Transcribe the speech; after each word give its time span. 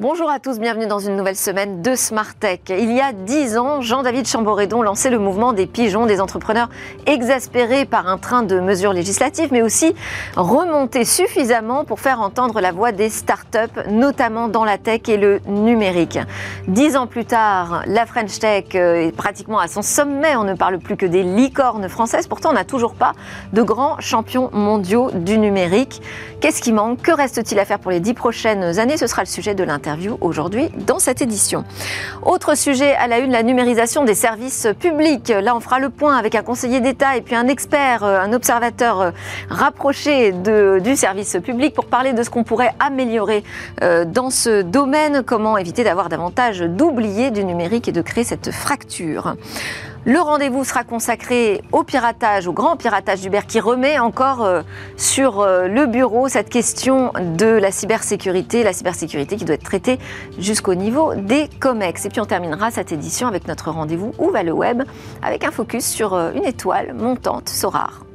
Bonjour 0.00 0.30
à 0.30 0.38
tous, 0.38 0.60
bienvenue 0.60 0.86
dans 0.86 1.00
une 1.00 1.16
nouvelle 1.16 1.34
semaine 1.34 1.82
de 1.82 1.96
Smart 1.96 2.32
Tech. 2.38 2.60
Il 2.68 2.92
y 2.92 3.00
a 3.00 3.12
dix 3.12 3.58
ans, 3.58 3.80
Jean-David 3.80 4.28
Chamboredon 4.28 4.80
lançait 4.80 5.10
le 5.10 5.18
mouvement 5.18 5.52
des 5.52 5.66
pigeons, 5.66 6.06
des 6.06 6.20
entrepreneurs 6.20 6.68
exaspérés 7.06 7.84
par 7.84 8.06
un 8.06 8.16
train 8.16 8.44
de 8.44 8.60
mesures 8.60 8.92
législatives, 8.92 9.48
mais 9.50 9.60
aussi 9.60 9.96
remontés 10.36 11.04
suffisamment 11.04 11.84
pour 11.84 11.98
faire 11.98 12.20
entendre 12.20 12.60
la 12.60 12.70
voix 12.70 12.92
des 12.92 13.08
startups, 13.08 13.90
notamment 13.90 14.46
dans 14.46 14.64
la 14.64 14.78
tech 14.78 15.00
et 15.08 15.16
le 15.16 15.40
numérique. 15.48 16.20
Dix 16.68 16.96
ans 16.96 17.08
plus 17.08 17.24
tard, 17.24 17.82
la 17.86 18.06
French 18.06 18.38
Tech 18.38 18.66
euh, 18.76 19.08
est 19.08 19.10
pratiquement 19.10 19.58
à 19.58 19.66
son 19.66 19.82
sommet. 19.82 20.36
On 20.36 20.44
ne 20.44 20.54
parle 20.54 20.78
plus 20.78 20.96
que 20.96 21.06
des 21.06 21.24
licornes 21.24 21.88
françaises. 21.88 22.28
Pourtant, 22.28 22.50
on 22.50 22.54
n'a 22.54 22.64
toujours 22.64 22.94
pas 22.94 23.14
de 23.52 23.62
grands 23.62 23.98
champions 23.98 24.48
mondiaux 24.52 25.10
du 25.10 25.38
numérique. 25.38 26.00
Qu'est-ce 26.40 26.62
qui 26.62 26.72
manque? 26.72 27.02
Que 27.02 27.10
reste-t-il 27.10 27.58
à 27.58 27.64
faire 27.64 27.80
pour 27.80 27.90
les 27.90 27.98
dix 27.98 28.14
prochaines 28.14 28.78
années? 28.78 28.96
Ce 28.96 29.08
sera 29.08 29.22
le 29.22 29.26
sujet 29.26 29.56
de 29.56 29.64
l'interview 29.64 29.87
aujourd'hui 30.20 30.70
dans 30.86 30.98
cette 30.98 31.22
édition. 31.22 31.64
Autre 32.22 32.56
sujet 32.56 32.94
à 32.94 33.06
la 33.06 33.18
une, 33.18 33.32
la 33.32 33.42
numérisation 33.42 34.04
des 34.04 34.14
services 34.14 34.68
publics. 34.78 35.28
Là, 35.28 35.56
on 35.56 35.60
fera 35.60 35.78
le 35.78 35.90
point 35.90 36.16
avec 36.16 36.34
un 36.34 36.42
conseiller 36.42 36.80
d'État 36.80 37.16
et 37.16 37.20
puis 37.20 37.34
un 37.34 37.48
expert, 37.48 38.04
euh, 38.04 38.20
un 38.20 38.32
observateur 38.32 39.00
euh, 39.00 39.10
rapproché 39.48 40.32
du 40.32 40.96
service 40.96 41.36
public 41.42 41.74
pour 41.74 41.86
parler 41.86 42.12
de 42.12 42.22
ce 42.22 42.30
qu'on 42.30 42.44
pourrait 42.44 42.74
améliorer 42.80 43.44
euh, 43.82 44.04
dans 44.04 44.30
ce 44.30 44.62
domaine, 44.62 45.22
comment 45.22 45.56
éviter 45.56 45.84
d'avoir 45.84 46.08
davantage 46.08 46.60
d'oubliés 46.60 47.30
du 47.30 47.44
numérique 47.44 47.88
et 47.88 47.92
de 47.92 48.02
créer 48.02 48.24
cette 48.24 48.50
fracture? 48.50 49.34
Le 50.08 50.20
rendez-vous 50.20 50.64
sera 50.64 50.84
consacré 50.84 51.60
au 51.70 51.84
piratage, 51.84 52.46
au 52.46 52.54
grand 52.54 52.78
piratage 52.78 53.20
d'Uber 53.20 53.42
qui 53.46 53.60
remet 53.60 53.98
encore 53.98 54.42
euh, 54.42 54.62
sur 54.96 55.40
euh, 55.40 55.68
le 55.68 55.84
bureau 55.84 56.28
cette 56.28 56.48
question 56.48 57.12
de 57.36 57.44
la 57.44 57.70
cybersécurité, 57.70 58.62
la 58.62 58.72
cybersécurité 58.72 59.36
qui 59.36 59.44
doit 59.44 59.56
être 59.56 59.64
traitée 59.64 59.98
jusqu'au 60.38 60.74
niveau 60.74 61.14
des 61.14 61.50
COMEX. 61.60 62.06
Et 62.06 62.08
puis 62.08 62.20
on 62.22 62.24
terminera 62.24 62.70
cette 62.70 62.90
édition 62.90 63.28
avec 63.28 63.46
notre 63.48 63.70
rendez-vous 63.70 64.14
Où 64.18 64.30
va 64.30 64.42
le 64.42 64.52
web? 64.52 64.82
Avec 65.20 65.44
un 65.44 65.50
focus 65.50 65.84
sur 65.84 66.14
euh, 66.14 66.32
une 66.34 66.46
étoile 66.46 66.94
montante, 66.94 67.50
Sorar. 67.50 68.07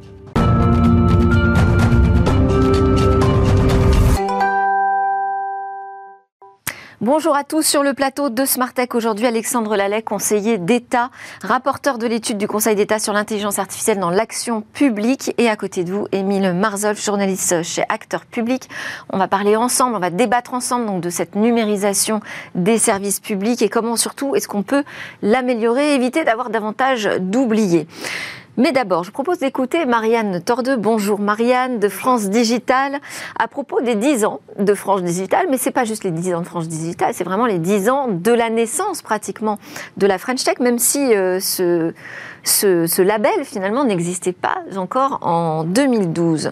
Bonjour 7.04 7.36
à 7.36 7.44
tous 7.44 7.64
sur 7.64 7.84
le 7.84 7.94
plateau 7.94 8.30
de 8.30 8.46
Smartech. 8.46 8.96
Aujourd'hui, 8.96 9.26
Alexandre 9.26 9.76
Lallet, 9.76 10.02
conseiller 10.02 10.58
d'État, 10.58 11.10
rapporteur 11.42 11.98
de 11.98 12.08
l'étude 12.08 12.38
du 12.38 12.48
Conseil 12.48 12.78
d'État 12.78 12.98
sur 12.98 13.12
l'intelligence 13.12 13.60
artificielle 13.60 14.00
dans 14.00 14.10
l'action 14.10 14.62
publique. 14.62 15.34
Et 15.38 15.50
à 15.50 15.58
côté 15.58 15.84
de 15.84 15.92
vous, 15.92 16.08
Émile 16.14 16.54
Marzolf, 16.54 17.04
journaliste 17.04 17.62
chez 17.62 17.84
Acteurs 17.90 18.26
Publics. 18.26 18.70
On 19.10 19.18
va 19.18 19.28
parler 19.28 19.58
ensemble, 19.58 19.98
on 19.98 20.00
va 20.00 20.12
débattre 20.12 20.54
ensemble 20.54 20.86
donc, 20.86 21.02
de 21.02 21.10
cette 21.10 21.36
numérisation 21.36 22.22
des 22.56 22.78
services 22.78 23.20
publics 23.20 23.62
et 23.62 23.68
comment 23.68 23.98
surtout 23.98 24.38
est-ce 24.38 24.48
qu'on 24.48 24.64
peut 24.64 24.86
l'améliorer, 25.22 25.96
éviter 25.96 26.24
d'avoir 26.24 26.52
davantage 26.52 27.10
d'oubliés. 27.20 27.86
Mais 28.56 28.72
d'abord, 28.72 29.04
je 29.04 29.10
propose 29.10 29.40
d'écouter 29.40 29.88
Marianne 29.88 30.40
Tordeux. 30.40 30.78
Bonjour 30.78 31.20
Marianne 31.20 31.80
de 31.80 31.90
France 31.90 32.30
Digital 32.30 33.00
à 33.40 33.48
propos 33.48 33.82
des 33.82 33.96
10 33.96 34.26
ans 34.26 34.42
de 34.60 34.76
France 34.76 35.02
Digital, 35.02 35.48
mais 35.50 35.58
c'est 35.58 35.72
pas 35.72 35.86
juste 35.86 36.04
les 36.04 36.12
10 36.12 36.36
ans 36.36 36.42
de 36.42 36.46
France 36.46 36.68
Digital, 36.68 37.16
c'est 37.16 37.24
vraiment 37.24 37.48
les 37.48 37.58
10 37.58 37.90
ans 37.90 38.10
de 38.10 38.32
la 38.32 38.52
naissance 38.52 39.02
pratiquement 39.02 39.58
de 39.98 40.06
la 40.06 40.20
French 40.20 40.44
Tech, 40.44 40.60
même 40.60 40.78
si 40.78 41.16
euh, 41.16 41.40
ce, 41.40 41.96
ce, 42.44 42.86
ce 42.86 43.02
label 43.02 43.44
finalement 43.44 43.86
n'existait 43.86 44.34
pas 44.34 44.60
encore 44.76 45.18
en 45.24 45.64
2012. 45.64 46.52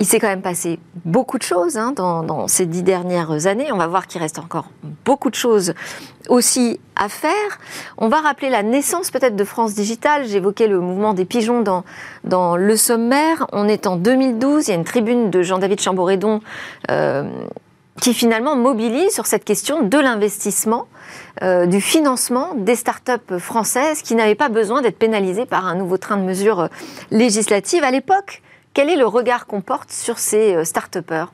Il 0.00 0.06
s'est 0.06 0.18
quand 0.18 0.28
même 0.28 0.40
passé 0.40 0.78
beaucoup 1.04 1.36
de 1.36 1.42
choses 1.42 1.76
hein, 1.76 1.92
dans, 1.92 2.48
ces 2.48 2.64
dix 2.64 2.82
dernières 2.82 3.46
années. 3.46 3.70
On 3.70 3.76
va 3.76 3.86
voir 3.86 4.06
qu'il 4.06 4.18
reste 4.18 4.38
encore 4.38 4.70
beaucoup 5.04 5.28
de 5.28 5.34
choses 5.34 5.74
aussi 6.30 6.80
à 6.96 7.10
faire. 7.10 7.58
On 7.98 8.08
va 8.08 8.22
rappeler 8.22 8.48
la 8.48 8.62
naissance 8.62 9.10
peut-être 9.10 9.36
de 9.36 9.44
France 9.44 9.74
Digital. 9.74 10.26
J'évoquais 10.26 10.68
le 10.68 10.80
mouvement 10.80 11.12
des 11.12 11.26
pigeons 11.26 11.62
dans, 12.24 12.56
le 12.56 12.76
sommaire. 12.76 13.46
On 13.52 13.68
est 13.68 13.86
en 13.86 13.96
2012. 13.96 14.68
Il 14.68 14.70
y 14.70 14.72
a 14.72 14.76
une 14.76 14.84
tribune 14.84 15.28
de 15.28 15.42
Jean-David 15.42 15.82
Chamboredon 15.82 16.40
euh, 16.90 17.30
qui 18.00 18.14
finalement 18.14 18.56
mobilise 18.56 19.12
sur 19.12 19.26
cette 19.26 19.44
question 19.44 19.82
de 19.82 19.98
l'investissement, 19.98 20.86
euh, 21.42 21.66
du 21.66 21.82
financement 21.82 22.54
des 22.56 22.74
startups 22.74 23.38
françaises 23.38 24.00
qui 24.00 24.14
n'avaient 24.14 24.34
pas 24.34 24.48
besoin 24.48 24.80
d'être 24.80 24.98
pénalisées 24.98 25.44
par 25.44 25.66
un 25.66 25.74
nouveau 25.74 25.98
train 25.98 26.16
de 26.16 26.22
mesures 26.22 26.70
législatives. 27.10 27.84
À 27.84 27.90
l'époque, 27.90 28.40
quel 28.72 28.88
est 28.88 28.96
le 28.96 29.06
regard 29.06 29.46
qu'on 29.46 29.60
porte 29.60 29.90
sur 29.90 30.18
ces 30.18 30.54
euh, 30.54 30.64
start-upers? 30.64 31.32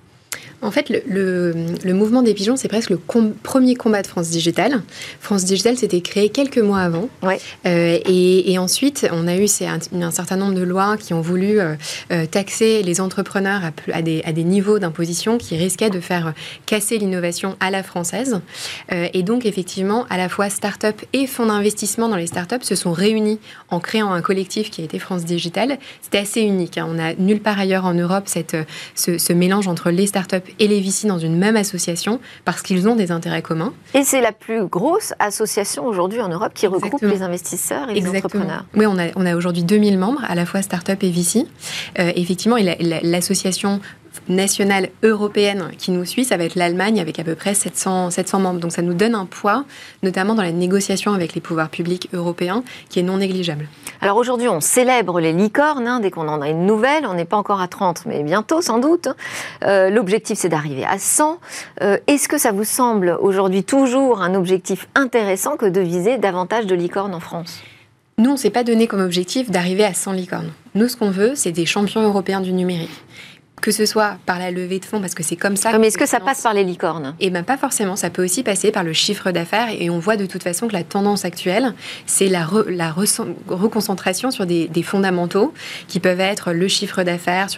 En 0.62 0.70
fait, 0.70 0.90
le, 1.06 1.92
mouvement 1.92 2.22
des 2.22 2.34
pigeons, 2.34 2.56
c'est 2.56 2.68
presque 2.68 2.90
le 2.90 2.98
premier 2.98 3.74
combat 3.74 4.02
de 4.02 4.06
France 4.06 4.30
Digital. 4.30 4.82
France 5.20 5.44
Digital 5.44 5.76
s'était 5.76 6.00
créé 6.00 6.30
quelques 6.30 6.58
mois 6.58 6.80
avant. 6.80 7.08
Euh, 7.66 7.98
et, 8.04 8.58
ensuite, 8.58 9.06
on 9.12 9.28
a 9.28 9.36
eu 9.36 9.46
un, 9.62 10.10
certain 10.10 10.36
nombre 10.36 10.54
de 10.54 10.62
lois 10.62 10.96
qui 10.96 11.14
ont 11.14 11.20
voulu 11.20 11.60
euh, 11.60 11.74
euh, 12.10 12.26
taxer 12.26 12.82
les 12.82 13.00
entrepreneurs 13.00 13.62
à, 13.92 14.02
des, 14.02 14.44
niveaux 14.44 14.78
d'imposition 14.78 15.38
qui 15.38 15.56
risquaient 15.56 15.90
de 15.90 16.00
faire 16.00 16.32
casser 16.64 16.98
l'innovation 16.98 17.56
à 17.60 17.70
la 17.70 17.82
française. 17.82 18.40
et 18.90 19.22
donc, 19.22 19.44
effectivement, 19.44 20.06
à 20.08 20.16
la 20.16 20.28
fois 20.28 20.48
start-up 20.48 21.00
et 21.12 21.26
fonds 21.26 21.46
d'investissement 21.46 22.08
dans 22.08 22.16
les 22.16 22.26
start-up 22.26 22.62
se 22.62 22.74
sont 22.74 22.92
réunis 22.92 23.38
en 23.70 23.80
créant 23.80 24.12
un 24.12 24.22
collectif 24.22 24.70
qui 24.70 24.80
a 24.80 24.84
été 24.84 24.98
France 24.98 25.24
Digital. 25.24 25.78
C'était 26.00 26.18
assez 26.18 26.40
unique. 26.40 26.78
Hein. 26.78 26.86
On 26.88 26.94
n'a 26.94 27.14
nulle 27.14 27.40
part 27.40 27.58
ailleurs 27.58 27.84
en 27.84 27.94
Europe 27.94 28.24
cette, 28.26 28.56
ce, 28.94 29.18
ce 29.18 29.32
mélange 29.32 29.68
entre 29.68 29.90
les 29.90 30.06
start-up 30.06 30.45
et 30.58 30.68
les 30.68 30.80
VC 30.80 31.06
dans 31.06 31.18
une 31.18 31.36
même 31.36 31.56
association 31.56 32.20
parce 32.44 32.62
qu'ils 32.62 32.88
ont 32.88 32.96
des 32.96 33.10
intérêts 33.10 33.42
communs. 33.42 33.72
Et 33.94 34.04
c'est 34.04 34.20
la 34.20 34.32
plus 34.32 34.66
grosse 34.66 35.12
association 35.18 35.86
aujourd'hui 35.86 36.20
en 36.20 36.28
Europe 36.28 36.52
qui 36.54 36.66
regroupe 36.66 37.02
les 37.02 37.22
investisseurs 37.22 37.90
et 37.90 37.94
les 37.94 38.08
entrepreneurs. 38.08 38.64
Oui, 38.74 38.86
on 38.86 38.98
a, 38.98 39.08
on 39.16 39.26
a 39.26 39.36
aujourd'hui 39.36 39.64
2000 39.64 39.98
membres, 39.98 40.22
à 40.26 40.34
la 40.34 40.46
fois 40.46 40.62
start-up 40.62 41.02
et 41.02 41.10
VC. 41.10 41.46
Euh, 41.98 42.12
effectivement, 42.16 42.56
l'association 43.02 43.80
nationale 44.28 44.90
européenne 45.02 45.70
qui 45.78 45.90
nous 45.90 46.04
suit, 46.04 46.24
ça 46.24 46.36
va 46.36 46.44
être 46.44 46.54
l'Allemagne 46.54 47.00
avec 47.00 47.18
à 47.18 47.24
peu 47.24 47.34
près 47.34 47.54
700, 47.54 48.10
700 48.10 48.40
membres. 48.40 48.60
Donc 48.60 48.72
ça 48.72 48.82
nous 48.82 48.94
donne 48.94 49.14
un 49.14 49.26
poids, 49.26 49.64
notamment 50.02 50.34
dans 50.34 50.42
la 50.42 50.52
négociation 50.52 51.12
avec 51.12 51.34
les 51.34 51.40
pouvoirs 51.40 51.68
publics 51.68 52.08
européens, 52.12 52.62
qui 52.88 53.00
est 53.00 53.02
non 53.02 53.18
négligeable. 53.18 53.68
Alors 54.00 54.16
aujourd'hui, 54.16 54.48
on 54.48 54.60
célèbre 54.60 55.20
les 55.20 55.32
licornes. 55.32 55.86
Hein, 55.86 56.00
dès 56.00 56.10
qu'on 56.10 56.28
en 56.28 56.40
a 56.40 56.48
une 56.48 56.66
nouvelle, 56.66 57.06
on 57.06 57.14
n'est 57.14 57.24
pas 57.24 57.36
encore 57.36 57.60
à 57.60 57.68
30, 57.68 58.06
mais 58.06 58.22
bientôt 58.22 58.60
sans 58.60 58.78
doute. 58.78 59.08
Euh, 59.64 59.90
l'objectif, 59.90 60.38
c'est 60.38 60.48
d'arriver 60.48 60.84
à 60.84 60.98
100. 60.98 61.38
Euh, 61.82 61.98
est-ce 62.06 62.28
que 62.28 62.38
ça 62.38 62.52
vous 62.52 62.64
semble 62.64 63.16
aujourd'hui 63.20 63.64
toujours 63.64 64.22
un 64.22 64.34
objectif 64.34 64.88
intéressant 64.94 65.56
que 65.56 65.66
de 65.66 65.80
viser 65.80 66.18
davantage 66.18 66.66
de 66.66 66.74
licornes 66.74 67.14
en 67.14 67.20
France? 67.20 67.60
Nous, 68.18 68.30
on 68.30 68.34
ne 68.34 68.38
s'est 68.38 68.50
pas 68.50 68.64
donné 68.64 68.86
comme 68.86 69.02
objectif 69.02 69.50
d'arriver 69.50 69.84
à 69.84 69.92
100 69.92 70.12
licornes. 70.12 70.50
Nous, 70.74 70.88
ce 70.88 70.96
qu'on 70.96 71.10
veut, 71.10 71.34
c'est 71.34 71.52
des 71.52 71.66
champions 71.66 72.00
européens 72.00 72.40
du 72.40 72.52
numérique 72.52 73.02
que 73.60 73.72
ce 73.72 73.86
soit 73.86 74.16
par 74.26 74.38
la 74.38 74.50
levée 74.50 74.78
de 74.78 74.84
fonds, 74.84 75.00
parce 75.00 75.14
que 75.14 75.22
c'est 75.22 75.36
comme 75.36 75.56
ça. 75.56 75.76
mais 75.78 75.88
est-ce 75.88 75.98
que 75.98 76.06
ça 76.06 76.20
passe 76.20 76.42
par 76.42 76.54
les 76.54 76.64
licornes? 76.64 77.14
Eh 77.20 77.30
bien, 77.30 77.42
pas 77.42 77.56
forcément. 77.56 77.96
Ça 77.96 78.10
peut 78.10 78.22
aussi 78.22 78.42
passer 78.42 78.70
par 78.70 78.84
le 78.84 78.92
chiffre 78.92 79.30
d'affaires. 79.30 79.68
Et 79.78 79.90
on 79.90 79.98
voit 79.98 80.16
de 80.16 80.26
toute 80.26 80.42
façon 80.42 80.68
que 80.68 80.72
la 80.72 80.84
tendance 80.84 81.24
actuelle, 81.24 81.74
c'est 82.06 82.28
la, 82.28 82.46
la 82.68 82.92
reconcentration 82.92 84.30
sur 84.30 84.46
des, 84.46 84.68
fondamentaux 84.82 85.52
qui 85.88 85.98
peuvent 85.98 86.20
être 86.20 86.52
le 86.52 86.68
chiffre 86.68 87.02
d'affaires 87.02 87.48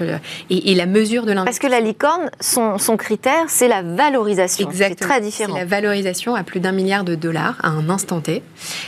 et, 0.48 0.74
la 0.74 0.86
mesure 0.86 1.26
de 1.26 1.32
l'investissement. 1.32 1.44
Parce 1.44 1.58
que 1.58 1.66
la 1.66 1.80
licorne, 1.80 2.30
son, 2.40 2.78
son 2.78 2.96
critère, 2.96 3.44
c'est 3.48 3.68
la 3.68 3.82
valorisation. 3.82 4.68
Exactement. 4.68 4.96
C'est 4.98 5.14
très 5.14 5.20
différent. 5.20 5.52
C'est 5.52 5.60
la 5.60 5.66
valorisation 5.66 6.34
à 6.34 6.42
plus 6.42 6.60
d'un 6.60 6.72
milliard 6.72 7.04
de 7.04 7.16
dollars 7.16 7.56
à 7.62 7.68
un 7.68 7.90
instant 7.90 8.20
T. 8.20 8.42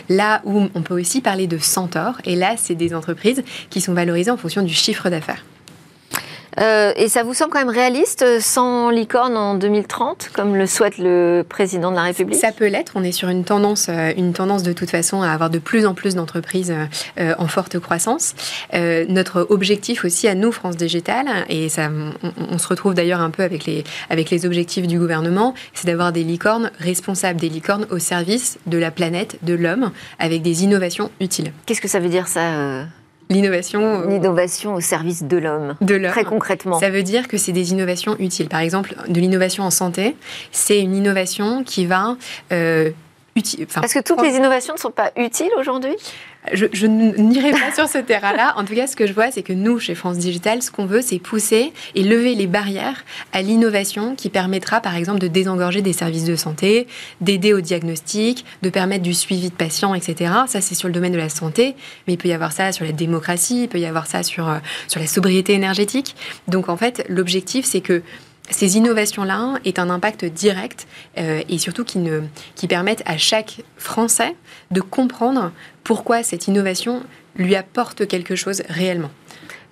Là 0.09 0.41
où 0.45 0.69
on 0.75 0.83
peut 0.83 0.99
aussi 0.99 1.21
parler 1.21 1.47
de 1.47 1.59
centaures. 1.59 2.21
Et 2.25 2.37
là, 2.37 2.55
c'est 2.57 2.75
des 2.75 2.95
entreprises 2.95 3.43
qui 3.69 3.81
sont 3.81 3.93
valorisées 3.93 4.31
en 4.31 4.37
fonction 4.37 4.63
du 4.63 4.73
chiffre 4.73 5.11
d'affaires. 5.11 5.45
Euh, 6.59 6.93
et 6.97 7.09
ça 7.09 7.23
vous 7.23 7.35
semble 7.35 7.53
quand 7.53 7.59
même 7.59 7.69
réaliste, 7.69 8.23
euh, 8.23 8.41
sans 8.41 8.91
licorne 8.91 9.37
en 9.37 9.55
2030, 9.55 10.31
comme 10.33 10.57
le 10.57 10.67
souhaite 10.67 10.99
le 10.99 11.45
président 11.49 11.91
de 11.91 11.97
la 11.97 12.03
République? 12.03 12.39
Ça 12.39 12.53
peut 12.53 12.67
l'être. 12.67 12.93
On 12.97 13.05
est 13.05 13.13
sur 13.13 13.29
une 13.29 13.45
tendance, 13.45 13.89
euh, 13.89 14.13
une 14.17 14.33
tendance 14.33 14.63
de 14.63 14.73
toute 14.73 14.91
façon 14.91 15.23
à 15.23 15.31
avoir 15.31 15.51
de 15.51 15.59
plus 15.59 15.87
en 15.87 15.95
plus 15.95 16.15
d'entreprises 16.15 16.73
en 17.19 17.47
forte 17.49 17.79
croissance. 17.79 18.35
notre 18.73 19.47
objectif 19.51 20.05
aussi 20.05 20.29
à 20.29 20.35
nous, 20.35 20.53
France 20.53 20.77
Digital, 20.77 21.27
et 21.49 21.69
ça, 21.69 21.91
on, 22.51 22.59
se 22.59 22.69
retrouve 22.69 22.95
d'ailleurs 22.95 23.21
un 23.21 23.31
peu 23.31 23.43
avec 23.43 23.65
les, 23.65 23.85
avec 24.09 24.31
les 24.31 24.47
objectifs 24.47 24.87
du 24.87 24.99
gouvernement, 24.99 25.55
c'est 25.75 25.87
d'avoir 25.87 26.13
des 26.13 26.25
licornes 26.25 26.71
responsables, 26.79 27.41
des 27.41 27.49
licornes 27.49 27.87
au 27.91 27.99
service 27.99 28.59
de 28.67 28.79
la 28.79 28.91
planète, 28.91 29.39
de 29.43 29.55
l'homme, 29.55 29.91
avec 30.19 30.43
des 30.43 30.65
innovations 30.65 31.11
utiles. 31.21 31.53
Qu'est-ce 31.67 31.81
que 31.81 31.89
ça 31.89 32.01
veut 32.01 32.09
dire 32.09 32.29
ça 32.29 32.87
L'innovation. 33.31 34.03
Euh, 34.03 34.07
L'innovation 34.09 34.75
au 34.75 34.81
service 34.81 35.23
de 35.23 35.37
l'homme. 35.37 35.77
De 35.81 35.95
l'homme. 35.95 36.11
Très 36.11 36.25
concrètement. 36.25 36.79
Ça 36.79 36.91
veut 36.91 37.03
dire 37.03 37.29
que 37.29 37.39
c'est 37.39 37.53
des 37.53 37.73
innovations 37.73 38.17
utiles. 38.19 38.49
Par 38.49 38.61
exemple, 38.61 38.95
de 39.09 39.21
l'innovation 39.21 39.65
en 39.65 39.71
santé, 39.71 40.17
c'est 40.53 40.81
une 40.81 40.95
innovation 40.95 41.63
qui 41.65 41.87
va. 41.87 42.17
Euh, 42.53 42.91
Parce 43.75 43.95
que 43.95 44.01
toutes 44.01 44.23
les 44.23 44.35
innovations 44.37 44.75
ne 44.75 44.79
sont 44.79 44.91
pas 44.91 45.13
utiles 45.17 45.51
aujourd'hui? 45.59 45.97
Je, 46.53 46.87
n'irai 46.87 47.51
pas 47.51 47.73
sur 47.75 47.87
ce 47.89 47.99
terrain-là. 47.99 48.55
En 48.57 48.65
tout 48.65 48.75
cas, 48.75 48.87
ce 48.87 48.97
que 48.97 49.07
je 49.07 49.13
vois, 49.13 49.31
c'est 49.31 49.43
que 49.43 49.53
nous, 49.53 49.79
chez 49.79 49.95
France 49.95 50.19
Digital, 50.19 50.63
ce 50.63 50.71
qu'on 50.71 50.87
veut, 50.87 51.03
c'est 51.03 51.19
pousser 51.19 51.73
et 51.95 52.03
lever 52.03 52.35
les 52.35 52.47
barrières 52.47 53.05
à 53.33 53.43
l'innovation 53.43 54.15
qui 54.15 54.31
permettra, 54.31 54.81
par 54.81 54.97
exemple, 54.97 55.19
de 55.21 55.29
désengorger 55.29 55.83
des 55.83 55.93
services 55.93 56.25
de 56.25 56.37
santé, 56.37 56.87
d'aider 57.21 57.53
au 57.53 57.61
diagnostic, 57.61 58.45
de 58.63 58.71
permettre 58.71 59.03
du 59.03 59.15
suivi 59.15 59.51
de 59.51 59.55
patients, 59.55 59.95
etc. 59.95 60.33
Ça, 60.47 60.61
c'est 60.61 60.75
sur 60.75 60.89
le 60.89 60.95
domaine 60.95 61.13
de 61.13 61.19
la 61.19 61.29
santé, 61.29 61.75
mais 62.07 62.15
il 62.15 62.17
peut 62.17 62.29
y 62.29 62.33
avoir 62.33 62.53
ça 62.53 62.73
sur 62.73 62.85
la 62.85 62.93
démocratie, 62.93 63.65
il 63.65 63.69
peut 63.69 63.79
y 63.79 63.87
avoir 63.87 64.07
ça 64.07 64.23
sur, 64.23 64.49
euh, 64.49 64.59
sur 64.89 65.01
la 65.01 65.07
sobriété 65.07 65.53
énergétique. 65.53 66.17
Donc, 66.49 66.69
en 66.69 66.77
fait, 66.77 67.05
l'objectif, 67.09 67.67
c'est 67.67 67.81
que 67.81 68.03
ces 68.51 68.77
innovations-là 68.77 69.55
aient 69.65 69.79
un 69.79 69.91
impact 69.91 70.25
direct 70.25 70.87
euh, 71.19 71.43
et 71.49 71.59
surtout 71.59 71.85
qui, 71.85 71.99
ne, 71.99 72.23
qui 72.55 72.67
permettent 72.67 73.03
à 73.07 73.17
chaque 73.17 73.63
Français 73.77 74.37
de 74.71 74.81
comprendre 74.81 75.53
pourquoi 75.85 76.23
cette 76.23 76.49
innovation 76.49 77.03
lui 77.37 77.57
apporte 77.57 78.07
quelque 78.07 78.37
chose 78.37 78.63
réellement. 78.69 79.11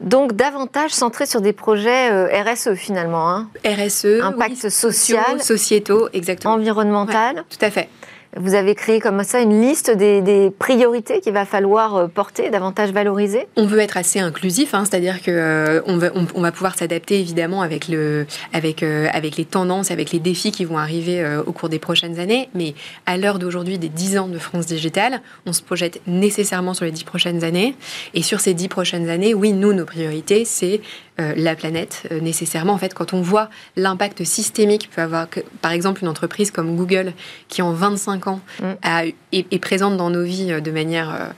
Donc 0.00 0.34
davantage 0.34 0.92
centré 0.92 1.26
sur 1.26 1.40
des 1.40 1.52
projets 1.52 2.10
euh, 2.12 2.42
RSE 2.42 2.74
finalement. 2.74 3.30
Hein. 3.30 3.48
RSE, 3.64 4.22
impact 4.22 4.68
social, 4.68 5.42
sociétaux, 5.42 6.08
exactement. 6.12 6.54
Environnemental. 6.54 7.44
tout 7.50 7.64
à 7.64 7.70
fait. 7.70 7.88
Vous 8.36 8.54
avez 8.54 8.74
créé 8.74 9.00
comme 9.00 9.24
ça 9.24 9.40
une 9.40 9.62
liste 9.62 9.90
des, 9.90 10.52
priorités 10.58 11.20
qu'il 11.20 11.32
va 11.32 11.46
falloir 11.46 11.96
euh, 11.96 12.06
porter, 12.08 12.50
davantage 12.50 12.90
valoriser? 12.90 13.46
On 13.56 13.66
veut 13.66 13.78
être 13.78 13.96
assez 13.96 14.20
inclusif, 14.20 14.74
hein, 14.74 14.84
c'est-à-dire 14.84 15.22
qu'on 15.22 15.30
euh, 15.30 15.80
va, 15.86 16.08
on, 16.14 16.40
va 16.42 16.52
pouvoir 16.52 16.76
s'adapter 16.76 17.18
évidemment 17.18 17.62
euh, 17.62 18.26
avec 18.52 19.36
les 19.36 19.44
tendances, 19.44 19.90
avec 19.90 20.12
les 20.12 20.18
défis 20.18 20.52
qui 20.52 20.66
vont 20.66 20.78
arriver 20.78 21.24
au 21.46 21.52
cours 21.52 21.70
des 21.70 21.78
prochaines 21.78 22.20
années. 22.20 22.50
Mais 22.54 22.74
à 23.06 23.16
l'heure 23.16 23.38
d'aujourd'hui, 23.38 23.78
des 23.78 23.88
10 23.88 24.18
ans 24.18 24.28
de 24.28 24.38
France 24.38 24.66
Digitale, 24.66 25.22
on 25.46 25.52
se 25.52 25.62
projette 25.62 26.00
nécessairement 26.06 26.74
sur 26.74 26.84
les 26.84 26.90
10 26.90 27.04
prochaines 27.04 27.44
années. 27.44 27.74
Et 28.14 28.22
sur 28.22 28.40
ces 28.40 28.52
10 28.52 28.68
prochaines 28.68 29.08
années, 29.08 29.32
oui, 29.32 29.52
nous, 29.52 29.72
nos 29.72 29.86
priorités, 29.86 30.44
c'est 30.44 30.80
euh, 31.20 31.32
la 31.36 31.56
planète 31.56 32.04
euh, 32.12 32.20
nécessairement. 32.20 32.72
En 32.72 32.78
fait, 32.78 32.94
quand 32.94 33.12
on 33.12 33.20
voit 33.20 33.50
l'impact 33.74 34.22
systémique 34.22 34.88
peut 34.94 35.02
avoir, 35.02 35.28
que, 35.28 35.40
par 35.60 35.72
exemple, 35.72 36.02
une 36.02 36.08
entreprise 36.08 36.52
comme 36.52 36.76
Google, 36.76 37.12
qui 37.48 37.60
en 37.60 37.72
25 37.72 38.28
ans 38.28 38.40
mm. 38.60 38.64
est, 39.32 39.58
présente 39.58 39.96
dans 39.96 40.10
nos 40.10 40.22
vies 40.22 40.52
euh, 40.52 40.60
de 40.60 40.70
manière 40.70 41.34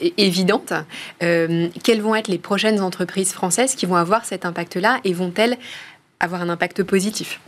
évidente, 0.00 0.72
quelles 1.20 2.00
vont 2.00 2.14
être 2.14 2.28
les 2.28 2.38
prochaines 2.38 2.80
entreprises 2.80 3.32
françaises 3.32 3.74
qui 3.74 3.84
vont 3.84 3.96
avoir 3.96 4.24
cet 4.24 4.46
impact-là 4.46 5.00
et 5.04 5.12
vont-elles 5.12 5.58
avoir 6.20 6.40
un 6.40 6.48
impact 6.48 6.82
positif? 6.82 7.40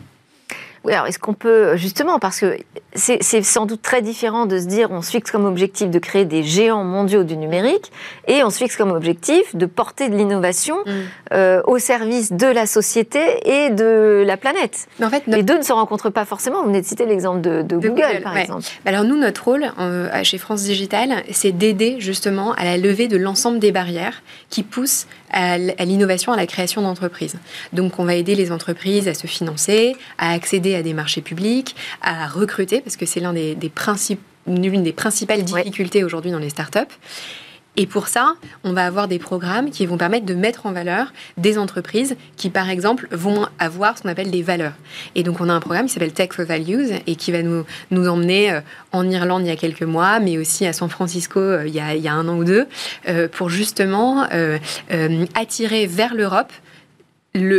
Oui, 0.84 0.92
alors 0.92 1.06
est-ce 1.06 1.18
qu'on 1.18 1.34
peut, 1.34 1.76
justement, 1.76 2.18
parce 2.18 2.40
que 2.40 2.56
c'est 2.94 3.42
sans 3.42 3.66
doute 3.66 3.82
très 3.82 4.02
différent 4.02 4.46
de 4.46 4.58
se 4.58 4.66
dire 4.66 4.90
on 4.90 5.02
se 5.02 5.10
fixe 5.10 5.30
comme 5.30 5.44
objectif 5.44 5.90
de 5.90 5.98
créer 5.98 6.24
des 6.24 6.42
géants 6.42 6.84
mondiaux 6.84 7.22
du 7.22 7.36
numérique 7.36 7.92
et 8.26 8.42
on 8.42 8.50
se 8.50 8.58
fixe 8.58 8.76
comme 8.76 8.92
objectif 8.92 9.54
de 9.54 9.66
porter 9.66 10.08
de 10.08 10.16
l'innovation 10.16 10.78
mm. 10.84 10.90
euh, 11.32 11.62
au 11.66 11.78
service 11.78 12.32
de 12.32 12.46
la 12.46 12.66
société 12.66 13.20
et 13.44 13.70
de 13.70 14.24
la 14.26 14.36
planète. 14.36 14.88
Mais 14.98 15.06
en 15.06 15.10
fait, 15.10 15.24
Les 15.26 15.42
deux 15.42 15.58
ne 15.58 15.62
se 15.62 15.72
rencontrent 15.72 16.10
pas 16.10 16.24
forcément. 16.24 16.62
Vous 16.62 16.68
venez 16.68 16.80
de 16.80 16.86
citer 16.86 17.06
l'exemple 17.06 17.40
de, 17.40 17.62
Google, 17.62 18.20
par 18.22 18.36
exemple. 18.36 18.64
Alors 18.84 19.04
nous, 19.04 19.16
notre 19.16 19.44
rôle 19.44 19.66
euh, 19.78 20.08
chez 20.24 20.38
France 20.38 20.62
Digital, 20.62 21.22
c'est 21.30 21.52
d'aider 21.52 21.96
justement 21.98 22.52
à 22.54 22.64
la 22.64 22.76
levée 22.76 23.08
de 23.08 23.16
l'ensemble 23.16 23.58
des 23.58 23.72
barrières 23.72 24.22
qui 24.50 24.62
poussent 24.62 25.06
à 25.30 25.58
l'innovation, 25.58 26.32
à 26.32 26.36
la 26.36 26.46
création 26.46 26.82
d'entreprises. 26.82 27.36
Donc 27.72 27.98
on 27.98 28.04
va 28.04 28.14
aider 28.14 28.34
les 28.34 28.50
entreprises 28.50 29.08
à 29.08 29.14
se 29.14 29.26
financer, 29.26 29.94
à 30.16 30.32
accéder 30.32 30.67
à 30.74 30.82
des 30.82 30.94
marchés 30.94 31.22
publics, 31.22 31.76
à 32.02 32.26
recruter, 32.26 32.80
parce 32.80 32.96
que 32.96 33.06
c'est 33.06 33.20
l'un 33.20 33.32
des, 33.32 33.72
principes, 33.74 34.20
l'une 34.46 34.82
des 34.82 34.92
principales 34.92 35.42
difficultés 35.42 36.04
aujourd'hui 36.04 36.30
dans 36.30 36.38
les 36.38 36.50
startups. 36.50 36.94
Et 37.80 37.86
pour 37.86 38.08
ça, 38.08 38.34
on 38.64 38.72
va 38.72 38.84
avoir 38.86 39.06
des 39.06 39.20
programmes 39.20 39.70
qui 39.70 39.86
vont 39.86 39.96
permettre 39.98 40.26
de 40.26 40.34
mettre 40.34 40.66
en 40.66 40.72
valeur 40.72 41.12
des 41.36 41.58
entreprises 41.58 42.16
qui, 42.36 42.50
par 42.50 42.70
exemple, 42.70 43.06
vont 43.12 43.46
avoir 43.60 43.96
ce 43.96 44.02
qu'on 44.02 44.08
appelle 44.08 44.32
des 44.32 44.42
valeurs. 44.42 44.72
Et 45.14 45.22
donc, 45.22 45.40
on 45.40 45.48
a 45.48 45.52
un 45.52 45.60
programme 45.60 45.86
qui 45.86 45.92
s'appelle 45.92 46.12
Tech 46.12 46.32
for 46.32 46.44
Values 46.44 46.88
et 47.06 47.14
qui 47.14 47.30
va 47.30 47.42
nous, 47.42 47.64
nous 47.92 48.08
emmener 48.08 48.50
euh, 48.50 48.60
en 48.90 49.08
Irlande 49.08 49.42
il 49.42 49.46
y 49.46 49.52
a 49.52 49.56
quelques 49.56 49.84
mois, 49.84 50.18
mais 50.18 50.38
aussi 50.38 50.66
à 50.66 50.72
San 50.72 50.90
Francisco 50.90 51.38
euh, 51.38 51.68
il 51.68 51.72
y 51.72 51.78
a, 51.78 51.94
il 51.94 52.02
y 52.02 52.08
a 52.08 52.14
un 52.14 52.26
an 52.26 52.38
ou 52.38 52.42
deux, 52.42 52.66
euh, 53.08 53.28
pour 53.28 53.48
justement 53.48 54.26
attirer 55.34 55.86
vers 55.86 56.14
l'Europe 56.14 56.52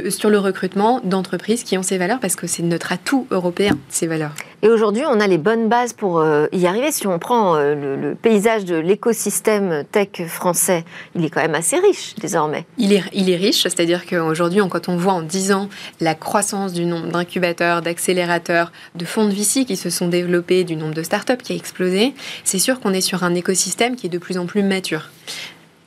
sur 0.09 0.29
le 0.29 0.39
recrutement 0.39 0.99
d'entreprises 1.03 1.63
qui 1.63 1.77
ont 1.77 1.83
ces 1.83 1.97
valeurs 1.97 2.19
parce 2.19 2.35
que 2.35 2.47
c'est 2.47 2.63
notre 2.63 2.91
atout 2.91 3.27
européen, 3.31 3.77
ces 3.89 4.07
valeurs. 4.07 4.33
Et 4.61 4.67
aujourd'hui, 4.67 5.03
on 5.07 5.21
a 5.21 5.27
les 5.27 5.37
bonnes 5.37 5.69
bases 5.69 5.93
pour 5.93 6.19
euh, 6.19 6.47
y 6.51 6.67
arriver. 6.67 6.91
Si 6.91 7.07
on 7.07 7.17
prend 7.17 7.55
euh, 7.55 7.95
le, 7.95 8.15
paysage 8.15 8.65
de 8.65 8.75
l'écosystème 8.75 9.85
tech 9.89 10.27
français, 10.27 10.83
il 11.15 11.23
est 11.23 11.29
quand 11.29 11.41
même 11.41 11.55
assez 11.55 11.77
riche 11.77 12.15
désormais. 12.15 12.65
Il 12.77 12.91
est, 12.91 13.03
il 13.13 13.29
est 13.29 13.37
riche, 13.37 13.63
c'est-à-dire 13.63 14.05
qu'aujourd'hui, 14.05 14.59
quand 14.69 14.89
on 14.89 14.97
voit 14.97 15.13
en 15.13 15.21
10 15.21 15.53
ans 15.53 15.69
la 16.01 16.13
croissance 16.13 16.73
du 16.73 16.85
nombre 16.85 17.07
d'incubateurs, 17.07 17.81
d'accélérateurs, 17.81 18.73
de 18.95 19.05
fonds 19.05 19.25
de 19.25 19.33
VC 19.33 19.65
qui 19.65 19.77
se 19.77 19.89
sont 19.89 20.09
développés, 20.09 20.65
du 20.65 20.75
nombre 20.75 20.93
de 20.93 21.03
startups 21.03 21.37
qui 21.37 21.53
a 21.53 21.55
explosé, 21.55 22.13
c'est 22.43 22.59
sûr 22.59 22.81
qu'on 22.81 22.91
est 22.91 23.01
sur 23.01 23.23
un 23.23 23.35
écosystème 23.35 23.95
qui 23.95 24.07
est 24.07 24.09
de 24.09 24.17
plus 24.17 24.37
en 24.37 24.45
plus 24.45 24.63
mature 24.63 25.09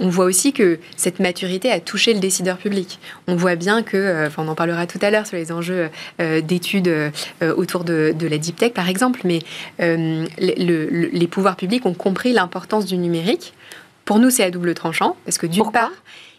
on 0.02 0.08
voit 0.08 0.24
aussi 0.24 0.52
que 0.52 0.80
cette 0.96 1.20
maturité 1.20 1.70
a 1.70 1.78
touché 1.78 2.12
le 2.12 2.18
décideur 2.18 2.58
public. 2.58 2.98
On 3.28 3.36
voit 3.36 3.54
bien 3.54 3.84
que, 3.84 3.96
euh, 3.96 4.28
on 4.36 4.48
en 4.48 4.56
parlera 4.56 4.86
tout 4.88 4.98
à 5.00 5.10
l'heure 5.10 5.26
sur 5.28 5.36
les 5.36 5.52
enjeux 5.52 5.90
euh, 6.20 6.40
d'études 6.40 6.88
euh, 6.88 7.10
autour 7.56 7.84
de, 7.84 8.12
la 8.20 8.38
deep 8.38 8.56
tech 8.56 8.72
par 8.72 8.88
exemple, 8.88 9.20
mais 9.24 9.38
les 9.78 11.28
pouvoirs 11.30 11.56
publics 11.56 11.86
ont 11.86 11.94
compris 11.94 12.32
l'importance 12.32 12.84
du 12.84 12.96
numérique. 12.96 13.54
Pour 14.04 14.18
nous, 14.18 14.30
c'est 14.30 14.42
à 14.42 14.50
double 14.50 14.74
tranchant, 14.74 15.16
parce 15.24 15.38
que 15.38 15.46
d'une 15.46 15.70
part, 15.70 15.92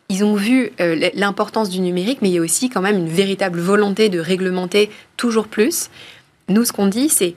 ils 0.10 0.26
ont 0.26 0.36
vu 0.36 0.72
l'importance 1.14 1.70
du 1.70 1.80
numérique, 1.80 2.20
mais 2.22 2.30
il 2.30 2.34
y 2.34 2.38
a 2.38 2.42
aussi 2.42 2.70
quand 2.70 2.82
même 2.82 2.98
une 2.98 3.08
véritable 3.08 3.60
volonté 3.60 4.10
de 4.10 4.20
réglementer 4.20 4.90
toujours 5.16 5.48
plus. 5.48 5.90
Nous, 6.50 6.66
ce 6.66 6.74
qu'on 6.74 6.88
dit, 6.88 7.08
c'est 7.08 7.36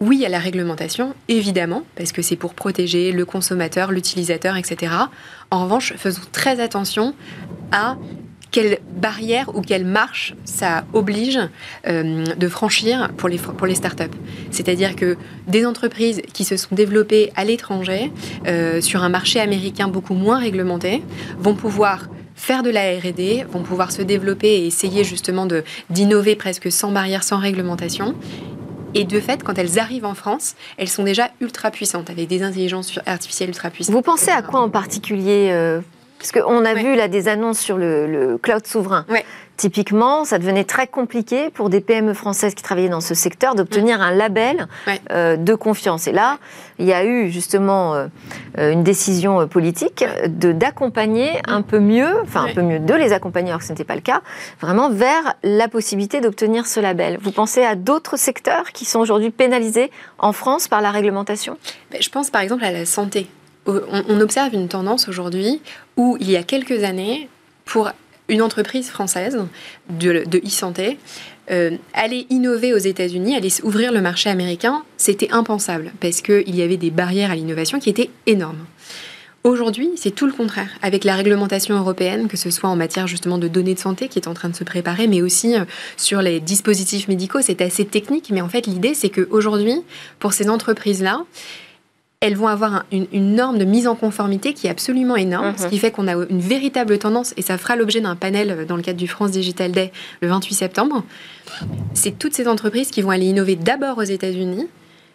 oui 0.00 0.24
à 0.24 0.28
la 0.28 0.38
réglementation, 0.38 1.14
évidemment, 1.28 1.82
parce 1.96 2.12
que 2.12 2.22
c'est 2.22 2.36
pour 2.36 2.54
protéger 2.54 3.12
le 3.12 3.24
consommateur, 3.24 3.92
l'utilisateur, 3.92 4.56
etc. 4.56 4.92
En 5.50 5.64
revanche, 5.64 5.94
faisons 5.96 6.22
très 6.32 6.60
attention 6.60 7.14
à 7.72 7.96
quelles 8.54 8.78
barrières 8.96 9.50
ou 9.56 9.62
quelles 9.62 9.84
marches 9.84 10.34
ça 10.44 10.84
oblige 10.92 11.40
euh, 11.88 12.24
de 12.24 12.48
franchir 12.48 13.10
pour 13.16 13.28
les, 13.28 13.38
pour 13.38 13.66
les 13.66 13.74
startups. 13.74 14.16
C'est-à-dire 14.52 14.94
que 14.94 15.16
des 15.48 15.66
entreprises 15.66 16.22
qui 16.32 16.44
se 16.44 16.56
sont 16.56 16.72
développées 16.72 17.32
à 17.34 17.44
l'étranger, 17.44 18.12
euh, 18.46 18.80
sur 18.80 19.02
un 19.02 19.08
marché 19.08 19.40
américain 19.40 19.88
beaucoup 19.88 20.14
moins 20.14 20.38
réglementé, 20.38 21.02
vont 21.36 21.56
pouvoir 21.56 22.08
faire 22.36 22.62
de 22.62 22.70
la 22.70 22.82
R&D, 22.96 23.44
vont 23.50 23.62
pouvoir 23.62 23.90
se 23.90 24.02
développer 24.02 24.48
et 24.48 24.66
essayer 24.66 25.02
justement 25.02 25.48
d'innover 25.90 26.36
presque 26.36 26.70
sans 26.70 26.92
barrière, 26.92 27.24
sans 27.24 27.38
réglementation. 27.38 28.14
Et 28.94 29.04
de 29.04 29.20
fait, 29.20 29.42
quand 29.42 29.58
elles 29.58 29.78
arrivent 29.78 30.04
en 30.04 30.14
France, 30.14 30.54
elles 30.76 30.88
sont 30.88 31.02
déjà 31.02 31.30
ultra 31.40 31.70
puissantes, 31.70 32.10
avec 32.10 32.28
des 32.28 32.42
intelligences 32.42 32.98
artificielles 33.06 33.48
ultra 33.48 33.70
puissantes. 33.70 33.94
Vous 33.94 34.02
pensez 34.02 34.30
à 34.30 34.42
quoi 34.42 34.60
en 34.60 34.70
particulier 34.70 35.48
euh, 35.50 35.80
Parce 36.18 36.30
qu'on 36.30 36.64
a 36.64 36.74
vu 36.74 36.94
là 36.94 37.08
des 37.08 37.28
annonces 37.28 37.58
sur 37.58 37.76
le, 37.76 38.38
cloud 38.40 38.66
souverain. 38.66 39.04
Typiquement, 39.56 40.24
ça 40.24 40.38
devenait 40.38 40.64
très 40.64 40.86
compliqué 40.86 41.50
pour 41.50 41.70
des 41.70 41.80
PME 41.80 42.12
françaises 42.12 42.54
qui 42.54 42.62
travaillaient 42.62 42.88
dans 42.88 43.00
ce 43.00 43.14
secteur 43.14 43.54
d'obtenir 43.54 44.00
un 44.02 44.10
label 44.10 44.66
euh, 45.12 45.36
de 45.36 45.54
confiance. 45.54 46.08
Et 46.08 46.12
là, 46.12 46.38
il 46.78 46.86
y 46.86 46.92
a 46.92 47.04
eu 47.04 47.30
justement 47.30 47.94
euh, 47.94 48.06
une 48.58 48.82
décision 48.82 49.46
politique 49.46 50.04
de 50.26 50.52
d'accompagner 50.52 51.30
un 51.46 51.62
peu 51.62 51.78
mieux, 51.78 52.20
enfin 52.22 52.46
un 52.50 52.52
peu 52.52 52.62
mieux 52.62 52.80
de 52.80 52.94
les 52.94 53.12
accompagner 53.12 53.50
alors 53.50 53.60
que 53.60 53.66
ce 53.66 53.72
n'était 53.72 53.84
pas 53.84 53.94
le 53.94 54.00
cas, 54.00 54.22
vraiment 54.60 54.90
vers 54.90 55.34
la 55.44 55.68
possibilité 55.68 56.20
d'obtenir 56.20 56.66
ce 56.66 56.80
label. 56.80 57.18
Vous 57.20 57.32
pensez 57.32 57.62
à 57.62 57.76
d'autres 57.76 58.16
secteurs 58.16 58.72
qui 58.72 58.84
sont 58.84 58.98
aujourd'hui 58.98 59.30
pénalisés 59.30 59.90
en 60.18 60.32
France 60.32 60.66
par 60.66 60.80
la 60.80 60.90
réglementation? 60.90 61.58
Ben, 61.92 62.02
Je 62.02 62.08
pense 62.08 62.30
par 62.30 62.42
exemple 62.42 62.64
à 62.64 62.72
la 62.72 62.86
santé. 62.86 63.28
On 63.66 64.20
observe 64.20 64.52
une 64.52 64.68
tendance 64.68 65.08
aujourd'hui 65.08 65.62
où 65.96 66.18
il 66.20 66.30
y 66.30 66.36
a 66.36 66.42
quelques 66.42 66.84
années, 66.84 67.30
pour 67.64 67.90
une 68.28 68.42
entreprise 68.42 68.88
française 68.88 69.38
de, 69.90 70.24
e-santé 70.44 70.98
euh, 71.50 71.76
aller 71.92 72.26
innover 72.30 72.72
aux 72.72 72.78
États-Unis, 72.78 73.36
aller 73.36 73.50
ouvrir 73.62 73.92
le 73.92 74.00
marché 74.00 74.30
américain, 74.30 74.82
c'était 74.96 75.30
impensable 75.30 75.92
parce 76.00 76.22
qu'il 76.22 76.56
y 76.56 76.62
avait 76.62 76.78
des 76.78 76.90
barrières 76.90 77.30
à 77.30 77.34
l'innovation 77.34 77.78
qui 77.78 77.90
étaient 77.90 78.10
énormes. 78.26 78.64
Aujourd'hui, 79.44 79.90
c'est 79.96 80.10
tout 80.10 80.24
le 80.24 80.32
contraire. 80.32 80.70
Avec 80.80 81.04
la 81.04 81.14
réglementation 81.16 81.76
européenne, 81.76 82.28
que 82.28 82.38
ce 82.38 82.50
soit 82.50 82.70
en 82.70 82.76
matière 82.76 83.06
justement 83.06 83.36
de 83.36 83.46
données 83.46 83.74
de 83.74 83.78
santé 83.78 84.08
qui 84.08 84.18
est 84.18 84.26
en 84.26 84.32
train 84.32 84.48
de 84.48 84.56
se 84.56 84.64
préparer, 84.64 85.06
mais 85.06 85.20
aussi 85.20 85.54
euh, 85.54 85.66
sur 85.98 86.22
les 86.22 86.40
dispositifs 86.40 87.08
médicaux, 87.08 87.40
c'est 87.42 87.60
assez 87.60 87.84
technique. 87.84 88.30
Mais 88.30 88.40
en 88.40 88.48
fait, 88.48 88.66
l'idée, 88.66 88.94
c'est 88.94 89.10
qu'aujourd'hui, 89.10 89.82
pour 90.18 90.32
ces 90.32 90.48
entreprises-là, 90.48 91.24
elles 92.24 92.36
vont 92.36 92.48
avoir 92.48 92.86
une, 92.90 93.34
norme 93.34 93.58
de 93.58 93.66
mise 93.66 93.86
en 93.86 93.94
conformité 93.94 94.54
qui 94.54 94.66
est 94.66 94.70
absolument 94.70 95.14
énorme, 95.14 95.52
ce 95.58 95.64
mhm. 95.64 95.70
qui 95.70 95.78
fait 95.78 95.90
qu'on 95.90 96.08
a 96.08 96.14
une 96.14 96.40
véritable 96.40 96.98
tendance, 96.98 97.34
et 97.36 97.42
ça 97.42 97.58
fera 97.58 97.76
l'objet 97.76 98.00
d'un 98.00 98.16
panel 98.16 98.50
euh, 98.50 98.64
dans 98.64 98.76
le 98.76 98.82
cadre 98.82 98.98
du 98.98 99.06
France 99.06 99.30
Digital 99.32 99.72
Day 99.72 99.92
le 100.22 100.28
28 100.28 100.54
septembre. 100.54 101.04
C'est 101.92 102.18
toutes 102.18 102.32
ces 102.32 102.48
entreprises 102.48 102.90
qui 102.90 103.02
vont 103.02 103.10
aller 103.10 103.26
innover 103.26 103.56
d'abord 103.56 103.98
aux 103.98 104.04
États-Unis, 104.04 104.68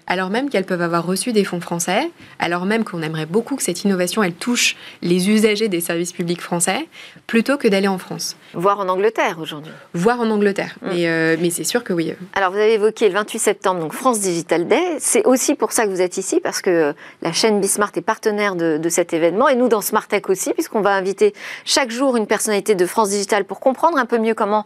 alors 0.09 0.29
même 0.29 0.49
qu'elles 0.49 0.65
peuvent 0.65 0.81
avoir 0.81 1.05
reçu 1.05 1.31
des 1.31 1.43
fonds 1.43 1.61
français, 1.61 2.11
alors 2.39 2.65
même 2.65 2.83
qu'on 2.83 3.01
aimerait 3.01 3.27
beaucoup 3.27 3.55
que 3.55 3.63
cette 3.63 3.83
innovation, 3.83 4.23
elle 4.23 4.33
touche 4.33 4.75
les 5.01 5.29
usagers 5.29 5.69
des 5.69 5.79
services 5.79 6.11
publics 6.11 6.41
français, 6.41 6.87
plutôt 7.27 7.57
que 7.57 7.67
d'aller 7.67 7.87
en 7.87 7.99
France. 7.99 8.35
Voire 8.53 8.79
en 8.79 8.89
Angleterre 8.89 9.37
aujourd'hui. 9.39 9.71
Voire 9.93 10.19
en 10.19 10.29
Angleterre, 10.29 10.75
mm. 10.81 10.87
mais, 10.89 11.07
euh, 11.07 11.37
mais 11.39 11.51
c'est 11.51 11.63
sûr 11.63 11.83
que 11.83 11.93
oui. 11.93 12.13
Alors 12.33 12.51
vous 12.51 12.57
avez 12.57 12.73
évoqué 12.73 13.07
le 13.07 13.13
28 13.13 13.39
septembre, 13.39 13.79
donc 13.79 13.93
France 13.93 14.19
Digital 14.19 14.67
Day. 14.67 14.97
C'est 14.99 15.25
aussi 15.25 15.53
pour 15.55 15.71
ça 15.71 15.85
que 15.85 15.91
vous 15.91 16.01
êtes 16.01 16.17
ici, 16.17 16.39
parce 16.41 16.61
que 16.61 16.93
la 17.21 17.31
chaîne 17.31 17.61
Bismart 17.61 17.91
est 17.95 18.01
partenaire 18.01 18.55
de, 18.55 18.77
de 18.77 18.89
cet 18.89 19.13
événement, 19.13 19.47
et 19.47 19.55
nous 19.55 19.67
dans 19.67 19.81
Smart 19.81 20.07
Tech 20.07 20.23
aussi, 20.27 20.53
puisqu'on 20.53 20.81
va 20.81 20.91
inviter 20.91 21.33
chaque 21.65 21.91
jour 21.91 22.17
une 22.17 22.25
personnalité 22.25 22.73
de 22.73 22.85
France 22.87 23.09
Digital 23.09 23.45
pour 23.45 23.59
comprendre 23.59 23.99
un 23.99 24.07
peu 24.07 24.17
mieux 24.17 24.33
comment 24.33 24.65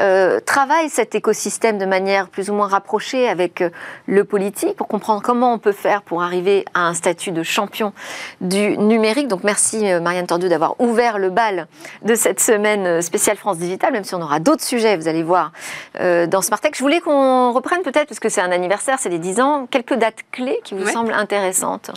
euh, 0.00 0.38
travaille 0.40 0.90
cet 0.90 1.14
écosystème 1.14 1.78
de 1.78 1.86
manière 1.86 2.28
plus 2.28 2.50
ou 2.50 2.54
moins 2.54 2.68
rapprochée 2.68 3.26
avec 3.26 3.62
euh, 3.62 3.70
le 4.06 4.24
politique, 4.24 4.81
pour 4.82 4.88
comprendre 4.88 5.22
comment 5.22 5.52
on 5.52 5.58
peut 5.58 5.70
faire 5.70 6.02
pour 6.02 6.24
arriver 6.24 6.64
à 6.74 6.88
un 6.88 6.94
statut 6.94 7.30
de 7.30 7.44
champion 7.44 7.92
du 8.40 8.76
numérique. 8.78 9.28
Donc 9.28 9.44
merci 9.44 9.88
euh, 9.88 10.00
Marianne 10.00 10.26
Tordu 10.26 10.48
d'avoir 10.48 10.74
ouvert 10.80 11.20
le 11.20 11.30
bal 11.30 11.68
de 12.04 12.16
cette 12.16 12.40
semaine 12.40 13.00
spéciale 13.00 13.36
France 13.36 13.58
Digital, 13.58 13.92
même 13.92 14.02
si 14.02 14.16
on 14.16 14.20
aura 14.20 14.40
d'autres 14.40 14.64
sujets, 14.64 14.96
vous 14.96 15.06
allez 15.06 15.22
voir, 15.22 15.52
dans 16.00 16.42
Smart 16.42 16.58
Tech. 16.58 16.72
Je 16.74 16.80
voulais 16.80 16.98
qu'on 16.98 17.52
reprenne 17.52 17.82
peut-être, 17.82 18.08
parce 18.08 18.18
que 18.18 18.28
c'est 18.28 18.40
un 18.40 18.50
anniversaire, 18.50 18.98
c'est 18.98 19.08
les 19.08 19.20
10 19.20 19.40
ans, 19.40 19.66
quelques 19.70 19.94
dates 19.94 20.24
clés 20.32 20.58
qui 20.64 20.74
vous 20.74 20.88
semblent 20.88 21.12
intéressantes. 21.12 21.92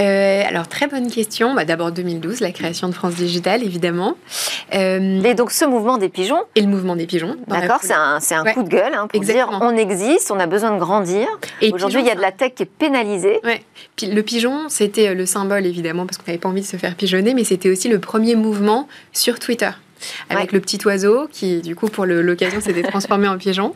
Euh, 0.00 0.42
alors, 0.46 0.66
très 0.68 0.86
bonne 0.86 1.10
question. 1.10 1.54
Bah, 1.54 1.64
D'abord 1.64 1.92
2012, 1.92 2.40
la 2.40 2.52
création 2.52 2.88
de 2.88 2.94
France 2.94 3.14
Digital, 3.14 3.62
évidemment. 3.62 4.16
Euh, 4.74 5.22
et 5.22 5.34
donc, 5.34 5.50
ce 5.50 5.64
mouvement 5.64 5.98
des 5.98 6.08
pigeons 6.08 6.42
Et 6.56 6.62
le 6.62 6.68
mouvement 6.68 6.96
des 6.96 7.06
pigeons. 7.06 7.36
D'accord, 7.48 7.80
c'est 7.82 7.92
un, 7.92 8.18
un 8.18 8.52
coup 8.52 8.62
de 8.62 8.68
gueule 8.68 8.94
hein, 8.94 9.06
pour 9.08 9.20
dire 9.20 9.48
on 9.60 9.76
existe, 9.76 10.30
on 10.30 10.40
a 10.40 10.46
besoin 10.46 10.72
de 10.72 10.78
grandir. 10.78 11.26
Aujourd'hui, 11.72 12.00
il 12.00 12.06
y 12.06 12.10
a 12.10 12.14
de 12.14 12.20
la 12.20 12.32
tech 12.32 12.54
qui 12.54 12.62
est 12.62 12.66
pénalisée. 12.66 13.40
Ouais. 13.44 13.62
Le 14.02 14.20
pigeon, 14.22 14.68
c'était 14.68 15.08
euh, 15.08 15.14
le 15.14 15.26
symbole, 15.26 15.66
évidemment, 15.66 16.06
parce 16.06 16.18
qu'on 16.18 16.26
n'avait 16.26 16.38
pas 16.38 16.48
envie 16.48 16.62
de 16.62 16.66
se 16.66 16.76
faire 16.76 16.94
pigeonner, 16.94 17.34
mais 17.34 17.44
c'était 17.44 17.70
aussi 17.70 17.88
le 17.88 17.98
premier 17.98 18.36
mouvement 18.36 18.88
sur 19.12 19.38
Twitter 19.38 19.70
avec 20.28 20.52
le 20.52 20.60
petit 20.60 20.78
oiseau 20.84 21.28
qui, 21.30 21.60
du 21.60 21.74
coup, 21.74 21.88
pour 21.88 22.06
l'occasion, 22.06 22.60
s'était 22.60 22.82
transformé 22.82 23.28
en 23.28 23.38
pigeon. 23.38 23.74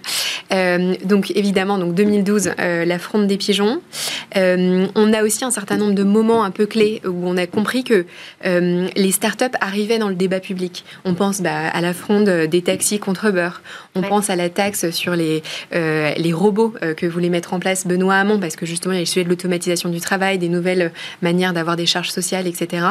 Euh, 0.53 0.95
donc, 1.05 1.31
évidemment, 1.35 1.79
donc 1.79 1.95
2012, 1.95 2.53
euh, 2.59 2.85
la 2.85 2.99
fronde 2.99 3.27
des 3.27 3.37
pigeons. 3.37 3.81
Euh, 4.37 4.87
on 4.95 5.13
a 5.13 5.23
aussi 5.23 5.45
un 5.45 5.51
certain 5.51 5.77
nombre 5.77 5.95
de 5.95 6.03
moments 6.03 6.45
un 6.45 6.51
peu 6.51 6.67
clés 6.67 7.01
où 7.05 7.23
on 7.25 7.37
a 7.37 7.47
compris 7.47 7.85
que 7.85 8.07
les 8.45 9.13
startups 9.13 9.45
arrivaient 9.61 9.99
dans 9.99 10.09
le 10.09 10.15
débat 10.15 10.41
public. 10.41 10.85
On 11.05 11.15
pense 11.15 11.41
bah, 11.41 11.69
à 11.69 11.81
la 11.81 11.95
fronde 11.95 12.29
des 12.29 12.63
taxis 12.63 12.99
contre 12.99 13.27
Uber. 13.27 13.51
On 13.95 14.03
pense 14.03 14.31
à 14.31 14.37
la 14.37 14.49
taxe 14.49 14.91
sur 14.91 15.17
les, 15.17 15.43
les 15.73 16.33
robots 16.33 16.75
que 16.97 17.07
voulait 17.07 17.29
mettre 17.29 17.55
en 17.55 17.61
place 17.61 17.87
Benoît 17.87 18.17
Hamon, 18.17 18.39
parce 18.39 18.57
que 18.57 18.67
justement, 18.67 18.93
il 18.93 18.97
y 18.97 18.99
a 18.99 19.03
le 19.03 19.07
sujet 19.07 19.25
de 19.25 19.29
l'automatisation 19.29 19.89
du 19.89 20.01
travail, 20.01 20.39
des 20.39 20.49
nouvelles 20.49 20.93
manières 21.23 21.53
d'avoir 21.53 21.77
des 21.77 21.87
charges 21.87 22.11
sociales, 22.11 22.47
etc. 22.47 22.87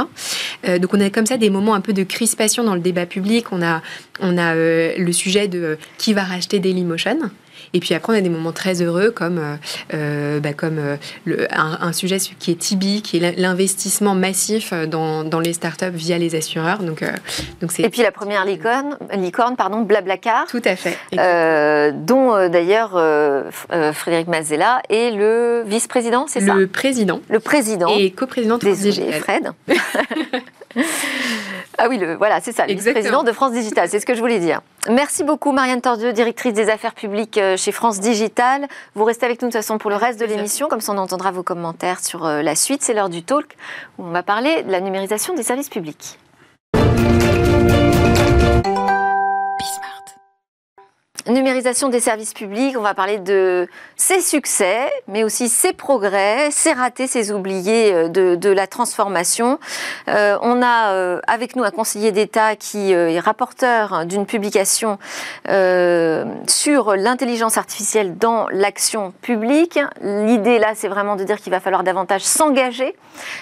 donc, 0.66 0.94
on 0.94 1.00
a 1.00 1.10
comme 1.10 1.26
ça 1.26 1.38
des 1.38 1.50
moments 1.50 1.76
un 1.76 1.82
peu 1.82 1.94
de 1.94 2.04
crispation 2.04 2.64
dans 2.64 2.76
le 2.76 2.82
débat 2.82 3.06
public 3.06 3.23
on 3.52 3.62
a, 3.62 3.82
on 4.20 4.38
a 4.38 4.56
euh, 4.56 4.94
le 4.98 5.12
sujet 5.12 5.48
de 5.48 5.78
qui 5.98 6.14
va 6.14 6.24
racheter 6.24 6.60
Dailymotion. 6.60 7.18
Et 7.76 7.80
puis 7.80 7.96
après, 7.96 8.14
on 8.14 8.16
a 8.16 8.22
des 8.22 8.30
moments 8.30 8.52
très 8.52 8.84
heureux 8.84 9.10
comme, 9.10 9.40
euh, 9.40 9.56
euh, 9.96 10.40
bah, 10.40 10.54
comme 10.54 10.80
un, 11.50 11.94
sujet 11.94 12.18
qui 12.18 12.52
est 12.52 12.56
Tibi, 12.56 13.02
qui 13.02 13.18
est 13.18 13.40
l'investissement 13.40 14.14
massif 14.14 14.74
dans, 14.74 15.24
dans, 15.24 15.40
les 15.40 15.54
startups 15.54 15.86
via 15.92 16.20
les 16.20 16.36
assureurs. 16.36 16.80
Donc, 16.80 17.04
donc 17.62 17.80
Et 17.80 17.90
puis 17.90 18.04
la 18.04 18.12
première 18.12 18.46
licorne, 18.46 18.98
licorne 19.14 19.56
pardon, 19.56 19.82
Blablacar. 19.82 20.46
Tout 20.48 20.62
à 20.66 20.76
fait. 20.76 20.98
dont 21.94 22.48
d'ailleurs 22.50 22.92
Frédéric 23.94 24.28
Mazella 24.28 24.82
est 24.90 25.12
le 25.16 25.64
vice-président, 25.66 26.26
c'est 26.28 26.42
ça? 26.42 26.54
Le 26.54 26.68
président. 26.68 27.22
Le 27.30 27.40
président. 27.40 27.90
Et 27.98 28.12
coprésident 28.12 28.58
de 28.58 28.66
Désolé, 28.66 29.14
Fred. 29.14 29.52
Ah 31.78 31.88
oui, 31.90 31.98
le, 31.98 32.16
voilà, 32.16 32.40
c'est 32.40 32.52
ça, 32.52 32.68
le 32.68 32.74
vice-président 32.74 33.24
de 33.24 33.32
France 33.32 33.52
Digital, 33.52 33.90
c'est 33.90 34.00
ce 34.00 34.06
que 34.06 34.14
je 34.14 34.20
voulais 34.20 34.40
dire. 34.40 34.62
Merci 34.90 35.24
beaucoup 35.24 35.52
Marianne 35.52 35.82
Tordieu, 35.82 36.14
directrice 36.14 36.54
des 36.54 36.70
affaires 36.70 36.94
publiques 36.94 37.38
euh, 37.38 37.58
chez 37.58 37.72
France 37.72 38.00
Digital. 38.00 38.68
Vous 38.96 39.04
restez 39.04 39.26
avec 39.26 39.42
nous 39.42 39.48
de 39.48 39.54
toute 39.54 39.62
façon 39.62 39.80
pour 39.80 39.90
le 39.90 39.96
reste 39.96 40.20
de 40.20 40.26
l'émission, 40.26 40.68
comme 40.68 40.82
ça 40.82 40.94
on 40.94 40.98
entendra 40.98 41.32
vos 41.32 41.44
commentaires 41.44 42.00
sur 42.00 42.26
euh, 42.26 42.42
la 42.44 42.56
suite. 42.56 42.84
C'est 42.84 42.94
l'heure 42.94 43.10
du 43.10 43.24
talk 43.24 43.56
où 43.98 44.06
on 44.06 44.12
va 44.12 44.22
parler 44.22 44.62
de 44.64 44.72
la 44.72 44.82
numérisation 44.82 45.34
des 45.34 45.44
services 45.44 45.70
publics. 45.70 46.20
Numérisation 51.28 51.90
des 51.90 52.00
services 52.00 52.34
publics, 52.34 52.76
on 52.78 52.82
va 52.82 52.94
parler 52.94 53.18
de 53.18 53.68
ses 53.96 54.22
succès, 54.22 54.92
mais 55.08 55.24
aussi 55.24 55.48
ses 55.48 55.74
progrès, 55.74 56.50
ses 56.52 56.74
ratés, 56.74 57.08
ses 57.08 57.32
oubliés 57.32 57.94
euh, 57.94 58.10
de, 58.10 58.50
la 58.50 58.68
transformation. 58.68 59.60
Euh, 60.10 60.38
on 60.42 60.62
a 60.62 60.92
euh, 60.92 61.20
avec 61.28 61.56
nous 61.56 61.64
un 61.64 61.72
conseiller 61.72 62.12
d'État 62.12 62.56
qui 62.56 62.92
est 62.92 63.20
rapporteur 63.20 64.06
d'une 64.06 64.26
publication 64.26 64.98
sur 66.48 66.96
l'intelligence 66.96 67.58
artificielle 67.58 68.18
dans 68.18 68.48
l'action 68.50 69.14
publique. 69.22 69.80
L'idée 70.02 70.60
là, 70.60 70.74
c'est 70.76 70.88
vraiment 70.88 71.16
de 71.16 71.24
dire 71.24 71.40
qu'il 71.40 71.52
va 71.52 71.60
falloir 71.60 71.84
davantage 71.84 72.22
s'engager 72.22 72.96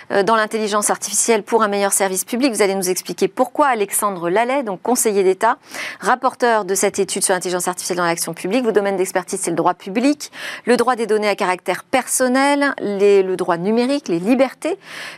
dans 0.09 0.35
l'intelligence 0.35 0.89
artificielle 0.89 1.43
pour 1.43 1.63
un 1.63 1.67
meilleur 1.67 1.93
service 1.93 2.25
public. 2.25 2.53
Vous 2.53 2.61
allez 2.61 2.75
nous 2.75 2.89
expliquer 2.89 3.27
pourquoi 3.27 3.67
Alexandre 3.67 4.29
Lallet, 4.29 4.63
donc 4.63 4.81
conseiller 4.81 5.23
d'État, 5.23 5.57
rapporteur 5.99 6.65
de 6.65 6.75
cette 6.75 6.99
étude 6.99 7.23
sur 7.23 7.33
l'intelligence 7.33 7.67
artificielle 7.67 7.70
dans 7.95 8.05
l'action 8.05 8.33
publique. 8.33 8.63
Vos 8.63 8.71
domaines 8.71 8.97
d'expertise, 8.97 9.39
c'est 9.41 9.51
le 9.51 9.55
droit 9.55 9.73
public, 9.73 10.31
le 10.65 10.77
droit 10.77 10.95
des 10.95 11.07
données 11.07 11.29
à 11.29 11.35
caractère 11.35 11.83
personnel, 11.83 12.73
le 12.79 13.35
droit 13.35 13.57
numérique, 13.57 14.07
les 14.07 14.19
libertés 14.19 14.77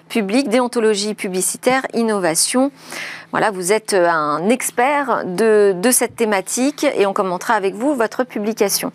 publiques, 0.10 0.50
déontologie 0.50 1.14
publicitaire, 1.14 1.86
innovation. 1.94 2.72
Voilà, 3.34 3.50
vous 3.50 3.72
êtes 3.72 3.96
euh, 3.96 4.08
un 4.08 4.48
expert 4.50 5.24
de, 5.26 5.74
de, 5.76 5.90
cette 5.90 6.16
thématique 6.16 6.86
et 6.96 7.08
on 7.08 7.14
commentera 7.14 7.56
avec 7.56 7.74
vous 7.74 7.96
votre 7.96 8.24
publication. 8.24 8.92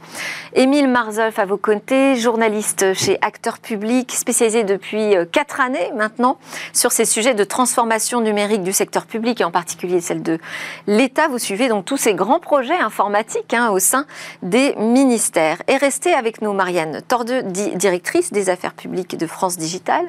Émile 0.55 0.87
Marzolf 0.87 1.41
à 1.41 1.45
vos 1.45 1.57
côtés, 1.57 2.15
journaliste 2.15 2.95
chez 2.95 3.19
Acteurs 3.21 3.59
Publics, 3.59 4.12
spécialisé 4.12 4.62
depuis 4.62 5.17
euh, 5.17 5.25
quatre 5.25 5.61
années 5.61 5.91
maintenant 5.97 6.38
sur 6.73 6.93
ces 6.93 7.05
sujets 7.05 7.35
de 7.35 7.43
transformation 7.43 8.21
numérique 8.21 8.62
du 8.62 8.73
secteur 8.73 9.07
public 9.07 9.41
et 9.41 9.45
en 9.45 9.50
particulier 9.50 10.00
celle 10.00 10.23
de 10.23 10.38
l'État. 10.87 11.27
Vous 11.27 11.41
suivez 11.41 11.67
donc 11.67 11.85
tous 11.85 11.97
ces 11.97 12.15
grands 12.15 12.38
projets 12.38 12.79
informatiques 12.79 13.48
au 13.71 13.78
sein 13.78 14.05
des 14.43 14.75
ministères. 14.76 15.62
Et 15.69 15.76
restez 15.76 16.12
avec 16.12 16.43
nous, 16.43 16.52
Marianne 16.52 17.00
Tordeux, 17.07 17.43
directrice 17.43 18.33
des 18.33 18.50
affaires 18.50 18.75
publiques 18.75 19.17
de 19.17 19.26
France 19.26 19.57
Digital 19.57 20.05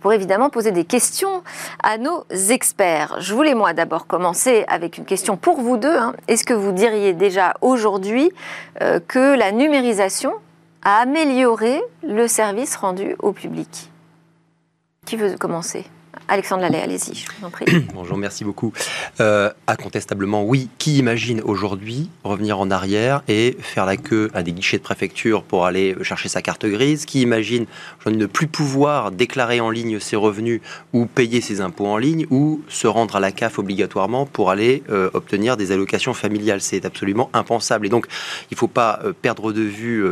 pour 0.00 0.12
évidemment 0.12 0.50
poser 0.50 0.70
des 0.70 0.84
questions 0.84 1.42
à 1.82 1.96
nos 1.96 2.24
experts. 2.50 3.16
Je 3.20 3.34
voulais 3.34 3.54
moi 3.54 3.72
d'abord 3.72 4.06
commencer 4.06 4.64
avec 4.68 4.98
une 4.98 5.06
question 5.06 5.36
pour 5.36 5.60
vous 5.60 5.78
deux. 5.78 5.96
Hein. 5.96 6.14
Est-ce 6.28 6.44
que 6.44 6.54
vous 6.54 6.72
diriez 6.72 7.14
déjà 7.14 7.54
aujourd'hui 7.62 8.30
euh, 8.82 9.00
que 9.06 9.34
la 9.34 9.50
numérisation 9.50 10.34
a 10.82 10.98
amélioré 10.98 11.80
le 12.02 12.28
service 12.28 12.76
rendu 12.76 13.16
au 13.20 13.32
public? 13.32 13.90
Qui 15.06 15.16
veut 15.16 15.36
commencer? 15.38 15.86
Alexandre 16.28 16.62
Lallet, 16.62 16.80
allez-y, 16.82 17.14
je 17.14 17.26
vous 17.38 17.46
en 17.46 17.50
prie. 17.50 17.66
Bonjour, 17.94 18.16
merci 18.16 18.44
beaucoup. 18.44 18.72
Euh, 19.20 19.50
incontestablement, 19.66 20.44
oui. 20.44 20.68
Qui 20.78 20.98
imagine 20.98 21.40
aujourd'hui 21.42 22.10
revenir 22.24 22.58
en 22.58 22.70
arrière 22.70 23.22
et 23.28 23.56
faire 23.60 23.86
la 23.86 23.96
queue 23.96 24.30
à 24.34 24.42
des 24.42 24.52
guichets 24.52 24.78
de 24.78 24.82
préfecture 24.82 25.42
pour 25.42 25.66
aller 25.66 25.96
chercher 26.02 26.28
sa 26.28 26.42
carte 26.42 26.66
grise? 26.66 27.04
Qui 27.04 27.22
imagine 27.22 27.66
ne 28.06 28.26
plus 28.26 28.46
pouvoir 28.46 29.10
déclarer 29.10 29.60
en 29.60 29.70
ligne 29.70 29.98
ses 30.00 30.16
revenus 30.16 30.60
ou 30.92 31.06
payer 31.06 31.40
ses 31.40 31.60
impôts 31.60 31.86
en 31.86 31.96
ligne 31.96 32.26
ou 32.30 32.62
se 32.68 32.86
rendre 32.86 33.16
à 33.16 33.20
la 33.20 33.32
CAF 33.32 33.58
obligatoirement 33.58 34.26
pour 34.26 34.50
aller 34.50 34.82
euh, 34.90 35.10
obtenir 35.14 35.56
des 35.56 35.72
allocations 35.72 36.14
familiales? 36.14 36.60
C'est 36.60 36.84
absolument 36.84 37.30
impensable. 37.32 37.86
Et 37.86 37.90
donc, 37.90 38.06
il 38.50 38.54
ne 38.54 38.58
faut 38.58 38.68
pas 38.68 39.00
euh, 39.04 39.12
perdre 39.12 39.52
de 39.52 39.62
vue 39.62 40.04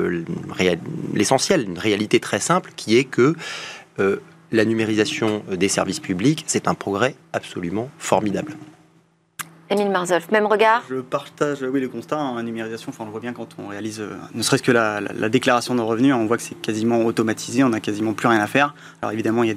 l'essentiel, 1.14 1.64
une 1.68 1.78
réalité 1.78 2.20
très 2.20 2.40
simple 2.40 2.72
qui 2.76 2.96
est 2.96 3.04
que 3.04 3.34
la 4.52 4.64
numérisation 4.64 5.42
des 5.50 5.68
services 5.68 6.00
publics, 6.00 6.44
c'est 6.46 6.68
un 6.68 6.74
progrès 6.74 7.14
absolument 7.32 7.90
formidable. 7.98 8.56
Émile 9.72 9.90
Marzolf, 9.90 10.30
même 10.30 10.44
regard? 10.44 10.82
Je 10.90 10.96
partage 10.96 11.62
oui, 11.62 11.80
le 11.80 11.88
constat. 11.88 12.18
En 12.18 12.36
hein, 12.36 12.42
numérisation, 12.42 12.90
enfin, 12.90 13.04
on 13.04 13.06
le 13.06 13.10
voit 13.10 13.20
bien 13.20 13.32
quand 13.32 13.48
on 13.58 13.68
réalise, 13.68 14.00
euh, 14.00 14.10
ne 14.34 14.42
serait-ce 14.42 14.62
que 14.62 14.70
la, 14.70 15.00
déclaration 15.30 15.74
de 15.74 15.80
revenus, 15.80 16.14
on 16.14 16.26
voit 16.26 16.36
que 16.36 16.42
c'est 16.42 16.60
quasiment 16.60 17.06
automatisé, 17.06 17.64
on 17.64 17.70
n'a 17.70 17.80
quasiment 17.80 18.12
plus 18.12 18.28
rien 18.28 18.40
à 18.40 18.46
faire. 18.46 18.74
Alors 19.00 19.12
évidemment, 19.12 19.44
il 19.44 19.48
y 19.48 19.50
a 19.50 19.54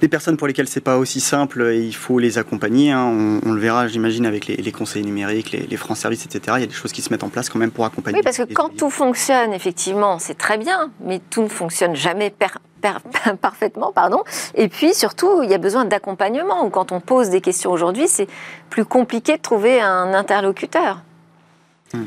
des, 0.00 0.08
personnes 0.08 0.36
pour 0.36 0.48
lesquelles 0.48 0.66
c'est 0.66 0.80
pas 0.80 0.98
aussi 0.98 1.20
simple 1.20 1.62
et 1.62 1.78
il 1.78 1.94
faut 1.94 2.18
les 2.18 2.38
accompagner. 2.38 2.90
Hein. 2.90 3.38
On, 3.44 3.52
le 3.52 3.60
verra, 3.60 3.86
j'imagine, 3.86 4.26
avec 4.26 4.46
les, 4.48 4.72
conseils 4.72 5.04
numériques, 5.04 5.52
les, 5.52 5.76
France 5.76 6.00
Services, 6.00 6.24
etc. 6.24 6.56
Il 6.56 6.60
y 6.60 6.64
a 6.64 6.66
des 6.66 6.72
choses 6.72 6.90
qui 6.90 7.02
se 7.02 7.10
mettent 7.10 7.22
en 7.22 7.28
place 7.28 7.48
quand 7.48 7.60
même 7.60 7.70
pour 7.70 7.84
accompagner. 7.84 8.18
Oui, 8.18 8.24
parce 8.24 8.38
que 8.38 8.52
quand 8.52 8.76
tout 8.76 8.90
fonctionne, 8.90 9.52
effectivement, 9.52 10.18
c'est 10.18 10.36
très 10.36 10.58
bien, 10.58 10.90
mais 11.04 11.20
tout 11.30 11.42
ne 11.42 11.48
fonctionne 11.48 11.94
jamais 11.94 12.30
per 12.30 12.48
parfaitement, 13.40 13.92
pardon. 13.92 14.22
Et 14.54 14.68
puis 14.68 14.94
surtout, 14.94 15.42
il 15.42 15.50
y 15.50 15.54
a 15.54 15.58
besoin 15.58 15.84
d'accompagnement. 15.84 16.68
Quand 16.70 16.92
on 16.92 17.00
pose 17.00 17.30
des 17.30 17.40
questions 17.40 17.70
aujourd'hui, 17.70 18.08
c'est 18.08 18.28
plus 18.70 18.84
compliqué 18.84 19.36
de 19.36 19.42
trouver 19.42 19.80
un 19.80 20.14
interlocuteur. 20.14 21.02
Hmm. 21.92 22.04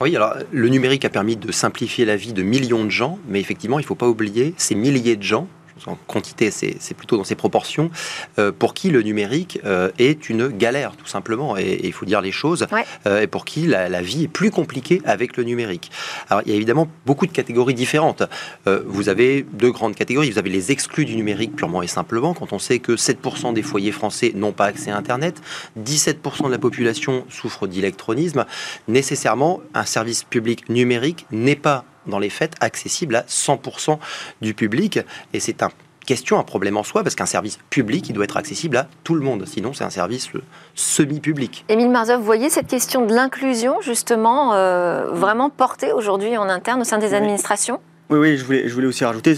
Oui, 0.00 0.14
alors 0.14 0.34
le 0.52 0.68
numérique 0.68 1.04
a 1.04 1.08
permis 1.08 1.36
de 1.36 1.50
simplifier 1.50 2.04
la 2.04 2.14
vie 2.14 2.32
de 2.32 2.42
millions 2.42 2.84
de 2.84 2.90
gens, 2.90 3.18
mais 3.26 3.40
effectivement, 3.40 3.80
il 3.80 3.82
ne 3.82 3.86
faut 3.86 3.96
pas 3.96 4.08
oublier 4.08 4.54
ces 4.56 4.76
milliers 4.76 5.16
de 5.16 5.24
gens 5.24 5.48
en 5.86 5.96
quantité, 6.06 6.50
c'est 6.50 6.94
plutôt 6.94 7.16
dans 7.16 7.24
ces 7.24 7.34
proportions, 7.34 7.90
euh, 8.38 8.52
pour 8.52 8.74
qui 8.74 8.90
le 8.90 9.02
numérique 9.02 9.60
euh, 9.64 9.90
est 9.98 10.28
une 10.28 10.48
galère, 10.48 10.96
tout 10.96 11.06
simplement. 11.06 11.56
Et 11.56 11.80
il 11.84 11.92
faut 11.92 12.06
dire 12.06 12.20
les 12.20 12.32
choses. 12.32 12.66
Euh, 13.06 13.22
et 13.22 13.26
pour 13.26 13.44
qui 13.44 13.66
la, 13.66 14.02
vie 14.02 14.24
est 14.24 14.28
plus 14.28 14.50
compliquée 14.50 15.02
avec 15.04 15.36
le 15.36 15.44
numérique. 15.44 15.90
Alors, 16.30 16.42
il 16.44 16.50
y 16.50 16.52
a 16.52 16.56
évidemment 16.56 16.88
beaucoup 17.04 17.26
de 17.26 17.32
catégories 17.32 17.74
différentes. 17.74 18.22
vous 18.66 19.08
avez 19.08 19.44
deux 19.52 19.70
grandes 19.70 19.94
catégories. 19.94 20.30
Vous 20.30 20.38
avez 20.38 20.50
les 20.50 20.70
exclus 20.70 21.04
du 21.04 21.16
numérique 21.16 21.56
purement 21.56 21.82
et 21.82 21.86
simplement, 21.86 22.34
quand 22.34 22.52
on 22.52 22.58
sait 22.58 22.78
que 22.78 22.92
7% 22.92 23.52
des 23.52 23.62
foyers 23.62 23.92
français 23.92 24.32
n'ont 24.34 24.52
pas 24.52 24.66
accès 24.66 24.90
à 24.90 24.96
Internet, 24.96 25.40
17% 25.78 26.46
de 26.46 26.50
la 26.50 26.58
population 26.58 27.24
souffre 27.28 27.66
d'électronisme. 27.66 28.46
Nécessairement, 28.86 29.60
un 29.74 29.84
service 29.84 30.24
public 30.24 30.68
numérique 30.68 31.26
n'est 31.30 31.56
pas 31.56 31.84
dans 32.08 32.18
les 32.18 32.30
faits, 32.30 32.54
accessible 32.60 33.16
à 33.16 33.22
100% 33.22 33.98
du 34.40 34.54
public. 34.54 35.00
Et 35.32 35.40
c'est 35.40 35.62
un 35.62 35.70
question, 36.08 36.38
un 36.38 36.42
problème 36.42 36.78
en 36.78 36.84
soi, 36.84 37.02
parce 37.02 37.14
qu'un 37.14 37.26
service 37.26 37.58
public, 37.68 38.08
il 38.08 38.14
doit 38.14 38.24
être 38.24 38.38
accessible 38.38 38.78
à 38.78 38.88
tout 39.04 39.14
le 39.14 39.20
monde. 39.20 39.44
Sinon, 39.46 39.74
c'est 39.74 39.84
un 39.84 39.90
service 39.90 40.30
semi-public. 40.74 41.66
Émile 41.68 41.90
Marzov, 41.90 42.18
vous 42.18 42.24
voyez 42.24 42.48
cette 42.48 42.66
question 42.66 43.04
de 43.04 43.14
l'inclusion, 43.14 43.82
justement, 43.82 44.54
euh, 44.54 45.10
vraiment 45.10 45.50
portée 45.50 45.92
aujourd'hui 45.92 46.38
en 46.38 46.48
interne 46.48 46.80
au 46.80 46.84
sein 46.84 46.96
des 46.96 47.12
administrations? 47.12 47.78
Oui, 48.08 48.18
oui, 48.20 48.36
je 48.38 48.44
voulais, 48.46 48.68
je 48.68 48.74
voulais 48.74 48.86
aussi 48.86 49.04
rajouter, 49.04 49.36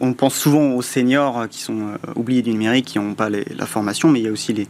on, 0.00 0.12
pense 0.14 0.34
souvent 0.34 0.70
aux 0.70 0.80
seniors 0.80 1.46
qui 1.50 1.60
sont 1.60 1.80
euh, 1.80 2.12
oubliés 2.16 2.40
du 2.40 2.52
numérique, 2.52 2.86
qui 2.86 2.98
n'ont 2.98 3.12
pas 3.12 3.28
la 3.28 3.66
formation, 3.66 4.08
mais 4.08 4.20
il 4.20 4.24
y 4.24 4.28
a 4.28 4.32
aussi 4.32 4.54
les, 4.54 4.66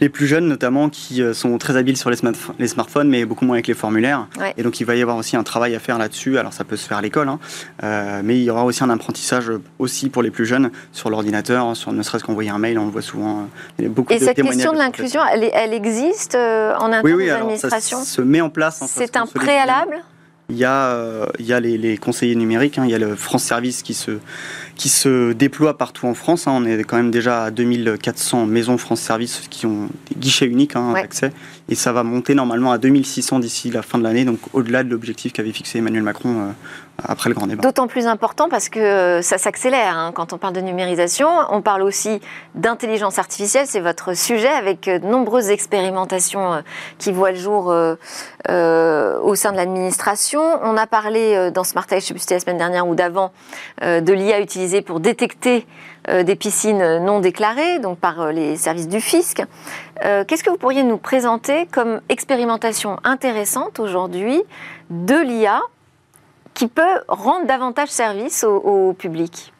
les 0.00 0.08
plus 0.08 0.26
jeunes 0.26 0.46
notamment 0.46 0.88
qui 0.88 1.22
euh, 1.22 1.34
sont 1.34 1.58
très 1.58 1.76
habiles 1.76 1.96
sur 1.96 2.10
les, 2.10 2.16
les 2.58 2.68
smartphones, 2.68 3.08
mais 3.08 3.24
beaucoup 3.24 3.44
moins 3.44 3.56
avec 3.56 3.66
les 3.66 3.74
formulaires. 3.74 4.26
Et 4.56 4.62
donc 4.62 4.80
il 4.80 4.84
va 4.84 4.96
y 4.96 5.02
avoir 5.02 5.16
aussi 5.16 5.36
un 5.36 5.42
travail 5.42 5.74
à 5.74 5.78
faire 5.78 5.98
là-dessus. 5.98 6.38
Alors 6.38 6.52
ça 6.52 6.64
peut 6.64 6.76
se 6.76 6.86
faire 6.86 6.98
à 6.98 7.02
l'école, 7.02 7.28
hein, 7.28 7.38
euh, 7.82 8.22
mais 8.24 8.36
il 8.36 8.42
y 8.42 8.50
aura 8.50 8.64
aussi 8.64 8.82
un 8.82 8.90
apprentissage 8.90 9.50
aussi 9.78 10.08
pour 10.08 10.22
les 10.22 10.30
plus 10.30 10.46
jeunes 10.46 10.70
sur 10.92 11.10
l'ordinateur, 11.10 11.76
sur 11.76 11.92
ne 11.92 12.02
serait-ce 12.02 12.24
qu'envoyer 12.24 12.50
un 12.50 12.58
mail, 12.58 12.78
on 12.78 12.86
le 12.86 12.90
voit 12.90 13.02
souvent. 13.02 13.48
Il 13.78 13.84
y 13.84 13.86
a 13.86 13.90
beaucoup 13.90 14.12
Et 14.12 14.18
cette 14.18 14.40
question 14.40 14.72
de 14.72 14.78
l'inclusion, 14.78 15.20
elle, 15.32 15.50
elle, 15.52 15.74
existe 15.74 16.34
en 16.34 16.92
interne 16.92 17.00
oui, 17.04 17.12
oui, 17.12 17.58
se 17.58 18.20
met 18.22 18.40
en 18.40 18.50
place. 18.50 18.82
Hein, 18.82 18.86
C'est 18.88 19.16
un 19.16 19.26
préalable? 19.26 20.02
Il 20.50 20.58
y 20.58 20.64
a, 20.64 20.92
euh, 20.92 21.26
il 21.38 21.46
y 21.46 21.52
a 21.52 21.60
les, 21.60 21.96
conseillers 21.96 22.34
numériques, 22.34 22.78
hein. 22.78 22.84
il 22.84 22.90
y 22.90 22.94
a 22.94 22.98
le 22.98 23.16
France 23.16 23.44
Service 23.44 23.82
qui 23.82 23.94
se, 23.94 24.18
qui 24.76 24.88
se 24.88 25.32
déploie 25.32 25.78
partout 25.78 26.06
en 26.06 26.14
France. 26.14 26.46
Hein. 26.46 26.52
On 26.54 26.64
est 26.64 26.82
quand 26.84 26.96
même 26.96 27.10
déjà 27.10 27.44
à 27.44 27.50
2400 27.50 28.46
maisons 28.46 28.78
France 28.78 29.00
Service 29.00 29.42
qui 29.50 29.66
ont 29.66 29.88
des 30.08 30.16
guichets 30.16 30.46
uniques 30.46 30.76
hein, 30.76 30.92
d'accès. 30.92 31.32
Et 31.70 31.76
ça 31.76 31.92
va 31.92 32.02
monter 32.02 32.34
normalement 32.34 32.72
à 32.72 32.78
2600 32.78 33.38
d'ici 33.38 33.70
la 33.70 33.82
fin 33.82 33.96
de 33.96 34.02
l'année, 34.02 34.24
donc 34.24 34.40
au-delà 34.52 34.82
de 34.82 34.90
l'objectif 34.90 35.32
qu'avait 35.32 35.52
fixé 35.52 35.78
Emmanuel 35.78 36.02
Macron 36.02 36.30
euh, 36.30 36.50
après 37.04 37.30
le 37.30 37.36
grand 37.36 37.46
débat. 37.46 37.62
D'autant 37.62 37.86
plus 37.86 38.08
important 38.08 38.48
parce 38.48 38.68
que 38.68 38.80
euh, 38.80 39.22
ça 39.22 39.38
s'accélère 39.38 39.96
hein, 39.96 40.10
quand 40.12 40.32
on 40.32 40.38
parle 40.38 40.54
de 40.54 40.60
numérisation. 40.60 41.28
On 41.50 41.62
parle 41.62 41.82
aussi 41.82 42.20
d'intelligence 42.56 43.20
artificielle, 43.20 43.66
c'est 43.68 43.78
votre 43.78 44.16
sujet, 44.16 44.48
avec 44.48 44.86
de 44.86 45.06
nombreuses 45.06 45.50
expérimentations 45.50 46.60
qui 46.98 47.12
voient 47.12 47.30
le 47.30 47.38
jour 47.38 47.66
au 47.66 49.34
sein 49.34 49.52
de 49.52 49.56
l'administration. 49.56 50.40
On 50.64 50.76
a 50.76 50.88
parlé 50.88 51.50
dans 51.52 51.62
Smart 51.62 51.86
Age, 51.90 52.02
je 52.02 52.06
sais 52.08 52.14
plus 52.14 52.22
si 52.26 52.34
la 52.34 52.40
semaine 52.40 52.58
dernière 52.58 52.88
ou 52.88 52.96
d'avant, 52.96 53.32
de 53.80 54.12
l'IA 54.12 54.40
utilisée 54.40 54.82
pour 54.82 54.98
détecter 54.98 55.66
des 56.24 56.36
piscines 56.36 56.98
non 56.98 57.20
déclarées, 57.20 57.78
donc 57.78 57.98
par 57.98 58.32
les 58.32 58.56
services 58.56 58.88
du 58.88 59.00
fisc. 59.00 59.42
Qu'est-ce 60.00 60.42
que 60.42 60.50
vous 60.50 60.56
pourriez 60.56 60.82
nous 60.82 60.98
présenter 60.98 61.66
comme 61.66 62.00
expérimentation 62.08 62.98
intéressante 63.04 63.80
aujourd'hui 63.80 64.42
de 64.90 65.16
l'IA 65.16 65.60
qui 66.54 66.68
peut 66.68 66.82
rendre 67.08 67.46
davantage 67.46 67.88
service 67.88 68.44
au 68.44 68.94
public? 68.98 69.52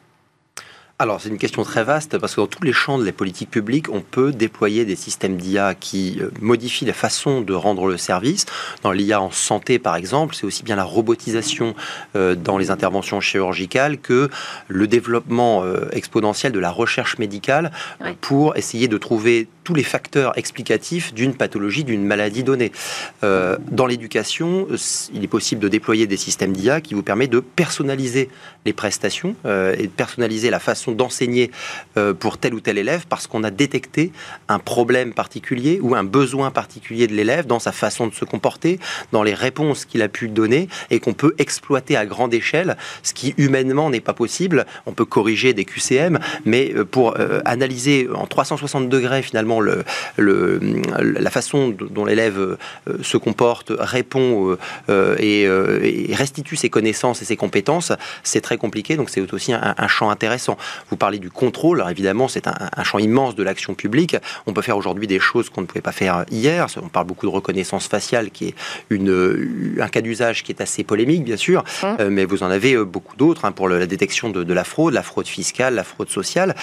Alors, 1.01 1.19
c'est 1.19 1.29
une 1.29 1.39
question 1.39 1.63
très 1.63 1.83
vaste 1.83 2.19
parce 2.19 2.35
que 2.35 2.41
dans 2.41 2.47
tous 2.47 2.61
les 2.61 2.73
champs 2.73 2.99
de 2.99 3.05
la 3.05 3.11
politique 3.11 3.49
publique, 3.49 3.89
on 3.89 4.01
peut 4.01 4.31
déployer 4.31 4.85
des 4.85 4.95
systèmes 4.95 5.35
d'IA 5.35 5.73
qui 5.73 6.19
euh, 6.21 6.29
modifient 6.39 6.85
la 6.85 6.93
façon 6.93 7.41
de 7.41 7.53
rendre 7.55 7.87
le 7.87 7.97
service. 7.97 8.45
Dans 8.83 8.91
l'IA 8.91 9.19
en 9.19 9.31
santé, 9.31 9.79
par 9.79 9.95
exemple, 9.95 10.35
c'est 10.35 10.45
aussi 10.45 10.61
bien 10.61 10.75
la 10.75 10.83
robotisation 10.83 11.73
euh, 12.15 12.35
dans 12.35 12.59
les 12.59 12.69
interventions 12.69 13.19
chirurgicales 13.19 13.97
que 13.97 14.29
le 14.67 14.87
développement 14.87 15.63
euh, 15.63 15.89
exponentiel 15.91 16.51
de 16.51 16.59
la 16.59 16.69
recherche 16.69 17.17
médicale 17.17 17.71
pour 18.21 18.55
essayer 18.55 18.87
de 18.87 18.99
trouver 18.99 19.47
tous 19.63 19.73
les 19.73 19.83
facteurs 19.83 20.37
explicatifs 20.37 21.13
d'une 21.13 21.35
pathologie, 21.35 21.83
d'une 21.83 22.05
maladie 22.05 22.43
donnée. 22.43 22.71
dans 23.21 23.85
l'éducation, 23.85 24.67
il 25.13 25.23
est 25.23 25.27
possible 25.27 25.61
de 25.61 25.67
déployer 25.67 26.07
des 26.07 26.17
systèmes 26.17 26.53
d'IA 26.53 26.81
qui 26.81 26.93
vous 26.93 27.03
permettent 27.03 27.31
de 27.31 27.39
personnaliser 27.39 28.29
les 28.65 28.73
prestations 28.73 29.35
et 29.45 29.83
de 29.83 29.91
personnaliser 29.95 30.49
la 30.49 30.59
façon 30.59 30.91
d'enseigner 30.91 31.51
euh, 31.97 32.13
pour 32.13 32.37
tel 32.37 32.53
ou 32.53 32.59
tel 32.59 32.77
élève 32.77 33.05
parce 33.07 33.27
qu'on 33.27 33.43
a 33.43 33.51
détecté 33.51 34.11
un 34.47 34.59
problème 34.59 35.13
particulier 35.13 35.79
ou 35.81 35.95
un 35.95 36.03
besoin 36.03 36.51
particulier 36.51 37.07
de 37.07 37.13
l'élève 37.13 37.47
dans 37.47 37.59
sa 37.59 37.71
façon 37.71 38.07
de 38.07 38.13
se 38.13 38.25
comporter, 38.25 38.79
dans 39.11 39.23
les 39.23 39.33
réponses 39.33 39.85
qu'il 39.85 40.01
a 40.01 40.07
pu 40.07 40.27
donner 40.27 40.67
et 40.89 40.99
qu'on 40.99 41.13
peut 41.13 41.33
exploiter 41.37 41.95
à 41.95 42.05
grande 42.05 42.33
échelle, 42.33 42.77
ce 43.03 43.13
qui 43.13 43.33
humainement 43.37 43.89
n'est 43.89 44.01
pas 44.01 44.13
possible. 44.13 44.65
On 44.85 44.93
peut 44.93 45.05
corriger 45.05 45.53
des 45.53 45.65
QCM, 45.65 46.19
mais 46.45 46.73
euh, 46.75 46.85
pour 46.85 47.19
euh, 47.19 47.41
analyser 47.45 48.07
en 48.13 48.27
360 48.27 48.89
degrés 48.89 49.21
finalement 49.21 49.50
le, 49.59 49.83
le 50.17 50.59
la 51.01 51.29
façon 51.29 51.69
dont 51.69 52.05
l'élève 52.05 52.57
se 53.01 53.17
comporte, 53.17 53.71
répond 53.77 54.57
et, 54.89 55.47
restitue 56.13 56.55
ses 56.55 56.69
connaissances 56.69 57.21
et 57.21 57.25
ses 57.25 57.35
compétences, 57.35 57.91
c'est 58.23 58.41
très 58.41 58.57
compliqué. 58.57 58.95
Donc 58.95 59.09
c'est 59.09 59.33
aussi 59.33 59.53
un, 59.53 59.75
un 59.77 59.87
champ 59.87 60.09
intéressant. 60.09 60.57
Vous 60.89 60.97
parlez 60.97 61.19
du 61.19 61.29
contrôle. 61.29 61.79
Alors 61.79 61.89
évidemment, 61.89 62.27
c'est 62.27 62.47
un, 62.47 62.83
champ 62.83 62.99
immense 62.99 63.35
de 63.35 63.43
l'action 63.43 63.73
publique. 63.73 64.15
On 64.47 64.53
peut 64.53 64.61
faire 64.61 64.77
aujourd'hui 64.77 65.07
des 65.07 65.19
choses 65.19 65.49
qu'on 65.49 65.61
ne 65.61 65.65
pouvait 65.65 65.81
pas 65.81 65.91
faire 65.91 66.25
hier. 66.29 66.67
On 66.81 66.89
parle 66.89 67.07
beaucoup 67.07 67.25
de 67.25 67.31
reconnaissance 67.31 67.87
faciale, 67.87 68.31
qui 68.31 68.49
est 68.49 68.55
une, 68.89 69.77
un 69.79 69.87
cas 69.87 70.01
d'usage 70.01 70.43
qui 70.43 70.51
est 70.51 70.61
assez 70.61 70.83
polémique, 70.83 71.23
bien 71.23 71.37
sûr. 71.37 71.63
Mmh. 71.63 71.85
Euh, 71.99 72.09
mais 72.09 72.25
vous 72.25 72.43
en 72.43 72.49
avez 72.49 72.73
euh, 72.73 72.85
beaucoup 72.85 73.15
d'autres 73.15 73.45
hein, 73.45 73.51
pour 73.51 73.69
la 73.69 73.85
détection 73.85 74.29
de, 74.29 74.43
de 74.43 74.53
la 74.53 74.63
fraude, 74.63 74.93
la 74.93 75.03
fraude 75.03 75.27
fiscale, 75.27 75.75
la 75.75 75.83
fraude 75.83 76.09
sociale. 76.09 76.55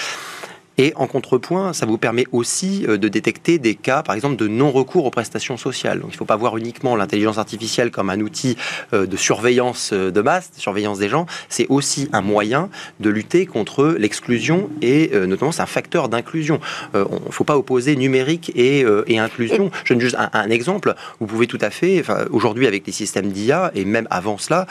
Et 0.79 0.93
en 0.95 1.09
contrepoint, 1.09 1.73
ça 1.73 1.87
vous 1.87 1.99
permet 1.99 2.25
aussi 2.31 2.87
euh, 2.89 2.97
de 2.97 3.09
détecter 3.09 3.59
des 3.59 3.75
cas, 3.75 4.05
par 4.05 4.15
exemple, 4.15 4.37
de 4.37 4.47
non-recours 4.47 5.05
aux 5.05 5.11
prestations 5.11 5.57
sociales. 5.57 5.99
Donc 5.99 6.11
il 6.11 6.15
ne 6.15 6.19
faut 6.19 6.25
pas 6.25 6.37
voir 6.37 6.57
uniquement 6.57 6.95
l'intelligence 6.95 7.37
artificielle 7.37 7.91
comme 7.91 8.11
un 8.11 8.21
outil 8.21 8.57
euh, 8.95 9.07
de 9.07 9.17
surveillance 9.17 9.91
euh, 9.93 10.13
de 10.13 10.21
masse, 10.21 10.53
de 10.57 10.61
surveillance 10.61 11.01
des 11.01 11.09
gens. 11.09 11.27
C'est 11.49 11.67
aussi 11.69 12.09
un 12.13 12.21
moyen 12.21 12.71
de 13.01 13.11
lutter 13.11 13.45
contre 13.45 13.97
l'exclusion 13.99 14.71
et 14.81 15.11
notamment 15.27 15.51
c'est 15.51 15.63
un 15.63 15.67
facteur 15.67 16.09
d'inclusion. 16.09 16.61
Il 16.95 17.01
ne 17.01 17.31
faut 17.31 17.45
pas 17.45 17.57
opposer 17.57 17.97
numérique 17.97 18.53
et, 18.55 18.85
et 19.07 19.19
inclusion. 19.19 19.71
Je 19.85 19.95
donne 19.95 20.01
juste 20.01 20.17
un, 20.19 20.51
exemple. 20.51 20.95
Vous 21.19 21.27
pouvez 21.27 21.47
tout 21.47 21.59
à 21.61 21.71
fait, 21.71 22.05
aujourd'hui 22.31 22.67
avec 22.67 22.87
les 22.87 22.93
systèmes 22.93 23.31
d'IA 23.31 23.73
et 23.75 23.85
même 23.85 24.07
avant 24.11 24.39
cela, 24.39 24.67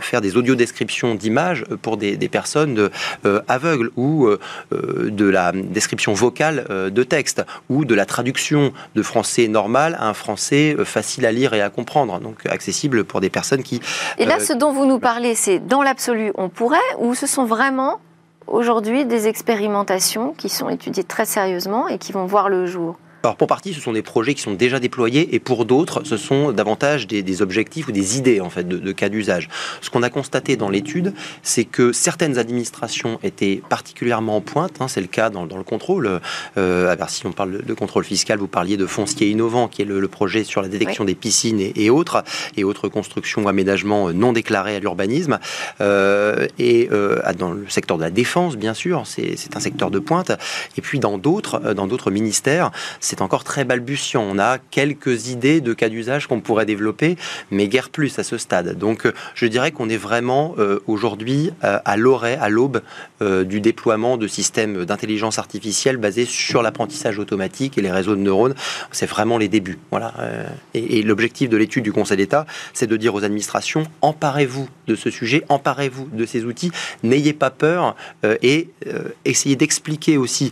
faire 0.00 0.20
des 0.20 0.36
audiodescriptions 0.36 1.14
d'images 1.14 1.64
pour 1.82 1.96
des, 1.96 2.16
des 2.16 2.28
personnes 2.28 2.90
aveugles 3.48 3.90
ou 3.96 4.28
de 4.72 5.24
la 5.28 5.43
description 5.52 6.12
vocale 6.12 6.66
euh, 6.70 6.90
de 6.90 7.02
texte 7.02 7.42
ou 7.68 7.84
de 7.84 7.94
la 7.94 8.06
traduction 8.06 8.72
de 8.94 9.02
français 9.02 9.48
normal 9.48 9.96
à 9.98 10.08
un 10.08 10.14
français 10.14 10.76
euh, 10.78 10.84
facile 10.84 11.26
à 11.26 11.32
lire 11.32 11.54
et 11.54 11.60
à 11.60 11.70
comprendre, 11.70 12.20
donc 12.20 12.46
accessible 12.46 13.04
pour 13.04 13.20
des 13.20 13.30
personnes 13.30 13.62
qui... 13.62 13.80
Et 14.18 14.26
là, 14.26 14.36
euh, 14.36 14.44
ce 14.44 14.52
dont 14.52 14.72
vous 14.72 14.86
nous 14.86 14.98
parlez, 14.98 15.34
c'est 15.34 15.58
dans 15.58 15.82
l'absolu, 15.82 16.32
on 16.36 16.48
pourrait, 16.48 16.78
ou 16.98 17.14
ce 17.14 17.26
sont 17.26 17.44
vraiment 17.44 18.00
aujourd'hui 18.46 19.04
des 19.04 19.26
expérimentations 19.28 20.34
qui 20.36 20.48
sont 20.48 20.68
étudiées 20.68 21.04
très 21.04 21.24
sérieusement 21.24 21.88
et 21.88 21.98
qui 21.98 22.12
vont 22.12 22.26
voir 22.26 22.48
le 22.48 22.66
jour? 22.66 22.96
Alors 23.24 23.36
pour 23.36 23.48
partie, 23.48 23.72
ce 23.72 23.80
sont 23.80 23.92
des 23.92 24.02
projets 24.02 24.34
qui 24.34 24.42
sont 24.42 24.52
déjà 24.52 24.80
déployés 24.80 25.34
et 25.34 25.38
pour 25.38 25.64
d'autres, 25.64 26.02
ce 26.04 26.16
sont 26.16 26.52
davantage 26.52 27.06
des, 27.06 27.42
objectifs 27.42 27.88
ou 27.88 27.92
des 27.92 28.18
idées 28.18 28.40
en 28.40 28.50
fait 28.50 28.68
de, 28.68 28.92
cas 28.92 29.08
d'usage. 29.08 29.48
Ce 29.80 29.90
qu'on 29.90 30.02
a 30.02 30.10
constaté 30.10 30.56
dans 30.56 30.68
l'étude, 30.68 31.14
c'est 31.42 31.64
que 31.64 31.92
certaines 31.92 32.38
administrations 32.38 33.18
étaient 33.22 33.62
particulièrement 33.68 34.36
en 34.36 34.40
pointe. 34.40 34.80
Hein, 34.80 34.88
c'est 34.88 35.00
le 35.00 35.06
cas 35.06 35.30
dans, 35.30 35.44
le 35.44 35.64
contrôle. 35.64 36.20
Euh, 36.58 36.88
alors 36.88 37.10
si 37.10 37.26
on 37.26 37.32
parle 37.32 37.62
de, 37.62 37.74
contrôle 37.74 38.04
fiscal, 38.04 38.38
vous 38.38 38.46
parliez 38.46 38.76
de 38.76 38.86
foncier 38.86 39.30
innovant, 39.30 39.68
qui 39.68 39.82
est 39.82 39.86
le, 39.86 40.06
projet 40.08 40.44
sur 40.44 40.60
la 40.62 40.68
détection 40.68 41.04
des 41.04 41.14
piscines 41.14 41.60
et, 41.60 41.90
autres 41.90 42.22
et 42.56 42.62
autres 42.62 42.88
constructions 42.88 43.44
ou 43.44 43.48
aménagements 43.48 44.12
non 44.12 44.32
déclarés 44.32 44.76
à 44.76 44.80
l'urbanisme. 44.80 45.38
Euh, 45.80 46.46
et 46.58 46.88
euh, 46.92 47.20
dans 47.38 47.52
le 47.52 47.68
secteur 47.68 47.96
de 47.96 48.02
la 48.02 48.10
défense, 48.10 48.56
bien 48.56 48.74
sûr, 48.74 49.04
c'est 49.06 49.56
un 49.56 49.60
secteur 49.60 49.90
de 49.90 49.98
pointe. 49.98 50.30
Et 50.76 50.82
puis 50.82 50.98
dans 50.98 51.18
d'autres, 51.18 51.72
dans 51.74 51.86
d'autres 51.86 52.10
ministères, 52.10 52.70
c'est 53.00 53.13
c'est 53.14 53.22
encore 53.22 53.44
très 53.44 53.64
balbutiant. 53.64 54.26
On 54.28 54.40
a 54.40 54.58
quelques 54.58 55.28
idées 55.28 55.60
de 55.60 55.72
cas 55.72 55.88
d'usage 55.88 56.26
qu'on 56.26 56.40
pourrait 56.40 56.66
développer, 56.66 57.16
mais 57.52 57.68
guère 57.68 57.90
plus 57.90 58.18
à 58.18 58.24
ce 58.24 58.38
stade. 58.38 58.76
Donc, 58.76 59.06
je 59.36 59.46
dirais 59.46 59.70
qu'on 59.70 59.88
est 59.88 59.96
vraiment 59.96 60.56
aujourd'hui 60.88 61.52
à 61.62 61.96
l'orée, 61.96 62.34
à 62.34 62.48
l'aube 62.48 62.82
du 63.20 63.60
déploiement 63.60 64.16
de 64.16 64.26
systèmes 64.26 64.84
d'intelligence 64.84 65.38
artificielle 65.38 65.96
basés 65.96 66.24
sur 66.24 66.60
l'apprentissage 66.60 67.20
automatique 67.20 67.78
et 67.78 67.82
les 67.82 67.92
réseaux 67.92 68.16
de 68.16 68.20
neurones. 68.20 68.54
C'est 68.90 69.06
vraiment 69.06 69.38
les 69.38 69.46
débuts. 69.48 69.78
Voilà. 69.92 70.12
et 70.74 71.02
l'objectif 71.02 71.48
de 71.48 71.56
l'étude 71.56 71.84
du 71.84 71.92
Conseil 71.92 72.16
d'État, 72.16 72.46
c'est 72.72 72.88
de 72.88 72.96
dire 72.96 73.14
aux 73.14 73.22
administrations 73.22 73.84
emparez-vous 74.02 74.68
de 74.88 74.96
ce 74.96 75.10
sujet, 75.10 75.44
emparez-vous 75.48 76.08
de 76.12 76.26
ces 76.26 76.44
outils, 76.44 76.72
n'ayez 77.04 77.32
pas 77.32 77.50
peur 77.50 77.94
et 78.42 78.70
essayez 79.24 79.54
d'expliquer 79.54 80.16
aussi 80.16 80.50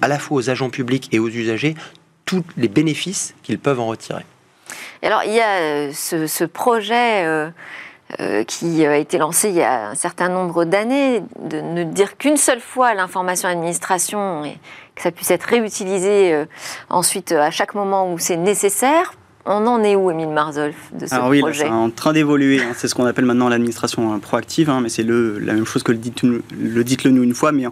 à 0.00 0.06
la 0.08 0.18
fois 0.18 0.38
aux 0.38 0.50
agents 0.50 0.70
publics 0.70 1.08
et 1.12 1.18
aux 1.18 1.28
usagers 1.28 1.74
tous 2.24 2.44
les 2.56 2.68
bénéfices 2.68 3.34
qu'ils 3.42 3.58
peuvent 3.58 3.80
en 3.80 3.86
retirer. 3.86 4.24
alors, 5.02 5.22
il 5.24 5.32
y 5.32 5.40
a 5.40 5.60
euh, 5.60 5.90
ce, 5.92 6.44
projet 6.44 7.24
euh, 7.24 7.50
euh, 8.20 8.44
qui 8.44 8.84
a 8.86 8.96
été 8.96 9.18
lancé 9.18 9.50
il 9.50 9.56
y 9.56 9.62
a 9.62 9.90
un 9.90 9.94
certain 9.94 10.28
nombre 10.28 10.64
d'années, 10.64 11.22
de 11.40 11.60
ne 11.60 11.84
dire 11.84 12.16
qu'une 12.16 12.36
seule 12.36 12.60
fois 12.60 12.94
l'information 12.94 13.48
administration 13.48 14.44
et 14.44 14.58
que 14.94 15.02
ça 15.02 15.10
puisse 15.10 15.30
être 15.30 15.44
réutilisé 15.44 16.44
ensuite 16.88 17.32
à 17.32 17.50
chaque 17.50 17.74
moment 17.74 18.12
où 18.12 18.18
c'est 18.18 18.36
nécessaire. 18.36 19.14
On 19.46 19.66
en 19.66 19.82
est 19.82 19.94
où, 19.94 20.10
Émile 20.10 20.30
Marzolf, 20.30 20.90
de 20.94 21.04
ce 21.04 21.14
Alors 21.14 21.28
oui, 21.28 21.42
c'est 21.52 21.68
en 21.68 21.90
train 21.90 22.14
d'évoluer. 22.14 22.62
Hein. 22.62 22.72
C'est 22.74 22.88
ce 22.88 22.94
qu'on 22.94 23.04
appelle 23.04 23.26
maintenant 23.26 23.50
l'administration 23.50 24.18
proactive, 24.18 24.70
hein, 24.70 24.80
mais 24.80 24.88
c'est 24.88 25.02
la 25.02 25.52
même 25.52 25.66
chose 25.66 25.82
que 25.82 25.92
le 25.92 25.98
dites-le 25.98 27.10
nous 27.10 27.22
une 27.22 27.34
fois, 27.34 27.52
mais 27.52 27.66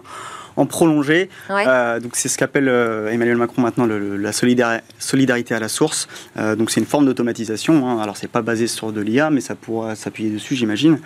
en 0.55 0.65
prolongé. 0.65 1.29
Euh, 1.49 1.99
donc 1.99 2.15
c'est 2.15 2.29
ce 2.29 2.37
qu'appelle 2.37 2.69
euh, 2.69 3.11
Emmanuel 3.11 3.37
Macron 3.37 3.61
maintenant 3.61 3.85
la 3.85 4.31
solidarité 4.31 5.55
à 5.55 5.59
la 5.59 5.69
source. 5.69 6.07
Euh, 6.37 6.55
donc 6.55 6.71
c'est 6.71 6.79
une 6.79 6.85
forme 6.85 7.05
d'automatisation. 7.05 7.87
Hein. 7.87 8.01
Alors 8.01 8.17
c'est 8.17 8.27
pas 8.27 8.41
basé 8.41 8.67
sur 8.67 8.91
de 8.91 9.01
l'IA, 9.01 9.29
mais 9.29 9.41
ça 9.41 9.55
pourra 9.55 9.95
s'appuyer 9.95 10.29
dessus, 10.29 10.55
j'imagine. 10.55 10.99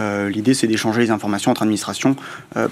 L'idée 0.00 0.54
c'est 0.54 0.66
d'échanger 0.66 1.00
les 1.02 1.10
informations 1.10 1.50
entre 1.50 1.62
administrations 1.62 2.16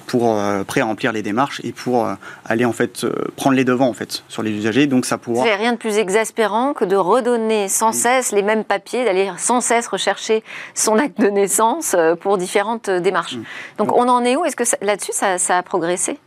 pour 0.06 0.40
pré-remplir 0.66 1.12
les 1.12 1.22
démarches 1.22 1.60
et 1.64 1.72
pour 1.72 2.08
aller 2.44 2.64
en 2.64 2.72
fait 2.72 3.06
prendre 3.36 3.56
les 3.56 3.64
devants 3.64 3.88
en 3.88 3.92
fait 3.92 4.24
sur 4.28 4.42
les 4.42 4.50
usagers. 4.50 4.86
Donc 4.86 5.06
ça 5.06 5.18
pourra. 5.18 5.44
C'est 5.44 5.54
rien 5.54 5.72
de 5.72 5.78
plus 5.78 5.98
exaspérant 5.98 6.72
que 6.72 6.84
de 6.84 6.96
redonner 6.96 7.68
sans 7.68 7.92
cesse 7.92 8.32
les 8.32 8.42
mêmes 8.42 8.64
papiers, 8.64 9.04
d'aller 9.04 9.30
sans 9.38 9.60
cesse 9.60 9.86
rechercher 9.86 10.42
son 10.74 10.98
acte 10.98 11.20
de 11.20 11.28
naissance 11.28 11.96
pour 12.20 12.38
différentes 12.38 12.90
démarches. 12.90 13.36
Mm. 13.36 13.44
Donc 13.78 13.92
on 13.92 14.08
en 14.08 14.24
est 14.24 14.36
où? 14.36 14.44
Est-ce 14.44 14.56
que 14.56 14.64
là-dessus 14.84 15.12
ça 15.12 15.58
a 15.58 15.62
progressé? 15.62 16.18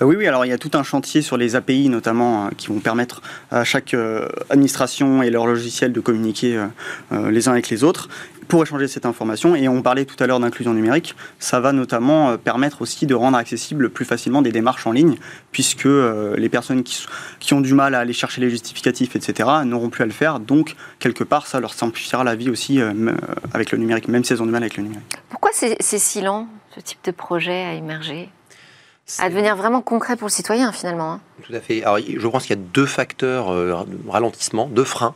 Oui, 0.00 0.16
oui, 0.16 0.26
alors 0.26 0.44
il 0.44 0.48
y 0.48 0.52
a 0.52 0.58
tout 0.58 0.70
un 0.74 0.82
chantier 0.82 1.22
sur 1.22 1.36
les 1.36 1.56
API 1.56 1.88
notamment 1.88 2.46
euh, 2.46 2.48
qui 2.56 2.68
vont 2.68 2.80
permettre 2.80 3.22
à 3.50 3.64
chaque 3.64 3.94
euh, 3.94 4.28
administration 4.50 5.22
et 5.22 5.30
leur 5.30 5.46
logiciel 5.46 5.92
de 5.92 6.00
communiquer 6.00 6.58
les 7.10 7.48
uns 7.48 7.52
avec 7.52 7.68
les 7.68 7.84
autres 7.84 8.08
pour 8.48 8.62
échanger 8.62 8.88
cette 8.88 9.06
information. 9.06 9.54
Et 9.54 9.68
on 9.68 9.82
parlait 9.82 10.04
tout 10.04 10.16
à 10.22 10.26
l'heure 10.26 10.40
d'inclusion 10.40 10.74
numérique. 10.74 11.14
Ça 11.38 11.60
va 11.60 11.72
notamment 11.72 12.36
permettre 12.36 12.82
aussi 12.82 13.06
de 13.06 13.14
rendre 13.14 13.36
accessible 13.36 13.90
plus 13.90 14.04
facilement 14.04 14.42
des 14.42 14.52
démarches 14.52 14.86
en 14.86 14.92
ligne, 14.92 15.16
puisque 15.52 15.84
les 16.36 16.48
personnes 16.48 16.82
qui, 16.82 17.54
ont 17.54 17.60
du 17.60 17.74
mal 17.74 17.94
à 17.94 18.00
aller 18.00 18.12
chercher 18.12 18.40
les 18.40 18.50
justificatifs, 18.50 19.16
etc., 19.16 19.48
n'auront 19.64 19.90
plus 19.90 20.02
à 20.02 20.06
le 20.06 20.12
faire. 20.12 20.40
Donc, 20.40 20.74
quelque 20.98 21.24
part, 21.24 21.46
ça 21.46 21.60
leur 21.60 21.74
simplifiera 21.74 22.24
la 22.24 22.34
vie 22.34 22.50
aussi 22.50 22.80
avec 23.54 23.72
le 23.72 23.78
numérique, 23.78 24.08
même 24.08 24.24
si 24.24 24.32
elles 24.32 24.42
ont 24.42 24.46
du 24.46 24.52
mal 24.52 24.62
avec 24.62 24.76
le 24.76 24.84
numérique. 24.84 25.16
Pourquoi 25.30 25.50
c'est 25.52 25.80
si 25.80 26.20
lent, 26.20 26.48
ce 26.74 26.80
type 26.80 27.00
de 27.04 27.10
projet 27.10 27.64
à 27.64 27.74
émerger? 27.74 28.30
À 29.18 29.28
devenir 29.28 29.56
vraiment 29.56 29.82
concret 29.82 30.16
pour 30.16 30.28
le 30.28 30.32
citoyen 30.32 30.72
finalement. 30.72 31.12
Hein. 31.12 31.20
Tout 31.42 31.54
à 31.54 31.60
fait. 31.60 31.82
Alors, 31.82 31.98
je 31.98 32.28
pense 32.28 32.46
qu'il 32.46 32.56
y 32.56 32.58
a 32.58 32.62
deux 32.72 32.86
facteurs 32.86 33.50
euh, 33.50 33.74
ralentissement, 34.08 34.66
deux 34.66 34.84
freins. 34.84 35.14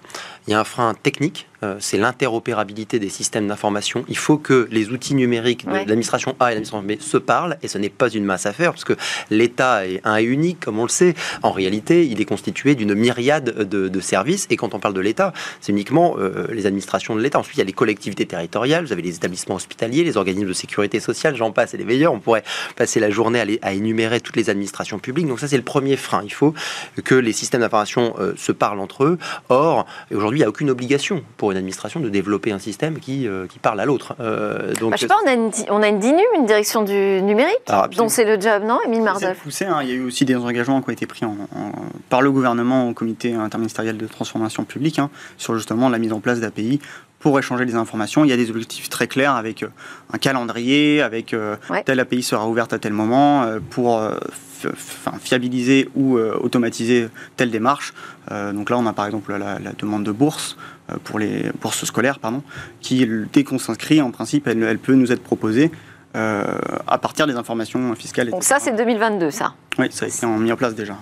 Il 0.48 0.52
y 0.52 0.54
a 0.54 0.60
un 0.60 0.64
frein 0.64 0.94
technique, 0.94 1.48
euh, 1.64 1.76
c'est 1.80 1.96
l'interopérabilité 1.96 3.00
des 3.00 3.08
systèmes 3.08 3.48
d'information. 3.48 4.04
Il 4.08 4.16
faut 4.16 4.38
que 4.38 4.68
les 4.70 4.90
outils 4.90 5.14
numériques 5.14 5.66
de 5.66 5.72
l'administration 5.72 6.36
A 6.38 6.52
et 6.52 6.54
l'administration 6.54 6.86
B 6.86 7.00
se 7.00 7.16
parlent, 7.16 7.58
et 7.62 7.68
ce 7.68 7.78
n'est 7.78 7.88
pas 7.88 8.08
une 8.08 8.24
masse 8.24 8.46
à 8.46 8.52
faire, 8.52 8.72
parce 8.72 8.84
que 8.84 8.92
l'État 9.30 9.86
est 9.86 10.00
un 10.04 10.18
et 10.18 10.22
unique, 10.22 10.60
comme 10.60 10.78
on 10.78 10.84
le 10.84 10.88
sait. 10.88 11.14
En 11.42 11.50
réalité, 11.50 12.06
il 12.06 12.20
est 12.20 12.24
constitué 12.24 12.76
d'une 12.76 12.94
myriade 12.94 13.68
de, 13.68 14.00
services, 14.00 14.46
et 14.50 14.56
quand 14.56 14.74
on 14.74 14.78
parle 14.78 14.94
de 14.94 15.00
l'État, 15.00 15.32
c'est 15.60 15.72
uniquement 15.72 16.16
euh, 16.18 16.46
les 16.52 16.66
administrations 16.66 17.16
de 17.16 17.20
l'État. 17.20 17.40
Ensuite, 17.40 17.56
il 17.56 17.60
y 17.60 17.62
a 17.62 17.66
les 17.66 17.72
collectivités 17.72 18.26
territoriales, 18.26 18.84
vous 18.84 18.92
avez 18.92 19.02
les 19.02 19.16
établissements 19.16 19.56
hospitaliers, 19.56 20.04
les 20.04 20.16
organismes 20.16 20.48
de 20.48 20.52
sécurité 20.52 21.00
sociale, 21.00 21.34
j'en 21.34 21.50
passe, 21.50 21.74
et 21.74 21.76
les 21.76 21.84
meilleurs. 21.84 22.12
On 22.12 22.20
pourrait 22.20 22.44
passer 22.76 23.00
la 23.00 23.10
journée 23.10 23.40
à, 23.40 23.68
à 23.68 23.72
énumérer 23.72 24.20
toutes 24.20 24.36
les 24.36 24.48
administrations 24.48 25.00
publiques. 25.00 25.26
Donc 25.26 25.40
ça, 25.40 25.48
c'est 25.48 25.56
le 25.56 25.64
premier 25.64 25.96
frein. 25.96 26.15
Il 26.22 26.32
faut 26.32 26.54
que 27.04 27.14
les 27.14 27.32
systèmes 27.32 27.60
d'information 27.60 28.14
euh, 28.18 28.34
se 28.36 28.52
parlent 28.52 28.80
entre 28.80 29.04
eux. 29.04 29.18
Or, 29.48 29.86
aujourd'hui, 30.12 30.38
il 30.38 30.42
n'y 30.42 30.46
a 30.46 30.48
aucune 30.48 30.70
obligation 30.70 31.22
pour 31.36 31.50
une 31.50 31.56
administration 31.56 32.00
de 32.00 32.08
développer 32.08 32.52
un 32.52 32.58
système 32.58 32.98
qui, 32.98 33.26
euh, 33.26 33.46
qui 33.46 33.58
parle 33.58 33.80
à 33.80 33.84
l'autre. 33.84 34.14
Euh, 34.20 34.74
donc, 34.74 34.90
bah, 34.90 34.96
je 34.96 35.02
sais 35.02 35.06
pas, 35.06 35.18
on 35.24 35.28
a 35.28 35.34
une, 35.34 35.50
on 35.70 35.82
a 35.82 35.88
une 35.88 35.98
DINU, 35.98 36.22
une 36.36 36.46
direction 36.46 36.82
du 36.82 37.22
numérique, 37.22 37.56
dont 37.96 38.08
c'est 38.08 38.24
le 38.24 38.40
job, 38.40 38.62
non, 38.64 38.78
Émile 38.84 39.02
Marzolf 39.02 39.38
hein. 39.62 39.78
Il 39.82 39.88
y 39.88 39.92
a 39.92 39.94
eu 39.94 40.04
aussi 40.04 40.24
des 40.24 40.36
engagements 40.36 40.80
qui 40.82 40.90
ont 40.90 40.92
été 40.92 41.06
pris 41.06 41.20
par 42.08 42.22
le 42.22 42.30
gouvernement 42.30 42.88
au 42.88 42.92
comité 42.92 43.34
interministériel 43.34 43.96
de 43.96 44.06
transformation 44.06 44.64
publique 44.64 44.98
hein, 44.98 45.10
sur 45.38 45.54
justement 45.54 45.88
la 45.88 45.98
mise 45.98 46.12
en 46.12 46.20
place 46.20 46.40
d'API 46.40 46.80
pour 47.18 47.38
échanger 47.38 47.64
des 47.64 47.74
informations. 47.74 48.24
Il 48.24 48.30
y 48.30 48.32
a 48.32 48.36
des 48.36 48.50
objectifs 48.50 48.88
très 48.88 49.08
clairs 49.08 49.34
avec 49.34 49.62
euh, 49.62 49.68
un 50.12 50.18
calendrier, 50.18 51.02
avec 51.02 51.34
telle 51.84 52.00
API 52.00 52.22
sera 52.22 52.46
ouverte 52.46 52.72
à 52.72 52.78
tel 52.78 52.92
moment 52.92 53.46
pour 53.70 54.00
fiabiliser 54.74 55.88
ou 55.94 56.16
euh, 56.16 56.36
automatiser 56.40 57.08
telle 57.36 57.50
démarche. 57.50 57.94
Euh, 58.30 58.52
donc 58.52 58.70
là, 58.70 58.78
on 58.78 58.86
a 58.86 58.92
par 58.92 59.06
exemple 59.06 59.36
la, 59.36 59.58
demande 59.78 60.04
de 60.04 60.12
bourse 60.12 60.56
euh, 60.90 60.96
pour 61.04 61.18
les 61.18 61.50
bourses 61.60 61.84
scolaires, 61.84 62.18
pardon, 62.18 62.42
qui 62.80 63.06
dès 63.32 63.44
qu'on 63.44 63.58
s'inscrit, 63.58 64.00
en 64.00 64.10
principe, 64.10 64.46
elle, 64.46 64.62
elle, 64.62 64.78
peut 64.78 64.94
nous 64.94 65.12
être 65.12 65.22
proposée 65.22 65.70
à 66.14 66.96
partir 66.96 67.26
des 67.26 67.34
informations 67.34 67.94
fiscales. 67.94 68.30
Donc 68.30 68.42
ça, 68.42 68.56
c'est 68.58 68.74
2022, 68.74 69.30
ça 69.30 69.52
oui, 69.78 69.88
ça 69.90 70.06
a 70.06 70.08
été 70.08 70.26
mis 70.26 70.50
en 70.50 70.56
place 70.56 70.74
déjà. 70.74 70.96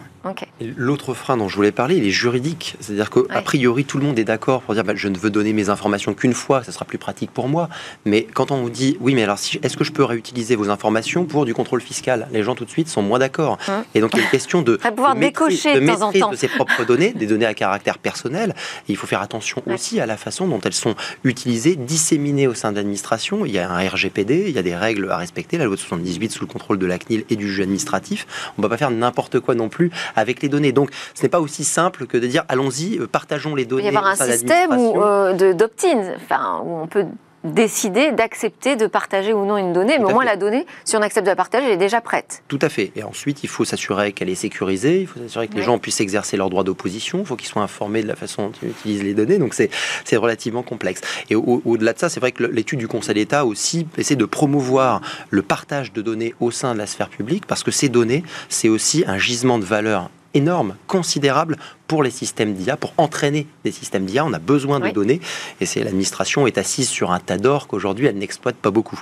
L'autre 0.77 1.15
frein 1.15 1.37
dont 1.37 1.49
je 1.49 1.57
voulais 1.57 1.73
parler, 1.73 1.97
il 1.97 2.05
est 2.05 2.11
juridique. 2.11 2.77
C'est-à-dire 2.81 3.11
qu'a 3.11 3.43
priori, 3.43 3.85
tout 3.85 3.99
le 3.99 4.05
monde 4.05 4.19
est 4.19 4.25
d'accord 4.25 4.63
pour 4.63 4.75
dire 4.75 4.85
bah, 4.85 4.95
je 4.95 5.09
ne 5.09 5.19
veux 5.19 5.31
donner 5.31 5.53
mes 5.53 5.69
informations 5.69 6.15
qu'une 6.15 6.35
fois, 6.35 6.63
ça 6.63 6.73
sera 6.73 6.85
plus 6.85 6.99
pratique 6.99 7.31
pour 7.31 7.49
moi. 7.49 7.69
Mais 8.05 8.25
quand 8.25 8.51
on 8.51 8.63
vous 8.63 8.71
dit 8.71 8.97
oui, 9.01 9.15
mais 9.15 9.23
alors 9.25 9.39
est-ce 9.63 9.77
que 9.77 9.85
je 9.85 9.93
peux 9.93 10.05
réutiliser 10.05 10.57
vos 10.57 10.71
informations 10.71 11.25
pour 11.25 11.45
du 11.45 11.55
contrôle 11.55 11.81
fiscal? 11.81 12.29
Les 12.33 12.43
gens 12.43 12.55
tout 12.55 12.65
de 12.65 12.71
suite 12.71 12.89
sont 12.89 13.03
moins 13.03 13.19
d'accord. 13.19 13.59
Hum. 13.69 13.85
Et 13.95 14.01
donc 14.01 14.11
il 14.15 14.19
y 14.19 14.21
a 14.21 14.25
une 14.25 14.31
question 14.31 14.63
de, 14.63 14.77
pouvoir 14.95 15.15
décocher 15.17 15.81
de, 15.81 15.87
temps 15.87 16.09
en 16.09 16.13
temps. 16.13 16.31
de 16.31 16.37
ses 16.37 16.49
propres 16.49 16.85
données, 16.87 17.13
des 17.13 17.27
données 17.27 17.47
à 17.47 17.55
caractère 17.55 17.99
personnel. 17.99 18.55
il 18.89 18.97
faut 18.97 19.07
faire 19.07 19.21
attention 19.21 19.63
aussi 19.67 20.01
à 20.01 20.07
la 20.07 20.17
façon 20.17 20.49
dont 20.49 20.61
elles 20.61 20.73
sont 20.73 20.95
utilisées, 21.25 21.77
disséminées 21.77 22.47
au 22.47 22.55
sein 22.55 22.71
de 22.71 22.77
l'administration. 22.77 23.45
Il 23.45 23.53
y 23.53 23.59
a 23.59 23.71
un 23.71 23.89
RGPD, 23.89 24.45
il 24.49 24.55
y 24.55 24.59
a 24.59 24.63
des 24.63 24.75
règles 24.75 25.11
à 25.11 25.17
respecter, 25.17 25.59
la 25.59 25.65
loi 25.65 25.77
de 25.77 25.81
78 25.81 26.33
sous 26.33 26.41
le 26.45 26.47
contrôle 26.47 26.79
de 26.79 26.87
la 26.87 26.99
CNIL 26.99 27.25
et 27.31 27.37
du 27.37 27.49
juge 27.49 27.61
administratif. 27.61 28.27
On 28.59 28.63
va 28.63 28.69
pas 28.69 28.77
faire 28.77 28.91
n'importe 28.91 29.41
quoi 29.41 29.55
non 29.55 29.69
plus 29.69 29.91
avec 30.14 30.42
les 30.42 30.48
données. 30.48 30.72
Donc, 30.72 30.90
ce 31.14 31.22
n'est 31.22 31.29
pas 31.29 31.40
aussi 31.40 31.64
simple 31.64 32.07
que 32.07 32.16
de 32.16 32.27
dire 32.27 32.44
allons-y, 32.48 32.98
euh, 32.98 33.07
partageons 33.07 33.55
les 33.55 33.64
données. 33.64 33.83
Il 33.83 33.87
y 33.87 33.88
avoir 33.88 34.07
un 34.07 34.16
système 34.16 34.72
euh, 34.72 35.53
d'opt-in, 35.53 36.14
enfin, 36.16 36.62
où 36.64 36.77
on 36.83 36.87
peut 36.87 37.07
décider 37.44 38.12
d'accepter 38.12 38.76
de 38.76 38.87
partager 38.87 39.33
ou 39.33 39.44
non 39.44 39.59
une 39.59 39.72
donnée, 39.72 39.98
mais 39.98 40.04
au 40.04 40.11
moins 40.11 40.24
la 40.24 40.37
donnée, 40.37 40.66
si 40.85 40.96
on 40.96 41.02
accepte 41.02 41.26
de 41.26 41.30
la 41.30 41.37
partager, 41.37 41.66
elle 41.66 41.72
est 41.72 41.76
déjà 41.76 42.00
prête. 42.00 42.42
Tout 42.48 42.59
à 42.62 42.68
fait. 42.68 42.90
Et 42.96 43.04
ensuite, 43.04 43.44
il 43.44 43.48
faut 43.48 43.64
s'assurer 43.64 44.12
qu'elle 44.12 44.30
est 44.30 44.35
sécurisée, 44.35 45.02
il 45.02 45.07
faut 45.07 45.20
s'assurer 45.20 45.48
que 45.48 45.54
les 45.54 45.62
gens 45.62 45.78
puissent 45.78 46.00
exercer 46.00 46.37
leur 46.37 46.50
droit 46.50 46.64
d'opposition, 46.64 47.20
il 47.20 47.26
faut 47.26 47.37
qu'ils 47.37 47.48
soient 47.48 47.62
informés 47.62 48.02
de 48.02 48.09
la 48.09 48.16
façon 48.16 48.48
dont 48.48 48.52
ils 48.62 48.70
utilisent 48.70 49.02
les 49.02 49.14
données, 49.14 49.38
donc 49.38 49.54
c'est 49.54 50.16
relativement 50.16 50.62
complexe. 50.62 51.00
Et 51.30 51.35
au-delà 51.35 51.92
de 51.92 51.98
ça, 51.98 52.09
c'est 52.09 52.20
vrai 52.20 52.33
que 52.33 52.44
l'étude 52.44 52.78
du 52.78 52.88
Conseil 52.88 53.14
d'État 53.14 53.44
aussi 53.44 53.87
essaie 53.98 54.16
de 54.16 54.24
promouvoir 54.24 55.00
le 55.30 55.42
partage 55.42 55.92
de 55.92 56.02
données 56.02 56.35
au 56.40 56.50
sein 56.50 56.72
de 56.72 56.78
la 56.78 56.87
sphère 56.87 57.09
publique, 57.09 57.46
parce 57.46 57.62
que 57.62 57.70
ces 57.70 57.88
données, 57.88 58.22
c'est 58.48 58.68
aussi 58.68 59.04
un 59.07 59.18
gisement 59.18 59.59
de 59.59 59.64
valeur 59.64 60.11
énorme, 60.35 60.77
considérable 60.87 61.57
pour 61.87 62.03
les 62.03 62.11
systèmes 62.11 62.55
d'IA, 62.55 62.77
pour 62.77 62.92
entraîner 62.97 63.47
des 63.64 63.70
systèmes 63.70 64.05
d'IA. 64.05 64.25
On 64.25 64.33
a 64.33 64.38
besoin 64.38 64.81
de 64.81 64.90
données 64.90 65.20
et 65.61 65.66
c'est 65.66 65.83
l'administration 65.85 66.47
est 66.47 66.59
assise 66.59 66.88
sur 66.88 67.12
un 67.12 67.20
tas 67.20 67.38
d'or 67.38 67.68
qu'aujourd'hui 67.68 68.07
elle 68.07 68.18
n'exploite 68.18 68.57
pas 68.57 68.70
beaucoup. 68.70 69.01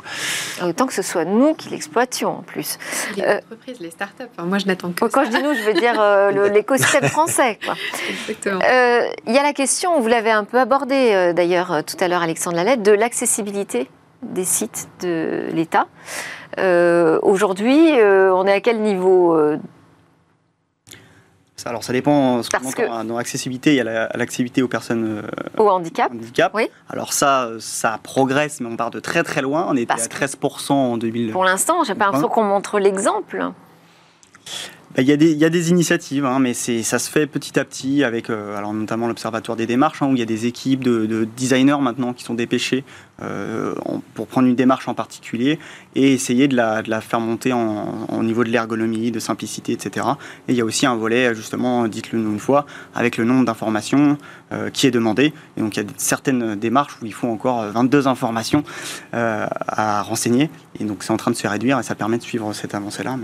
Autant 0.63 0.87
que 0.87 0.93
ce 0.93 1.03
soit 1.03 1.25
nous 1.25 1.55
qui 1.55 1.71
l'exploitions 1.71 2.39
en 2.39 2.43
plus. 2.43 2.79
Les 3.17 3.23
euh, 3.23 3.39
entreprises, 3.39 3.81
les 3.81 3.91
startups. 3.91 4.25
moi 4.45 4.59
je 4.59 4.67
n'attends 4.67 4.93
que. 4.93 5.05
Quand 5.07 5.25
je 5.25 5.31
dis 5.31 5.43
nous, 5.43 5.55
je 5.55 5.63
veux 5.63 5.75
dire 5.75 6.01
euh, 6.01 6.49
l'écosystème 6.51 7.09
français. 7.09 7.59
Exactement. 8.09 8.61
Euh, 8.69 9.09
il 9.27 9.35
y 9.35 9.39
a 9.39 9.43
la 9.43 9.53
question, 9.53 10.01
vous 10.01 10.09
l'avez 10.09 10.31
un 10.31 10.45
peu 10.45 10.59
abordé 10.59 11.33
d'ailleurs 11.35 11.83
tout 11.85 11.97
à 12.01 12.09
l'heure, 12.09 12.23
Alexandre 12.23 12.57
Lalette, 12.57 12.83
de 12.83 12.93
l'accessibilité 12.93 13.89
des 14.23 14.45
sites 14.45 14.89
de 15.01 15.47
l'État. 15.53 15.87
Aujourd'hui, 17.23 17.93
on 17.93 18.47
est 18.47 18.53
à 18.53 18.61
quel 18.61 18.81
niveau 18.81 19.37
alors 21.65 21.85
ça 21.85 21.93
dépend 21.93 22.43
ce 22.43 22.51
qu'on 22.51 22.71
que... 22.71 23.05
Dans 23.07 23.17
l'accessibilité, 23.17 23.73
il 23.73 23.77
y 23.77 23.81
a 23.81 24.09
l'accessibilité 24.17 24.63
aux 24.63 24.69
personnes 24.69 25.23
au 25.59 25.69
handicap. 25.69 26.11
handicap. 26.13 26.53
Oui. 26.55 26.69
Alors 26.89 27.13
ça, 27.13 27.51
ça 27.59 27.99
progresse, 28.03 28.61
mais 28.61 28.69
on 28.69 28.77
part 28.77 28.91
de 28.91 29.01
très 29.01 29.23
très 29.23 29.43
loin. 29.43 29.67
On 29.69 29.77
était 29.77 29.93
à 29.93 29.97
13% 29.97 30.73
en 30.73 30.97
2000. 30.97 31.33
Pour 31.33 31.45
l'instant, 31.45 31.85
j'ai 31.85 31.95
pas 31.95 32.07
l'impression 32.07 32.29
qu'on 32.29 32.45
montre 32.45 32.79
l'exemple. 32.79 33.53
bah, 34.95 35.03
il 35.03 35.09
y, 35.09 35.35
y, 35.35 35.45
a 35.45 35.51
des 35.51 35.71
initiatives, 35.71 36.27
hein, 36.27 36.39
mais 36.39 36.55
ça 36.55 36.99
se 36.99 37.11
fait 37.11 37.27
petit 37.27 37.59
à 37.59 37.65
petit 37.65 38.05
avec 38.05 38.29
euh, 38.29 38.57
alors 38.57 38.75
notamment 38.75 39.09
l'Observatoire 39.09 39.57
des 39.57 39.67
démarches, 39.67 40.03
hein, 40.03 40.09
où 40.09 40.13
il 40.13 40.19
y 40.19 40.23
a 40.23 40.27
des 40.27 40.47
équipes 40.47 40.85
de, 40.85 41.27
designers 41.37 41.79
maintenant 41.81 42.13
qui 42.13 42.25
sont 42.25 42.35
dépêchés 42.35 42.85
euh, 43.23 43.75
pour 44.15 44.27
prendre 44.27 44.49
une 44.49 44.55
démarche 44.55 44.89
en 44.89 44.95
particulier 44.95 45.59
et 45.95 46.13
essayer 46.13 46.49
de 46.49 46.57
la, 46.57 47.01
faire 47.01 47.21
monter 47.21 47.53
en, 47.53 48.07
au 48.09 48.23
niveau 48.23 48.45
de 48.45 48.51
l'ergonomie, 48.51 49.11
de 49.11 49.19
simplicité, 49.19 49.73
etc. 49.73 50.07
Et 50.49 50.53
il 50.53 50.57
y 50.57 50.61
a 50.61 50.65
aussi 50.65 50.87
un 50.87 50.97
volet, 50.97 51.35
justement, 51.35 51.87
dites-le 51.89 52.19
nous 52.19 52.33
une 52.33 52.39
fois, 52.39 52.67
avec 52.95 53.17
le 53.17 53.25
nombre 53.25 53.45
d'informations 53.45 54.19
euh, 54.53 54.71
qui 54.71 54.87
est 54.87 54.91
demandé. 54.91 55.33
Et 55.57 55.61
donc 55.61 55.77
il 55.77 55.83
y 55.83 55.87
a 55.87 55.89
certaines 55.97 56.57
démarches 56.57 56.97
où 57.03 57.07
il 57.07 57.15
faut 57.15 57.29
encore 57.29 57.65
22 57.65 58.09
informations 58.09 58.65
à 59.13 60.03
renseigner. 60.03 60.51
Et 60.81 60.85
donc 60.85 61.03
c'est 61.03 61.13
en 61.13 61.17
train 61.17 61.31
de 61.31 61.37
se 61.37 61.47
réduire 61.47 61.79
et 61.79 61.83
ça 61.83 61.95
permet 61.95 62.19
de 62.19 62.23
suivre 62.23 62.53
cette 62.53 62.75
avancée-là. 62.75 63.17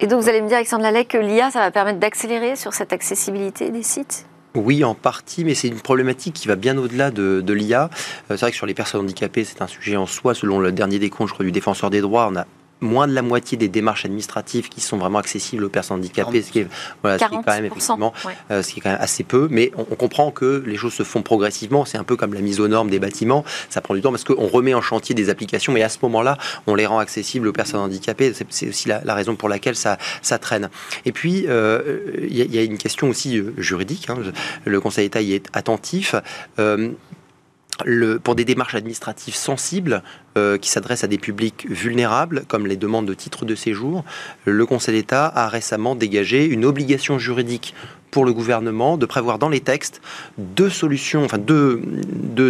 Et 0.00 0.06
donc 0.06 0.22
vous 0.22 0.28
allez 0.28 0.42
me 0.42 0.48
dire, 0.48 0.56
Alexandre 0.56 0.82
Lallet, 0.82 1.04
que 1.04 1.18
l'IA, 1.18 1.50
ça 1.50 1.60
va 1.60 1.70
permettre 1.70 1.98
d'accélérer 1.98 2.56
sur 2.56 2.74
cette 2.74 2.92
accessibilité 2.92 3.70
des 3.70 3.82
sites? 3.82 4.26
Oui, 4.56 4.84
en 4.84 4.94
partie, 4.94 5.44
mais 5.44 5.54
c'est 5.54 5.68
une 5.68 5.80
problématique 5.80 6.34
qui 6.34 6.48
va 6.48 6.56
bien 6.56 6.76
au-delà 6.78 7.10
de, 7.10 7.52
l'IA. 7.52 7.84
Euh, 7.84 7.88
c'est 8.30 8.40
vrai 8.40 8.50
que 8.50 8.56
sur 8.56 8.66
les 8.66 8.74
personnes 8.74 9.02
handicapées, 9.02 9.44
c'est 9.44 9.62
un 9.62 9.66
sujet 9.66 9.96
en 9.96 10.06
soi. 10.06 10.34
Selon 10.34 10.58
le 10.58 10.72
dernier 10.72 10.98
décompte, 10.98 11.28
je 11.28 11.34
crois, 11.34 11.44
du 11.44 11.52
défenseur 11.52 11.90
des 11.90 12.00
droits, 12.00 12.28
on 12.30 12.36
a 12.36 12.46
moins 12.80 13.08
de 13.08 13.14
la 13.14 13.22
moitié 13.22 13.56
des 13.56 13.68
démarches 13.68 14.04
administratives 14.04 14.68
qui 14.68 14.80
sont 14.80 14.96
vraiment 14.98 15.18
accessibles 15.18 15.64
aux 15.64 15.68
personnes 15.68 15.98
handicapées, 15.98 16.42
ce 16.42 16.52
qui 16.52 16.60
est, 16.60 16.68
voilà, 17.02 17.18
ce 17.18 17.24
qui 17.24 17.34
est 17.34 17.38
quand 17.38 17.54
même 17.54 17.64
effectivement, 17.64 18.12
euh, 18.50 18.62
ce 18.62 18.72
qui 18.72 18.80
est 18.80 18.82
quand 18.82 18.90
même 18.90 19.00
assez 19.00 19.24
peu. 19.24 19.48
Mais 19.50 19.72
on, 19.76 19.84
comprend 19.96 20.30
que 20.30 20.62
les 20.66 20.76
choses 20.76 20.92
se 20.92 21.02
font 21.02 21.22
progressivement. 21.22 21.84
C'est 21.84 21.96
un 21.96 22.04
peu 22.04 22.16
comme 22.16 22.34
la 22.34 22.40
mise 22.40 22.60
aux 22.60 22.68
normes 22.68 22.90
des 22.90 22.98
bâtiments. 22.98 23.44
Ça 23.70 23.80
prend 23.80 23.94
du 23.94 24.02
temps 24.02 24.10
parce 24.10 24.24
qu'on 24.24 24.46
remet 24.46 24.74
en 24.74 24.82
chantier 24.82 25.14
des 25.14 25.30
applications, 25.30 25.72
mais 25.72 25.82
à 25.82 25.88
ce 25.88 25.98
moment-là, 26.02 26.36
on 26.66 26.74
les 26.74 26.86
rend 26.86 26.98
accessibles 26.98 27.48
aux 27.48 27.52
personnes 27.52 27.80
handicapées. 27.80 28.32
C'est 28.50 28.68
aussi 28.68 28.88
la, 28.88 29.14
raison 29.14 29.36
pour 29.36 29.48
laquelle 29.48 29.76
ça, 29.76 29.96
ça 30.20 30.38
traîne. 30.38 30.68
Et 31.06 31.12
puis, 31.12 31.46
euh, 31.48 32.00
il 32.20 32.36
y, 32.36 32.58
a 32.58 32.62
une 32.62 32.76
question 32.76 33.08
aussi 33.08 33.38
euh, 33.38 33.54
juridique. 33.56 34.10
Hein. 34.10 34.18
Le 34.66 34.80
Conseil 34.80 35.06
d'État 35.06 35.22
y 35.22 35.32
est 35.32 35.46
attentif 35.54 36.14
pour 38.22 38.34
des 38.34 38.44
démarches 38.44 38.74
administratives 38.74 39.34
sensibles 39.34 40.02
euh, 40.36 40.58
qui 40.58 40.70
s'adressent 40.70 41.04
à 41.04 41.08
des 41.08 41.18
publics 41.18 41.66
vulnérables, 41.68 42.44
comme 42.48 42.66
les 42.66 42.76
demandes 42.76 43.06
de 43.06 43.14
titres 43.14 43.44
de 43.44 43.54
séjour, 43.54 44.04
le 44.44 44.66
Conseil 44.66 44.94
d'État 44.94 45.30
a 45.34 45.48
récemment 45.48 45.94
dégagé 45.94 46.44
une 46.46 46.64
obligation 46.64 47.18
juridique 47.18 47.74
pour 48.10 48.24
le 48.24 48.32
gouvernement 48.32 48.96
de 48.96 49.04
prévoir 49.04 49.38
dans 49.38 49.48
les 49.48 49.60
textes 49.60 50.00
deux 50.38 50.70
solutions, 50.70 51.24
enfin 51.24 51.38
deux 51.38 51.82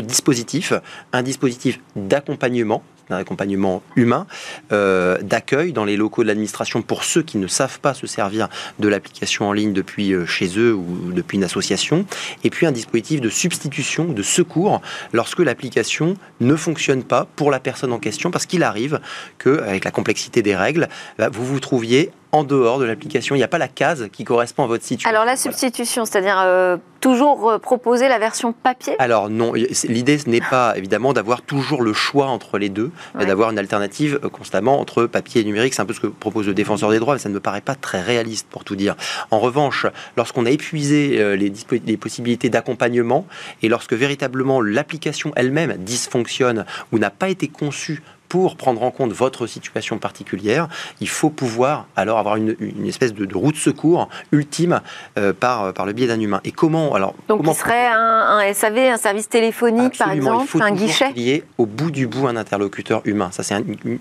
dispositifs. 0.02 0.72
Un 1.12 1.22
dispositif 1.22 1.80
d'accompagnement 1.96 2.82
d'un 3.10 3.16
accompagnement 3.16 3.82
humain, 3.94 4.26
euh, 4.72 5.18
d'accueil 5.22 5.72
dans 5.72 5.84
les 5.84 5.96
locaux 5.96 6.22
de 6.22 6.28
l'administration 6.28 6.82
pour 6.82 7.04
ceux 7.04 7.22
qui 7.22 7.38
ne 7.38 7.46
savent 7.46 7.80
pas 7.80 7.94
se 7.94 8.06
servir 8.06 8.48
de 8.78 8.88
l'application 8.88 9.48
en 9.48 9.52
ligne 9.52 9.72
depuis 9.72 10.12
euh, 10.12 10.26
chez 10.26 10.58
eux 10.58 10.74
ou 10.74 11.12
depuis 11.12 11.36
une 11.36 11.44
association, 11.44 12.04
et 12.44 12.50
puis 12.50 12.66
un 12.66 12.72
dispositif 12.72 13.20
de 13.20 13.28
substitution, 13.28 14.04
de 14.04 14.22
secours, 14.22 14.80
lorsque 15.12 15.40
l'application 15.40 16.14
ne 16.40 16.56
fonctionne 16.56 17.02
pas 17.02 17.26
pour 17.36 17.50
la 17.50 17.60
personne 17.60 17.92
en 17.92 17.98
question, 17.98 18.30
parce 18.30 18.46
qu'il 18.46 18.62
arrive 18.62 19.00
que, 19.38 19.60
avec 19.62 19.84
la 19.84 19.90
complexité 19.90 20.42
des 20.42 20.56
règles, 20.56 20.88
bah, 21.18 21.28
vous 21.28 21.44
vous 21.44 21.60
trouviez 21.60 22.10
en 22.36 22.44
dehors 22.44 22.78
de 22.78 22.84
l'application. 22.84 23.34
Il 23.34 23.38
n'y 23.38 23.44
a 23.44 23.48
pas 23.48 23.58
la 23.58 23.68
case 23.68 24.08
qui 24.12 24.24
correspond 24.24 24.64
à 24.64 24.66
votre 24.66 24.84
situation. 24.84 25.08
Alors 25.08 25.24
la 25.24 25.36
substitution, 25.36 26.04
c'est-à-dire 26.04 26.38
euh, 26.38 26.76
toujours 27.00 27.50
euh, 27.50 27.58
proposer 27.58 28.08
la 28.08 28.18
version 28.18 28.52
papier? 28.52 28.94
Alors 28.98 29.30
non, 29.30 29.52
l'idée 29.54 30.18
ce 30.18 30.28
n'est 30.28 30.40
pas 30.40 30.76
évidemment 30.76 31.12
d'avoir 31.12 31.42
toujours 31.42 31.82
le 31.82 31.92
choix 31.92 32.26
entre 32.26 32.58
les 32.58 32.68
deux, 32.68 32.90
mais 33.14 33.26
d'avoir 33.26 33.50
une 33.50 33.58
alternative 33.58 34.20
euh, 34.22 34.28
constamment 34.28 34.78
entre 34.80 35.06
papier 35.06 35.40
et 35.40 35.44
numérique. 35.44 35.74
C'est 35.74 35.82
un 35.82 35.86
peu 35.86 35.94
ce 35.94 36.00
que 36.00 36.06
propose 36.06 36.46
le 36.46 36.54
défenseur 36.54 36.90
des 36.90 36.98
droits, 36.98 37.14
mais 37.14 37.20
ça 37.20 37.28
ne 37.28 37.34
me 37.34 37.40
paraît 37.40 37.60
pas 37.60 37.74
très 37.74 38.00
réaliste 38.00 38.46
pour 38.50 38.64
tout 38.64 38.76
dire. 38.76 38.96
En 39.30 39.38
revanche, 39.38 39.86
lorsqu'on 40.16 40.46
a 40.46 40.50
épuisé 40.50 41.36
les, 41.36 41.52
les 41.84 41.96
possibilités 41.96 42.50
d'accompagnement 42.50 43.26
et 43.62 43.68
lorsque 43.68 43.94
véritablement 43.94 44.60
l'application 44.60 45.32
elle-même 45.36 45.76
dysfonctionne 45.78 46.66
ou 46.92 46.98
n'a 46.98 47.10
pas 47.10 47.28
été 47.28 47.48
conçue 47.48 48.02
pour 48.28 48.56
prendre 48.56 48.82
en 48.82 48.90
compte 48.90 49.12
votre 49.12 49.46
situation 49.46 49.98
particulière, 49.98 50.68
il 51.00 51.08
faut 51.08 51.30
pouvoir 51.30 51.86
alors 51.96 52.18
avoir 52.18 52.36
une, 52.36 52.56
espèce 52.86 53.14
de, 53.14 53.36
route 53.36 53.54
de 53.54 53.60
secours 53.60 54.08
ultime 54.32 54.80
euh, 55.18 55.32
par, 55.32 55.72
par 55.72 55.86
le 55.86 55.92
biais 55.92 56.06
d'un 56.06 56.20
humain. 56.20 56.40
Et 56.44 56.52
comment 56.52 56.94
alors 56.94 57.14
Donc 57.28 57.42
il 57.44 57.54
serait 57.54 57.88
un, 57.88 58.52
SAV, 58.52 58.78
un 58.78 58.96
service 58.96 59.28
téléphonique 59.28 59.98
par 59.98 60.12
exemple, 60.12 60.44
il 60.44 60.48
faut 60.48 60.62
un 60.62 60.72
guichet 60.72 61.12
lier 61.12 61.44
au 61.58 61.66
bout 61.66 61.90
du 61.90 62.06
bout 62.06 62.26
un 62.26 62.36
interlocuteur 62.36 63.02
humain. 63.04 63.30
Ça 63.32 63.42
c'est 63.42 63.54
une, 63.54 63.98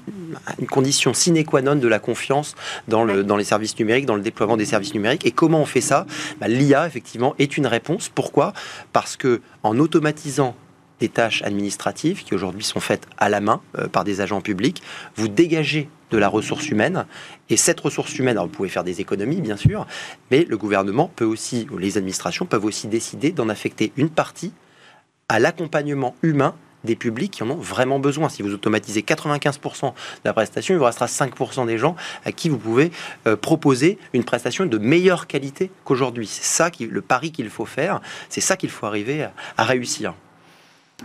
condition 0.69 1.13
sine 1.13 1.43
qua 1.45 1.61
non 1.61 1.75
de 1.75 1.87
la 1.87 1.99
confiance 1.99 2.55
dans, 2.87 3.03
le, 3.03 3.23
dans 3.23 3.37
les 3.37 3.43
services 3.43 3.77
numériques, 3.79 4.05
dans 4.05 4.15
le 4.15 4.21
déploiement 4.21 4.57
des 4.57 4.65
services 4.65 4.93
numériques. 4.93 5.25
Et 5.25 5.31
comment 5.31 5.61
on 5.61 5.65
fait 5.65 5.81
ça? 5.81 6.05
Bah, 6.39 6.47
L'IA 6.47 6.87
effectivement 6.87 7.35
est 7.39 7.57
une 7.57 7.67
réponse. 7.67 8.09
Pourquoi? 8.09 8.53
Parce 8.93 9.15
que 9.15 9.41
en 9.63 9.77
automatisant 9.79 10.55
des 10.99 11.09
tâches 11.09 11.41
administratives 11.43 12.23
qui 12.23 12.33
aujourd'hui 12.33 12.63
sont 12.63 12.79
faites 12.79 13.07
à 13.17 13.29
la 13.29 13.41
main 13.41 13.61
euh, 13.77 13.87
par 13.87 14.03
des 14.03 14.21
agents 14.21 14.41
publics, 14.41 14.81
vous 15.15 15.27
dégagez 15.27 15.89
de 16.11 16.17
la 16.17 16.27
ressource 16.27 16.69
humaine. 16.69 17.05
Et 17.49 17.57
cette 17.57 17.79
ressource 17.79 18.17
humaine, 18.17 18.37
alors 18.37 18.47
vous 18.47 18.53
pouvez 18.53 18.69
faire 18.69 18.83
des 18.83 19.01
économies, 19.01 19.41
bien 19.41 19.57
sûr, 19.57 19.85
mais 20.31 20.45
le 20.47 20.57
gouvernement 20.57 21.11
peut 21.15 21.25
aussi, 21.25 21.67
ou 21.71 21.77
les 21.77 21.97
administrations 21.97 22.45
peuvent 22.45 22.65
aussi 22.65 22.87
décider 22.87 23.31
d'en 23.31 23.49
affecter 23.49 23.91
une 23.97 24.09
partie 24.09 24.53
à 25.27 25.39
l'accompagnement 25.39 26.15
humain 26.21 26.55
des 26.83 26.95
publics 26.95 27.31
qui 27.31 27.43
en 27.43 27.49
ont 27.49 27.55
vraiment 27.55 27.99
besoin. 27.99 28.29
Si 28.29 28.43
vous 28.43 28.53
automatisez 28.53 29.01
95% 29.01 29.87
de 29.87 29.93
la 30.23 30.33
prestation, 30.33 30.75
il 30.75 30.77
vous 30.77 30.85
restera 30.85 31.07
5% 31.07 31.65
des 31.65 31.79
gens 31.79 31.95
à 32.23 32.31
qui 32.31 32.47
vous 32.47 32.59
pouvez 32.59 32.91
euh, 33.25 33.35
proposer 33.35 33.97
une 34.13 34.23
prestation 34.23 34.65
de 34.67 34.77
meilleure 34.77 35.25
qualité 35.25 35.71
qu'aujourd'hui. 35.83 36.27
C'est 36.27 36.43
ça 36.43 36.69
qui, 36.69 36.85
le 36.85 37.01
pari 37.01 37.31
qu'il 37.31 37.49
faut 37.49 37.65
faire, 37.65 38.01
c'est 38.29 38.41
ça 38.41 38.55
qu'il 38.55 38.69
faut 38.69 38.85
arriver 38.85 39.27
à 39.57 39.63
réussir. 39.63 40.13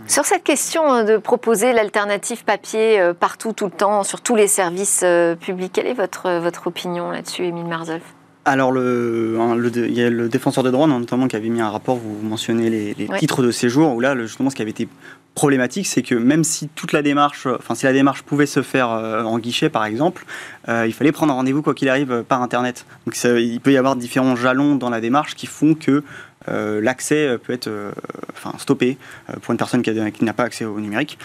Sur 0.07 0.25
cette 0.25 0.43
question 0.43 0.93
euh, 0.93 1.03
de 1.03 1.17
proposer 1.17 1.73
l'alternative 1.73 2.43
papier 2.43 2.99
euh, 2.99 3.13
partout, 3.13 3.53
tout 3.53 3.65
le 3.65 3.71
temps, 3.71 4.03
sur 4.03 4.21
tous 4.21 4.35
les 4.35 4.47
services 4.47 5.01
euh, 5.03 5.35
publics, 5.35 5.71
quelle 5.73 5.87
est 5.87 5.93
votre, 5.93 6.39
votre 6.39 6.67
opinion 6.67 7.11
là-dessus, 7.11 7.43
Émile 7.43 7.65
Marzolf? 7.65 8.03
Alors, 8.43 8.71
le, 8.71 9.37
il 9.75 9.93
y 9.93 10.01
a 10.01 10.09
le 10.09 10.27
défenseur 10.27 10.63
des 10.63 10.71
droits, 10.71 10.87
notamment, 10.87 11.27
qui 11.27 11.35
avait 11.35 11.49
mis 11.49 11.61
un 11.61 11.69
rapport, 11.69 11.97
vous 11.97 12.27
mentionnez 12.27 12.71
les, 12.71 13.07
titres 13.19 13.43
de 13.43 13.51
séjour, 13.51 13.93
où 13.93 13.99
là, 13.99 14.17
justement, 14.17 14.49
ce 14.49 14.55
qui 14.55 14.63
avait 14.63 14.71
été 14.71 14.87
problématique, 15.35 15.85
c'est 15.85 16.01
que 16.01 16.15
même 16.15 16.43
si 16.43 16.67
toute 16.69 16.91
la 16.91 17.03
démarche, 17.03 17.45
enfin, 17.45 17.75
si 17.75 17.85
la 17.85 17.93
démarche 17.93 18.23
pouvait 18.23 18.47
se 18.47 18.63
faire 18.63 18.89
en 18.89 19.37
guichet, 19.37 19.69
par 19.69 19.85
exemple, 19.85 20.25
il 20.67 20.91
fallait 20.91 21.11
prendre 21.11 21.33
un 21.33 21.35
rendez-vous, 21.35 21.61
quoi 21.61 21.75
qu'il 21.75 21.87
arrive, 21.87 22.23
par 22.27 22.41
Internet. 22.41 22.87
Donc, 23.05 23.15
il 23.23 23.59
peut 23.61 23.73
y 23.73 23.77
avoir 23.77 23.95
différents 23.95 24.35
jalons 24.35 24.73
dans 24.73 24.89
la 24.89 25.01
démarche 25.01 25.35
qui 25.35 25.45
font 25.45 25.75
que 25.75 26.03
euh, 26.49 26.81
l'accès 26.81 27.37
peut 27.43 27.53
être 27.53 27.67
euh, 27.67 27.91
enfin, 28.33 28.53
stoppé 28.57 28.97
euh, 29.29 29.33
pour 29.41 29.51
une 29.51 29.57
personne 29.57 29.81
qui, 29.81 29.91
n'a 30.23 30.33
pas 30.33 30.43
accès 30.43 30.65
au 30.65 30.79
numérique, 30.79 31.17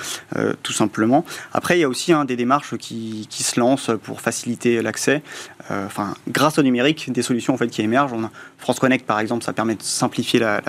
tout 0.62 0.72
simplement. 0.72 1.24
Après, 1.52 1.78
il 1.78 1.80
y 1.80 1.84
a 1.84 1.88
aussi 1.88 2.12
hein, 2.12 2.24
des 2.24 2.36
démarches 2.36 2.76
qui, 2.76 3.26
se 3.30 3.60
lancent 3.60 3.90
pour 4.02 4.20
faciliter 4.20 4.82
l'accès. 4.82 5.22
Enfin, 5.70 6.14
grâce 6.28 6.58
au 6.58 6.62
numérique, 6.62 7.10
des 7.12 7.22
solutions 7.22 7.54
en 7.54 7.56
fait, 7.56 7.68
qui 7.68 7.82
émergent. 7.82 8.12
On 8.12 8.24
a 8.24 8.30
France 8.58 8.78
Connect, 8.78 9.06
par 9.06 9.20
exemple, 9.20 9.44
ça 9.44 9.52
permet 9.52 9.74
de 9.74 9.82
simplifier 9.82 10.38
la, 10.38 10.60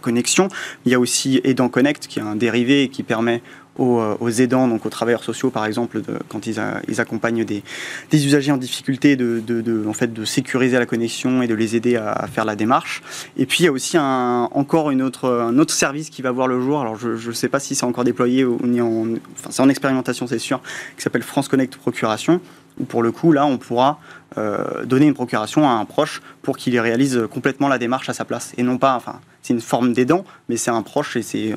connexion. 0.00 0.48
Il 0.84 0.92
y 0.92 0.94
a 0.94 1.00
aussi 1.00 1.40
Aidant 1.44 1.68
Connect, 1.68 2.06
qui 2.06 2.18
est 2.18 2.22
un 2.22 2.36
dérivé 2.36 2.88
qui 2.88 3.02
permet 3.02 3.42
euh, 3.80 4.16
aux, 4.20 4.28
aidants, 4.28 4.68
donc 4.68 4.84
aux 4.84 4.90
travailleurs 4.90 5.24
sociaux 5.24 5.48
par 5.48 5.64
exemple, 5.64 6.02
quand 6.28 6.46
ils, 6.46 6.60
accompagnent 7.00 7.42
des, 7.42 7.62
usagers 8.12 8.52
en 8.52 8.58
difficulté, 8.58 9.16
de, 9.16 9.84
en 9.88 9.94
fait, 9.94 10.12
de 10.12 10.26
sécuriser 10.26 10.78
la 10.78 10.84
connexion 10.84 11.40
et 11.40 11.46
de 11.46 11.54
les 11.54 11.74
aider 11.74 11.96
à, 11.96 12.26
faire 12.30 12.44
la 12.44 12.54
démarche. 12.54 13.02
Et 13.38 13.46
puis 13.46 13.60
il 13.60 13.64
y 13.64 13.68
a 13.68 13.72
aussi 13.72 13.96
encore 13.98 14.90
une 14.90 15.00
autre, 15.00 15.30
un 15.30 15.58
autre 15.58 15.72
service 15.72 16.10
qui 16.10 16.20
va 16.20 16.30
voir 16.32 16.48
le 16.48 16.60
jour, 16.60 16.82
alors 16.82 16.96
je 16.96 17.28
ne 17.28 17.32
sais 17.32 17.48
pas 17.48 17.60
si 17.60 17.74
c'est 17.74 17.84
encore 17.84 18.04
déployé 18.04 18.44
ou 18.44 18.58
ni 18.62 18.82
en... 18.82 19.06
C'est 19.48 19.62
en 19.62 19.68
expérimentation 19.70 20.26
c'est 20.26 20.38
sûr, 20.38 20.60
qui 20.96 21.02
s'appelle 21.02 21.22
France 21.22 21.48
Connect 21.48 21.76
Procuration, 21.76 22.42
où 22.80 22.84
pour 22.84 23.02
le 23.02 23.12
coup 23.12 23.32
là 23.32 23.46
on 23.46 23.58
pourra 23.58 23.98
euh, 24.38 24.84
donner 24.84 25.06
une 25.06 25.14
procuration 25.14 25.68
à 25.68 25.72
un 25.72 25.84
proche 25.84 26.22
pour 26.42 26.56
qu'il 26.56 26.78
réalise 26.80 27.26
complètement 27.30 27.68
la 27.68 27.78
démarche 27.78 28.08
à 28.08 28.14
sa 28.14 28.24
place. 28.24 28.54
Et 28.56 28.62
non 28.62 28.78
pas, 28.78 28.94
enfin, 28.94 29.20
c'est 29.42 29.52
une 29.52 29.60
forme 29.60 29.92
d'aidant, 29.92 30.24
mais 30.48 30.56
c'est 30.56 30.70
un 30.70 30.80
proche 30.80 31.16
et, 31.16 31.22
c'est, 31.22 31.54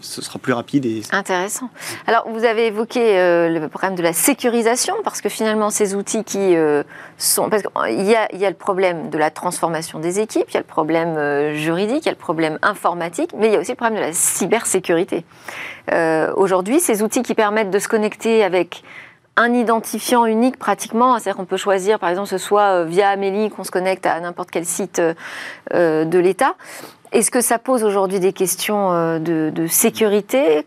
ce 0.00 0.22
sera 0.22 0.38
plus 0.38 0.54
rapide. 0.54 0.86
Intéressant. 1.12 1.68
Alors, 2.06 2.26
vous 2.30 2.44
avez 2.44 2.68
évoqué 2.68 3.18
euh, 3.18 3.48
le 3.50 3.68
problème 3.68 3.94
de 3.94 4.02
la 4.02 4.14
sécurisation, 4.14 4.94
parce 5.04 5.20
que 5.20 5.28
finalement, 5.28 5.68
ces 5.68 5.94
outils 5.94 6.24
qui 6.24 6.56
euh, 6.56 6.82
sont. 7.18 7.50
Parce 7.50 7.62
qu'il 7.62 8.00
y 8.00 8.38
y 8.38 8.46
a 8.46 8.50
le 8.50 8.56
problème 8.56 9.10
de 9.10 9.18
la 9.18 9.30
transformation 9.30 9.98
des 9.98 10.20
équipes, 10.20 10.46
il 10.48 10.54
y 10.54 10.56
a 10.56 10.60
le 10.60 10.66
problème 10.66 11.54
juridique, 11.54 12.04
il 12.04 12.06
y 12.06 12.08
a 12.08 12.12
le 12.12 12.18
problème 12.18 12.58
informatique, 12.62 13.30
mais 13.36 13.48
il 13.48 13.52
y 13.52 13.56
a 13.56 13.60
aussi 13.60 13.72
le 13.72 13.76
problème 13.76 14.00
de 14.00 14.06
la 14.06 14.12
cybersécurité. 14.12 15.24
aujourd'hui, 16.36 16.80
ces 16.80 17.02
outils 17.02 17.22
qui 17.22 17.34
permettent 17.34 17.70
de 17.70 17.78
se 17.78 17.88
connecter 17.88 18.42
avec 18.44 18.82
un 19.36 19.52
identifiant 19.52 20.26
unique 20.26 20.58
pratiquement. 20.58 21.18
C'est-à-dire 21.18 21.36
qu'on 21.36 21.44
peut 21.44 21.56
choisir, 21.56 21.98
par 21.98 22.10
exemple, 22.10 22.28
ce 22.28 22.38
soit 22.38 22.80
euh, 22.80 22.84
via 22.84 23.08
Amélie 23.08 23.50
qu'on 23.50 23.64
se 23.64 23.70
connecte 23.70 24.06
à 24.06 24.20
n'importe 24.20 24.50
quel 24.50 24.64
site 24.64 24.98
euh, 24.98 25.14
euh, 25.74 26.04
de 26.04 26.18
l'État. 26.18 26.54
Est-ce 27.12 27.30
que 27.30 27.40
ça 27.40 27.58
pose 27.58 27.84
aujourd'hui 27.84 28.18
des 28.18 28.32
questions 28.32 28.90
de, 29.20 29.66
sécurité? 29.68 30.64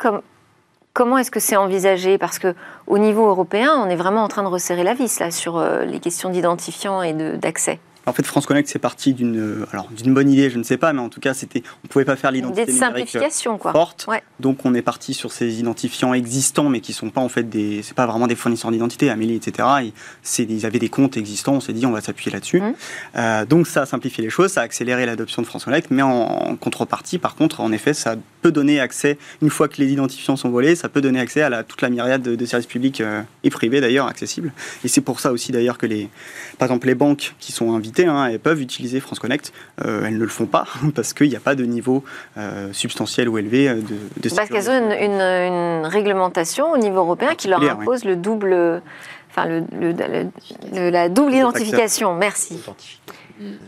Comment 0.94 1.18
est-ce 1.18 1.30
que 1.30 1.42
c'est 1.42 1.58
envisagé? 1.58 2.18
Parce 2.18 2.40
que 2.40 2.56
au 2.88 2.98
niveau 3.00 3.28
européen, 3.28 3.74
on 3.84 3.90
est 3.90 3.98
vraiment 3.98 4.24
en 4.24 4.30
train 4.30 4.44
de 4.44 4.48
resserrer 4.48 4.86
la 4.86 4.94
vis 4.94 5.22
sur 5.32 5.62
les 5.86 6.00
questions 6.00 6.30
d'identifiant 6.30 7.02
et 7.02 7.12
d'accès. 7.12 7.82
En 8.08 8.14
fait, 8.14 8.26
France 8.26 8.46
Connect, 8.46 8.70
c'est 8.70 8.80
parti 8.80 9.14
d'une 9.14 9.66
alors 9.72 9.90
d'une 9.92 10.14
bonne 10.14 10.32
idée, 10.32 10.50
je 10.50 10.58
ne 10.58 10.64
sais 10.64 10.78
pas, 10.78 10.94
mais 10.94 11.02
en 11.02 11.10
tout 11.10 11.20
cas, 11.20 11.34
c'était 11.34 11.62
on 11.84 11.88
pouvait 11.88 12.06
pas 12.06 12.16
faire 12.16 12.32
l'identité 12.32 12.72
numérique 12.72 13.10
simplification, 13.10 13.58
quoi. 13.58 13.72
forte. 13.74 14.08
Donc, 14.40 14.66
on 14.66 14.74
est 14.74 14.82
parti 14.82 15.14
sur 15.14 15.32
ces 15.32 15.60
identifiants 15.60 16.14
existants, 16.14 16.70
mais 16.70 16.80
qui 16.80 16.94
sont 16.94 17.10
pas 17.10 17.22
en 17.22 17.30
fait 17.30 17.44
des, 17.44 17.82
c'est 17.84 17.96
pas 17.96 18.06
vraiment 18.06 18.28
des 18.28 18.36
fournisseurs 18.36 18.72
d'identité, 18.72 19.10
Amélie, 19.10 19.36
etc. 19.36 19.68
Et 19.84 19.94
c'est, 20.24 20.44
ils 20.44 20.66
avaient 20.66 20.80
des 20.80 20.90
comptes 20.90 21.18
existants. 21.18 21.54
On 21.54 21.60
s'est 21.60 21.74
dit, 21.74 21.86
on 21.86 21.92
va 21.92 22.02
s'appuyer 22.02 22.32
là-dessus. 22.32 22.62
Mmh. 22.62 22.74
Euh, 23.18 23.46
donc, 23.46 23.68
ça 23.68 23.82
a 23.82 23.86
simplifié 23.86 24.24
les 24.24 24.30
choses, 24.30 24.52
ça 24.52 24.62
a 24.62 24.64
accéléré 24.64 25.06
l'adoption 25.06 25.42
de 25.42 25.48
France 25.48 25.66
Connect, 25.66 25.92
mais 25.92 26.02
en, 26.02 26.56
contrepartie, 26.56 27.18
par 27.18 27.36
contre, 27.36 27.60
en 27.60 27.72
effet, 27.72 27.94
ça 27.94 28.16
peut 28.42 28.52
donner 28.52 28.80
accès 28.80 29.18
une 29.42 29.50
fois 29.50 29.68
que 29.68 29.82
les 29.82 29.92
identifiants 29.92 30.36
sont 30.36 30.50
volés, 30.50 30.76
ça 30.76 30.90
peut 30.90 31.02
donner 31.02 31.20
accès 31.20 31.42
à 31.42 31.50
la, 31.50 31.64
toute 31.64 31.82
la 31.82 31.90
myriade 31.90 32.22
de, 32.22 32.46
services 32.46 32.68
publics 32.68 33.02
euh, 33.02 33.22
et 33.44 33.50
privés 33.50 33.82
d'ailleurs 33.82 34.08
accessibles. 34.08 34.54
Et 34.84 34.88
c'est 34.88 35.02
pour 35.02 35.20
ça 35.20 35.32
aussi 35.32 35.52
d'ailleurs 35.52 35.78
que 35.78 35.86
les, 35.86 36.10
par 36.58 36.68
exemple, 36.68 36.88
les 36.88 36.96
banques 36.96 37.36
qui 37.40 37.52
sont 37.52 37.74
invitées, 37.74 37.97
hein, 38.06 38.28
elles 38.28 38.40
peuvent 38.40 38.62
utiliser 38.62 39.00
France 39.00 39.20
Connect. 39.20 39.54
Euh, 39.86 40.06
elles 40.06 40.18
ne 40.18 40.24
le 40.24 40.30
font 40.30 40.46
pas 40.46 40.66
parce 40.96 41.14
qu'il 41.14 41.30
n'y 41.30 41.36
a 41.36 41.40
pas 41.40 41.56
de 41.56 41.64
niveau 41.64 42.04
euh, 42.38 42.72
substantiel 42.74 43.30
ou 43.30 43.38
élevé 43.38 43.68
de, 43.70 43.82
de 44.18 44.36
Parce 44.36 44.50
qu'elles 44.50 44.70
ont 44.70 44.92
une, 44.92 45.86
réglementation 45.86 46.72
au 46.72 46.78
niveau 46.78 47.00
européen 47.00 47.36
qui 47.36 47.48
leur 47.48 47.62
impose 47.64 48.04
le 48.04 48.16
double, 48.16 48.82
enfin 49.30 49.48
le, 49.48 50.90
la 50.90 51.10
double 51.10 51.34
identification. 51.34 52.16
Merci. 52.16 52.60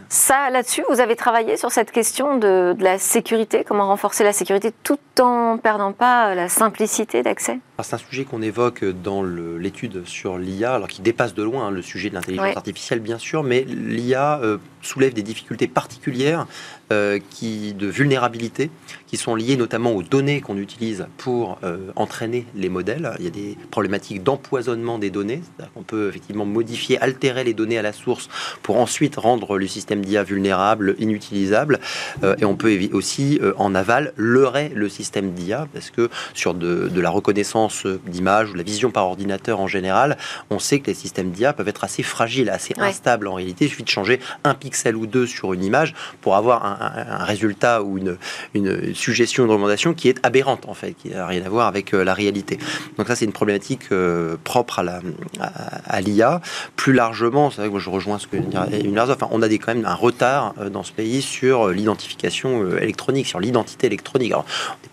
Ça, 0.09 0.49
là-dessus, 0.49 0.83
vous 0.89 0.99
avez 0.99 1.15
travaillé 1.15 1.55
sur 1.55 1.71
cette 1.71 1.91
question 1.91 2.37
de, 2.37 2.73
de, 2.77 2.83
la 2.83 2.97
sécurité, 2.97 3.63
comment 3.63 3.87
renforcer 3.87 4.23
la 4.23 4.33
sécurité 4.33 4.71
tout 4.83 4.97
en 5.19 5.57
perdant 5.57 5.91
pas 5.91 6.35
la 6.35 6.49
simplicité 6.49 7.23
d'accès 7.23 7.59
C'est 7.81 7.93
un 7.93 7.97
sujet 7.97 8.25
qu'on 8.25 8.41
évoque 8.41 8.85
dans 8.85 9.23
l'étude 9.23 10.05
sur 10.05 10.37
l'IA, 10.37 10.73
alors 10.73 10.87
qui 10.87 11.01
dépasse 11.01 11.33
de 11.33 11.43
loin 11.43 11.67
hein, 11.67 11.71
le 11.71 11.81
sujet 11.81 12.09
de 12.09 12.15
l'intelligence 12.15 12.55
artificielle, 12.55 12.99
bien 12.99 13.17
sûr, 13.17 13.43
mais 13.43 13.65
l'IA 13.67 14.39
euh, 14.41 14.57
soulève 14.81 15.13
des 15.13 15.23
difficultés 15.23 15.67
particulières 15.67 16.47
euh, 16.91 17.19
qui, 17.29 17.73
de 17.73 17.87
vulnérabilité 17.87 18.71
qui 19.07 19.17
sont 19.17 19.35
liées 19.35 19.57
notamment 19.57 19.91
aux 19.91 20.03
données 20.03 20.41
qu'on 20.41 20.57
utilise 20.57 21.07
pour 21.17 21.59
euh, 21.63 21.77
entraîner 21.95 22.45
les 22.55 22.69
modèles. 22.69 23.11
Il 23.19 23.25
y 23.25 23.27
a 23.27 23.31
des 23.31 23.57
problématiques 23.71 24.23
d'empoisonnement 24.23 24.99
des 24.99 25.09
données. 25.09 25.41
On 25.75 25.83
peut 25.83 26.09
effectivement 26.09 26.45
modifier, 26.45 26.99
altérer 27.01 27.43
les 27.43 27.53
données 27.53 27.77
à 27.77 27.81
la 27.81 27.93
source 27.93 28.29
pour 28.63 28.77
ensuite 28.77 29.15
rendre 29.15 29.57
le 29.57 29.67
système 29.67 30.05
d'IA 30.05 30.23
vulnérable, 30.23 30.95
inutilisable. 30.99 31.79
Euh, 32.23 32.35
et 32.39 32.45
on 32.45 32.55
peut 32.55 32.77
aussi, 32.93 33.39
en 33.57 33.75
aval, 33.75 34.13
leurrer 34.15 34.71
le 34.73 34.89
système 34.89 35.08
d'IA 35.33 35.67
parce 35.73 35.89
que 35.89 36.09
sur 36.33 36.53
de, 36.53 36.89
la 36.99 37.09
reconnaissance 37.09 37.85
d'image 38.05 38.51
ou 38.51 38.55
la 38.55 38.63
vision 38.63 38.91
par 38.91 39.05
ordinateur 39.05 39.59
en 39.59 39.67
général, 39.67 40.17
on 40.49 40.59
sait 40.59 40.79
que 40.79 40.87
les 40.87 40.93
systèmes 40.93 41.31
d'IA 41.31 41.53
peuvent 41.53 41.67
être 41.67 41.83
assez 41.83 42.03
fragiles, 42.03 42.49
assez 42.49 42.73
instables 42.77 43.27
en 43.27 43.33
réalité. 43.33 43.65
Il 43.65 43.69
suffit 43.69 43.83
de 43.83 43.89
changer 43.89 44.19
un 44.43 44.53
pixel 44.53 44.95
ou 44.95 45.07
deux 45.07 45.27
sur 45.27 45.53
une 45.53 45.63
image 45.63 45.93
pour 46.21 46.35
avoir 46.35 46.65
un, 46.65 47.21
un, 47.21 47.23
résultat 47.23 47.83
ou 47.83 47.97
une, 47.97 48.17
une, 48.53 48.93
suggestion, 48.95 49.45
une 49.45 49.51
recommandation 49.51 49.93
qui 49.93 50.09
est 50.09 50.17
aberrante 50.23 50.65
en 50.67 50.73
fait, 50.73 50.93
qui 50.93 51.09
n'a 51.09 51.25
rien 51.25 51.43
à 51.45 51.49
voir 51.49 51.67
avec 51.67 51.93
euh, 51.93 52.03
la 52.03 52.13
réalité. 52.13 52.59
Donc 52.97 53.07
ça, 53.07 53.15
c'est 53.15 53.25
une 53.25 53.31
problématique 53.31 53.91
euh, 53.91 54.37
propre 54.43 54.79
à 54.79 54.83
la 54.83 55.01
à, 55.39 56.01
l'IA. 56.01 56.41
Plus 56.75 56.93
largement, 56.93 57.49
c'est 57.49 57.57
vrai 57.57 57.67
que 57.67 57.71
moi, 57.71 57.79
je 57.79 57.89
rejoins 57.89 58.19
ce 58.19 58.27
que 58.27 58.37
dit 58.37 58.57
enfin, 58.57 59.27
on 59.31 59.41
a 59.41 59.47
des, 59.47 59.59
quand 59.59 59.73
même 59.73 59.85
un 59.85 59.95
retard 59.95 60.53
euh, 60.59 60.69
dans 60.69 60.83
ce 60.83 60.91
pays 60.91 61.21
sur 61.21 61.69
l'identification 61.69 62.77
électronique, 62.77 63.27
sur 63.27 63.39
l'identité 63.39 63.87
électronique. 63.87 64.31
Alors, 64.31 64.45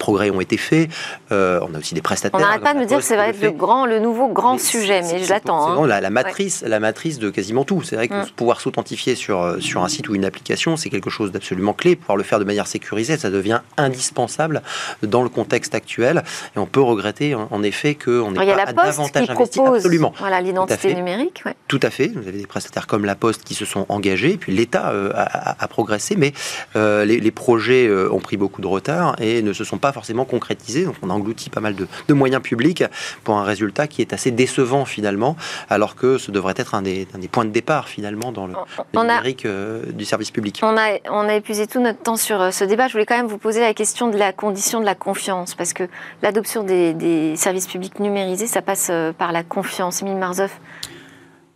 progrès 0.06 0.30
ont 0.30 0.40
été 0.40 0.56
faits. 0.56 0.88
on 1.30 1.34
a 1.74 1.78
aussi 1.78 1.94
des 1.94 2.02
prestataires. 2.02 2.38
On 2.38 2.42
n'arrête 2.42 2.62
pas 2.62 2.74
de 2.74 2.78
me 2.78 2.86
dire 2.86 2.98
que 2.98 3.04
ça 3.04 3.16
va 3.16 3.28
être 3.28 3.42
le 3.42 3.50
grand, 3.50 3.86
le 3.86 3.98
nouveau 3.98 4.28
grand 4.28 4.58
sujet, 4.58 5.02
mais 5.02 5.24
je 5.24 5.28
l'attends. 5.28 5.82
Hein. 5.82 5.86
La, 5.86 6.00
la, 6.00 6.10
matrice, 6.10 6.62
la 6.66 6.80
matrice 6.80 7.18
de 7.18 7.30
quasiment 7.30 7.64
tout. 7.64 7.82
C'est 7.82 7.96
vrai 7.96 8.08
que 8.08 8.14
mm. 8.14 8.30
pouvoir 8.36 8.60
s'authentifier 8.60 9.14
sur 9.14 9.56
sur 9.60 9.82
un 9.82 9.88
site 9.88 10.08
ou 10.08 10.14
une 10.14 10.24
application, 10.24 10.76
c'est 10.76 10.90
quelque 10.90 11.10
chose 11.10 11.32
d'absolument 11.32 11.72
clé. 11.72 11.96
Pouvoir 11.96 12.16
le 12.16 12.22
faire 12.22 12.38
de 12.38 12.44
manière 12.44 12.66
sécurisée, 12.66 13.16
ça 13.16 13.30
devient 13.30 13.60
indispensable 13.76 14.62
dans 15.02 15.22
le 15.22 15.28
contexte 15.28 15.74
actuel. 15.74 16.22
Et 16.54 16.58
on 16.58 16.66
peut 16.66 16.80
regretter 16.80 17.34
en 17.34 17.62
effet 17.62 17.94
qu'on 17.94 18.30
n'ait 18.30 18.54
pas 18.54 18.72
davantage 18.72 19.30
investi. 19.30 19.60
Absolument. 19.60 20.12
Voilà 20.18 20.40
l'identité 20.40 20.94
numérique. 20.94 21.44
Tout 21.68 21.80
à 21.82 21.90
fait. 21.90 22.08
Vous 22.08 22.28
avez 22.28 22.38
des 22.38 22.46
prestataires 22.46 22.86
comme 22.86 23.04
La 23.04 23.14
Poste 23.14 23.44
qui 23.44 23.54
se 23.54 23.64
sont 23.64 23.86
engagés. 23.88 24.32
Et 24.32 24.36
puis 24.36 24.52
l'État 24.52 24.90
euh, 24.90 25.12
a, 25.14 25.68
progressé, 25.68 26.16
mais 26.16 26.32
euh, 26.76 27.04
les, 27.04 27.30
projets 27.30 27.86
euh, 27.86 28.12
ont 28.12 28.20
pris 28.20 28.36
beaucoup 28.36 28.60
de 28.60 28.66
retard 28.66 29.16
et 29.20 29.42
ne 29.42 29.52
se 29.52 29.64
sont 29.64 29.78
pas 29.78 29.92
forcément 29.96 30.26
concrétisés. 30.26 30.84
Donc 30.84 30.96
on 31.02 31.10
a 31.10 31.14
englouti 31.14 31.48
pas 31.48 31.60
mal 31.60 31.74
de, 31.74 32.14
moyens 32.14 32.42
publics 32.42 32.84
pour 33.24 33.36
un 33.36 33.44
résultat 33.44 33.86
qui 33.86 34.02
est 34.02 34.12
assez 34.12 34.30
décevant 34.30 34.84
finalement, 34.84 35.36
alors 35.70 35.96
que 35.96 36.18
ce 36.18 36.30
devrait 36.30 36.54
être 36.56 36.74
un 36.74 36.82
des, 36.82 37.06
points 37.32 37.46
de 37.46 37.50
départ 37.50 37.88
finalement 37.88 38.30
dans 38.30 38.46
le, 38.46 38.54
numérique 38.94 39.46
du 39.46 40.04
service 40.04 40.30
public. 40.30 40.60
On 40.62 40.76
a, 40.76 40.98
on 41.10 41.28
a 41.28 41.34
épuisé 41.34 41.66
tout 41.66 41.80
notre 41.80 42.02
temps 42.02 42.16
sur 42.16 42.40
euh, 42.40 42.50
ce 42.50 42.64
débat. 42.64 42.88
Je 42.88 42.92
voulais 42.92 43.06
quand 43.06 43.16
même 43.16 43.26
vous 43.26 43.38
poser 43.38 43.60
la 43.60 43.74
question 43.74 44.08
de 44.08 44.16
la 44.16 44.32
condition 44.32 44.80
de 44.80 44.84
la 44.84 44.94
confiance, 44.94 45.54
parce 45.54 45.72
que 45.72 45.88
l'adoption 46.22 46.62
des, 46.62 47.34
services 47.36 47.66
publics 47.66 47.98
numérisés, 48.00 48.46
ça 48.46 48.62
passe 48.62 48.88
euh, 48.90 49.12
par 49.12 49.32
la 49.32 49.42
confiance. 49.42 50.02
Émile 50.02 50.16
Marzoff 50.16 50.60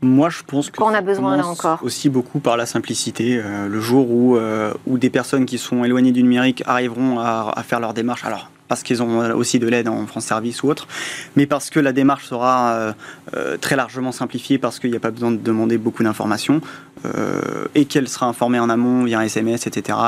moi, 0.03 0.31
je 0.31 0.43
pense 0.47 0.71
qu'on 0.71 0.95
a 0.95 1.01
besoin 1.01 1.37
là 1.37 1.47
encore 1.47 1.81
aussi 1.83 2.09
beaucoup 2.09 2.41
par 2.41 2.57
la 2.57 2.67
simplicité. 2.67 3.39
Euh, 3.39 3.69
le 3.69 3.81
jour 3.81 4.11
où, 4.11 4.39
où 4.87 4.99
des 4.99 5.11
personnes 5.11 5.47
qui 5.47 5.59
sont 5.59 5.85
éloignées 5.85 6.13
du 6.13 6.23
numérique 6.23 6.63
arriveront 6.67 7.19
à, 7.19 7.53
à 7.55 7.63
faire 7.63 7.81
leur 7.81 7.95
démarche, 7.95 8.25
alors 8.25 8.51
parce 8.71 8.85
qu'ils 8.85 9.03
ont 9.03 9.19
aussi 9.35 9.59
de 9.59 9.67
l'aide 9.67 9.89
en 9.89 10.07
France 10.07 10.27
Service 10.27 10.63
ou 10.63 10.69
autre, 10.69 10.87
mais 11.35 11.45
parce 11.45 11.71
que 11.71 11.81
la 11.81 11.91
démarche 11.91 12.29
sera 12.29 12.73
euh, 12.75 12.93
euh, 13.37 13.57
très 13.57 13.75
largement 13.75 14.13
simplifiée, 14.13 14.59
parce 14.59 14.79
qu'il 14.79 14.93
n'y 14.93 14.97
a 14.97 15.01
pas 15.01 15.11
besoin 15.11 15.33
de 15.33 15.39
demander 15.39 15.77
beaucoup 15.77 16.05
d'informations, 16.05 16.61
euh, 17.05 17.67
et 17.75 17.85
qu'elle 17.85 18.09
sera 18.09 18.27
informée 18.27 18.61
en 18.61 18.71
amont 18.71 19.03
via 19.03 19.25
SMS, 19.25 19.67
etc. 19.67 19.99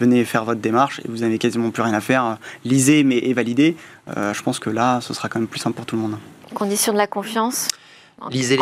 venez 0.00 0.24
faire 0.24 0.44
votre 0.44 0.60
démarche, 0.60 1.00
et 1.04 1.08
vous 1.08 1.18
n'avez 1.18 1.38
quasiment 1.38 1.70
plus 1.70 1.84
rien 1.84 1.94
à 1.94 2.00
faire. 2.00 2.38
Lisez 2.64 3.04
mais 3.04 3.18
et 3.18 3.32
validez. 3.34 3.76
je 4.08 4.42
pense 4.42 4.58
que 4.58 4.68
là, 4.68 5.00
ce 5.00 5.14
sera 5.14 5.28
quand 5.28 5.38
même 5.38 5.46
plus 5.46 5.60
simple 5.60 5.76
pour 5.76 5.86
tout 5.86 5.94
le 5.94 6.02
monde. 6.02 6.16
Condition 6.54 6.92
de 6.92 6.98
la 6.98 7.06
confiance? 7.06 7.68
Lisez 8.30 8.56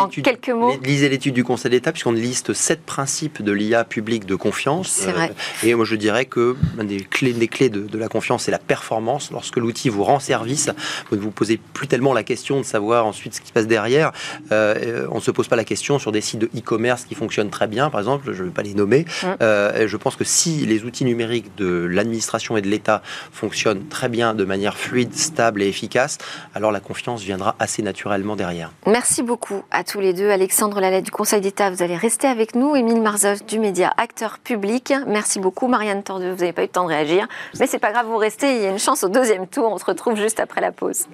l'étude, 1.09 1.33
du 1.33 1.43
Conseil 1.43 1.71
d'État, 1.71 1.91
puisqu'on 1.91 2.11
liste 2.11 2.53
sept 2.53 2.81
principes 2.83 3.41
de 3.41 3.51
l'IA 3.51 3.83
publique 3.83 4.25
de 4.25 4.35
confiance. 4.35 5.05
Euh, 5.07 5.27
et 5.63 5.75
moi, 5.75 5.85
je 5.85 5.95
dirais 5.95 6.25
que 6.25 6.55
l'une 6.77 6.87
des 6.87 7.01
clés, 7.01 7.33
des 7.33 7.47
clés 7.47 7.69
de, 7.69 7.97
la 7.97 8.07
confiance, 8.07 8.43
c'est 8.43 8.51
la 8.51 8.59
performance. 8.59 9.31
Lorsque 9.31 9.57
l'outil 9.57 9.89
vous 9.89 10.03
rend 10.03 10.19
service, 10.19 10.69
vous 11.09 11.15
ne 11.15 11.21
vous 11.21 11.31
posez 11.31 11.59
plus 11.73 11.87
tellement 11.87 12.13
la 12.13 12.23
question 12.23 12.59
de 12.59 12.65
savoir 12.65 13.05
ensuite 13.05 13.35
ce 13.35 13.41
qui 13.41 13.47
se 13.47 13.53
passe 13.53 13.67
derrière. 13.67 14.11
Euh, 14.51 15.07
on 15.11 15.15
ne 15.15 15.21
se 15.21 15.31
pose 15.31 15.47
pas 15.47 15.55
la 15.55 15.63
question 15.63 15.99
sur 15.99 16.11
des 16.11 16.21
sites 16.21 16.39
de 16.39 16.49
e-commerce 16.57 17.05
qui 17.05 17.15
fonctionnent 17.15 17.49
très 17.49 17.67
bien, 17.67 17.89
par 17.89 17.99
exemple, 17.99 18.31
je 18.33 18.41
ne 18.41 18.47
vais 18.47 18.53
pas 18.53 18.63
les 18.63 18.73
nommer. 18.73 19.05
Mm. 19.23 19.27
Euh, 19.41 19.87
je 19.87 19.97
pense 19.97 20.15
que 20.15 20.23
si 20.23 20.65
les 20.65 20.83
outils 20.83 21.05
numériques 21.05 21.55
de 21.57 21.87
l'administration 21.89 22.57
et 22.57 22.61
de 22.61 22.67
l'État 22.67 23.01
fonctionnent 23.31 23.87
très 23.87 24.09
bien, 24.09 24.33
de 24.33 24.45
manière 24.45 24.77
fluide, 24.77 25.13
stable 25.15 25.61
et 25.61 25.67
efficace, 25.67 26.17
alors 26.55 26.71
la 26.71 26.79
confiance 26.79 27.21
viendra 27.21 27.55
assez 27.59 27.81
naturellement 27.81 28.35
derrière. 28.35 28.71
Merci 28.85 29.23
beaucoup 29.23 29.50
à 29.71 29.83
tous 29.83 29.99
les 29.99 30.13
deux. 30.13 30.29
Alexandre 30.29 30.79
Lallet 30.79 31.01
du 31.01 31.11
Conseil 31.11 31.41
d'État, 31.41 31.69
vous 31.69 31.83
allez 31.83 31.95
rester 31.95 32.27
avec 32.27 32.55
nous. 32.55 32.75
Émile 32.75 33.01
Marzov 33.01 33.45
du 33.45 33.59
média 33.59 33.93
Acteur 33.97 34.39
Public. 34.39 34.93
Merci 35.07 35.39
beaucoup. 35.39 35.67
Marianne 35.67 36.03
Tordeux, 36.03 36.31
vous 36.31 36.39
n'avez 36.39 36.53
pas 36.53 36.61
eu 36.61 36.65
le 36.65 36.71
temps 36.71 36.83
de 36.83 36.89
réagir. 36.89 37.27
Mais 37.59 37.67
c'est 37.67 37.79
pas 37.79 37.91
grave, 37.91 38.07
vous 38.07 38.17
restez. 38.17 38.55
Il 38.55 38.61
y 38.61 38.65
a 38.65 38.69
une 38.69 38.79
chance 38.79 39.03
au 39.03 39.09
deuxième 39.09 39.47
tour. 39.47 39.71
On 39.71 39.77
se 39.77 39.85
retrouve 39.85 40.15
juste 40.15 40.39
après 40.39 40.61
la 40.61 40.71
pause. 40.71 41.07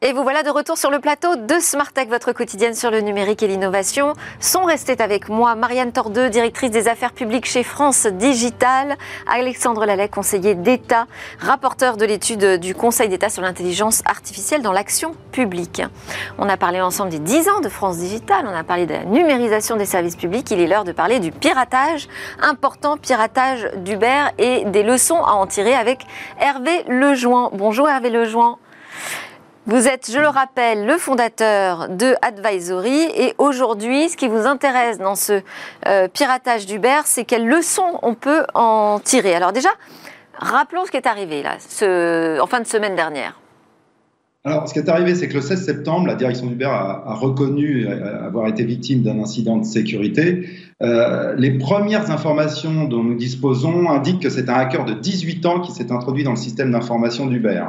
Et 0.00 0.12
vous 0.12 0.22
voilà 0.22 0.44
de 0.44 0.50
retour 0.50 0.78
sur 0.78 0.92
le 0.92 1.00
plateau 1.00 1.34
de 1.34 1.58
Smart 1.58 1.92
Tech, 1.92 2.06
votre 2.06 2.32
quotidienne 2.32 2.74
sur 2.74 2.92
le 2.92 3.00
numérique 3.00 3.42
et 3.42 3.48
l'innovation. 3.48 4.12
Sont 4.38 4.62
restés 4.62 5.02
avec 5.02 5.28
moi 5.28 5.56
Marianne 5.56 5.90
Tordeux, 5.90 6.30
directrice 6.30 6.70
des 6.70 6.86
affaires 6.86 7.12
publiques 7.12 7.46
chez 7.46 7.64
France 7.64 8.06
Digital, 8.06 8.96
Alexandre 9.26 9.84
Lallet, 9.86 10.08
conseiller 10.08 10.54
d'État, 10.54 11.08
rapporteur 11.40 11.96
de 11.96 12.04
l'étude 12.04 12.60
du 12.60 12.76
Conseil 12.76 13.08
d'État 13.08 13.28
sur 13.28 13.42
l'intelligence 13.42 14.04
artificielle 14.06 14.62
dans 14.62 14.70
l'action 14.70 15.16
publique. 15.32 15.82
On 16.38 16.48
a 16.48 16.56
parlé 16.56 16.80
ensemble 16.80 17.10
des 17.10 17.18
10 17.18 17.48
ans 17.48 17.60
de 17.60 17.68
France 17.68 17.98
Digital, 17.98 18.46
on 18.48 18.56
a 18.56 18.62
parlé 18.62 18.86
de 18.86 18.92
la 18.92 19.04
numérisation 19.04 19.74
des 19.74 19.84
services 19.84 20.14
publics, 20.14 20.48
il 20.52 20.60
est 20.60 20.68
l'heure 20.68 20.84
de 20.84 20.92
parler 20.92 21.18
du 21.18 21.32
piratage, 21.32 22.08
important 22.40 22.98
piratage 22.98 23.68
d'Uber 23.78 24.26
et 24.38 24.64
des 24.66 24.84
leçons 24.84 25.24
à 25.24 25.32
en 25.32 25.48
tirer 25.48 25.74
avec 25.74 26.06
Hervé 26.38 26.84
Lejoin. 26.86 27.50
Bonjour 27.52 27.88
Hervé 27.88 28.10
Lejoin. 28.10 28.58
Vous 29.68 29.86
êtes, 29.86 30.10
je 30.10 30.18
le 30.18 30.28
rappelle, 30.28 30.86
le 30.86 30.96
fondateur 30.96 31.90
de 31.90 32.14
Advisory 32.22 33.02
et 33.14 33.34
aujourd'hui, 33.36 34.08
ce 34.08 34.16
qui 34.16 34.26
vous 34.26 34.46
intéresse 34.46 34.96
dans 34.96 35.14
ce 35.14 35.42
euh, 35.86 36.08
piratage 36.08 36.64
d'Uber, 36.64 37.02
c'est 37.04 37.26
quelles 37.26 37.46
leçons 37.46 37.98
on 38.00 38.14
peut 38.14 38.44
en 38.54 38.98
tirer. 38.98 39.34
Alors 39.34 39.52
déjà, 39.52 39.68
rappelons 40.38 40.86
ce 40.86 40.90
qui 40.90 40.96
est 40.96 41.06
arrivé 41.06 41.42
là, 41.42 41.58
en 42.42 42.46
fin 42.46 42.60
de 42.60 42.66
semaine 42.66 42.96
dernière. 42.96 43.38
Alors, 44.44 44.66
ce 44.66 44.72
qui 44.72 44.78
est 44.78 44.88
arrivé, 44.88 45.14
c'est 45.14 45.28
que 45.28 45.34
le 45.34 45.42
16 45.42 45.62
septembre, 45.62 46.06
la 46.06 46.14
direction 46.14 46.46
d'Uber 46.46 46.64
a, 46.64 47.02
reconnu 47.12 47.86
avoir 47.88 48.46
été 48.46 48.64
victime 48.64 49.02
d'un 49.02 49.20
incident 49.20 49.58
de 49.58 49.64
sécurité. 49.64 50.48
Euh, 50.80 51.34
les 51.36 51.58
premières 51.58 52.10
informations 52.10 52.84
dont 52.84 53.02
nous 53.02 53.16
disposons 53.16 53.90
indiquent 53.90 54.22
que 54.22 54.30
c'est 54.30 54.48
un 54.48 54.54
hacker 54.54 54.86
de 54.86 54.94
18 54.94 55.44
ans 55.44 55.60
qui 55.60 55.72
s'est 55.72 55.92
introduit 55.92 56.24
dans 56.24 56.30
le 56.30 56.36
système 56.36 56.70
d'information 56.70 57.26
d'Uber. 57.26 57.64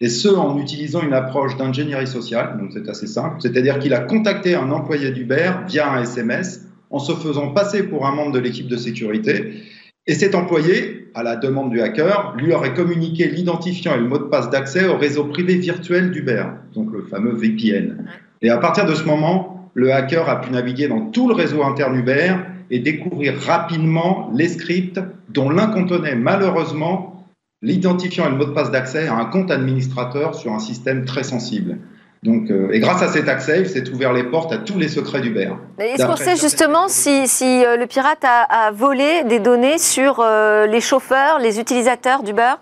Et 0.00 0.08
ce 0.08 0.28
en 0.28 0.58
utilisant 0.58 1.02
une 1.02 1.12
approche 1.12 1.56
d'ingénierie 1.56 2.06
sociale, 2.06 2.56
donc 2.58 2.70
c'est 2.72 2.88
assez 2.88 3.06
simple, 3.06 3.36
c'est-à-dire 3.40 3.78
qu'il 3.78 3.94
a 3.94 4.00
contacté 4.00 4.54
un 4.54 4.70
employé 4.70 5.10
d'Uber 5.10 5.52
via 5.68 5.92
un 5.92 6.02
SMS 6.02 6.66
en 6.90 6.98
se 6.98 7.12
faisant 7.12 7.52
passer 7.52 7.82
pour 7.82 8.06
un 8.06 8.14
membre 8.14 8.32
de 8.32 8.38
l'équipe 8.38 8.66
de 8.66 8.76
sécurité, 8.76 9.62
et 10.06 10.14
cet 10.14 10.34
employé, 10.34 11.08
à 11.14 11.22
la 11.22 11.36
demande 11.36 11.70
du 11.70 11.80
hacker, 11.80 12.34
lui 12.36 12.52
aurait 12.52 12.74
communiqué 12.74 13.28
l'identifiant 13.28 13.94
et 13.94 13.98
le 13.98 14.08
mot 14.08 14.18
de 14.18 14.24
passe 14.24 14.50
d'accès 14.50 14.88
au 14.88 14.96
réseau 14.96 15.24
privé 15.24 15.56
virtuel 15.56 16.10
d'Uber, 16.10 16.44
donc 16.74 16.90
le 16.92 17.02
fameux 17.02 17.34
VPN. 17.34 18.06
Et 18.42 18.48
à 18.48 18.56
partir 18.56 18.86
de 18.86 18.94
ce 18.94 19.04
moment, 19.04 19.70
le 19.74 19.92
hacker 19.92 20.28
a 20.28 20.40
pu 20.40 20.50
naviguer 20.50 20.88
dans 20.88 21.10
tout 21.10 21.28
le 21.28 21.34
réseau 21.34 21.62
interne 21.62 21.94
Uber 21.96 22.34
et 22.70 22.78
découvrir 22.78 23.38
rapidement 23.38 24.30
les 24.34 24.48
scripts 24.48 25.00
dont 25.28 25.50
l'un 25.50 25.66
contenait 25.66 26.16
malheureusement 26.16 27.19
l'identifiant 27.62 28.26
et 28.26 28.30
le 28.30 28.36
mot 28.36 28.46
de 28.46 28.52
passe 28.52 28.70
d'accès 28.70 29.08
à 29.08 29.14
un 29.14 29.26
compte 29.26 29.50
administrateur 29.50 30.34
sur 30.34 30.52
un 30.52 30.58
système 30.58 31.04
très 31.04 31.22
sensible. 31.22 31.78
Donc, 32.22 32.50
euh, 32.50 32.70
et 32.72 32.80
grâce 32.80 33.00
à 33.00 33.08
cet 33.08 33.28
accès, 33.28 33.60
il 33.60 33.68
s'est 33.68 33.88
ouvert 33.88 34.12
les 34.12 34.24
portes 34.24 34.52
à 34.52 34.58
tous 34.58 34.78
les 34.78 34.88
secrets 34.88 35.22
d'Uber. 35.22 35.52
Est-ce 35.78 36.04
qu'on 36.04 36.16
sait 36.16 36.36
justement 36.36 36.88
si, 36.88 37.26
si 37.26 37.64
euh, 37.64 37.78
le 37.78 37.86
pirate 37.86 38.22
a, 38.22 38.70
volé 38.72 39.24
des 39.24 39.38
données 39.38 39.78
sur 39.78 40.20
euh, 40.20 40.66
les 40.66 40.82
chauffeurs, 40.82 41.38
les 41.38 41.58
utilisateurs 41.58 42.22
d'Uber? 42.22 42.54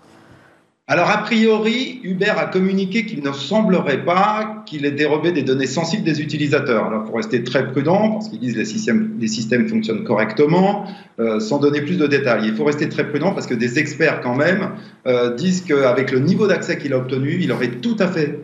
Alors, 0.91 1.11
a 1.11 1.19
priori, 1.19 1.99
Uber 2.03 2.33
a 2.35 2.47
communiqué 2.47 3.05
qu'il 3.05 3.21
ne 3.21 3.31
semblerait 3.31 4.03
pas 4.03 4.63
qu'il 4.65 4.87
ait 4.87 4.91
dérobé 4.91 5.31
des 5.31 5.43
données 5.43 5.67
sensibles 5.67 6.01
des 6.01 6.19
utilisateurs. 6.19 6.87
Alors, 6.87 7.03
il 7.05 7.07
faut 7.11 7.15
rester 7.15 7.43
très 7.43 7.71
prudent 7.71 8.13
parce 8.13 8.29
qu'ils 8.29 8.39
disent 8.39 8.55
que 8.55 8.59
les 9.19 9.27
systèmes, 9.27 9.69
fonctionnent 9.69 10.03
correctement, 10.03 10.85
euh, 11.19 11.39
sans 11.39 11.59
donner 11.59 11.81
plus 11.81 11.99
de 11.99 12.07
détails. 12.07 12.47
Il 12.47 12.55
faut 12.55 12.63
rester 12.63 12.89
très 12.89 13.07
prudent 13.07 13.33
parce 13.33 13.45
que 13.45 13.53
des 13.53 13.77
experts, 13.77 14.19
quand 14.21 14.33
même, 14.33 14.71
euh, 15.05 15.35
disent 15.35 15.61
qu'avec 15.61 16.11
le 16.11 16.21
niveau 16.21 16.47
d'accès 16.47 16.79
qu'il 16.79 16.91
a 16.93 16.97
obtenu, 16.97 17.37
il 17.39 17.51
aurait 17.51 17.69
tout 17.69 17.95
à 17.99 18.07
fait 18.07 18.39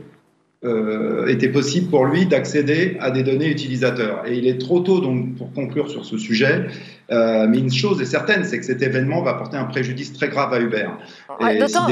euh, 0.65 1.27
était 1.27 1.49
possible 1.49 1.91
pour 1.91 2.05
lui 2.05 2.25
d'accéder 2.25 2.97
à 2.99 3.11
des 3.11 3.21
données 3.21 3.49
utilisateurs. 3.49 4.23
Et 4.25 4.35
il 4.35 4.47
est 4.47 4.59
trop 4.59 4.79
tôt 4.79 4.99
donc 4.99 5.35
pour 5.37 5.53
conclure 5.53 5.91
sur 5.91 6.05
ce 6.05 6.17
sujet, 6.17 6.65
euh, 7.11 7.45
mais 7.47 7.59
une 7.59 7.71
chose 7.71 8.01
est 8.01 8.05
certaine, 8.05 8.43
c'est 8.45 8.57
que 8.57 8.65
cet 8.65 8.81
événement 8.81 9.21
va 9.21 9.35
porter 9.35 9.57
un 9.57 9.65
préjudice 9.65 10.11
très 10.13 10.27
grave 10.27 10.51
à 10.53 10.59
Uber. 10.59 10.87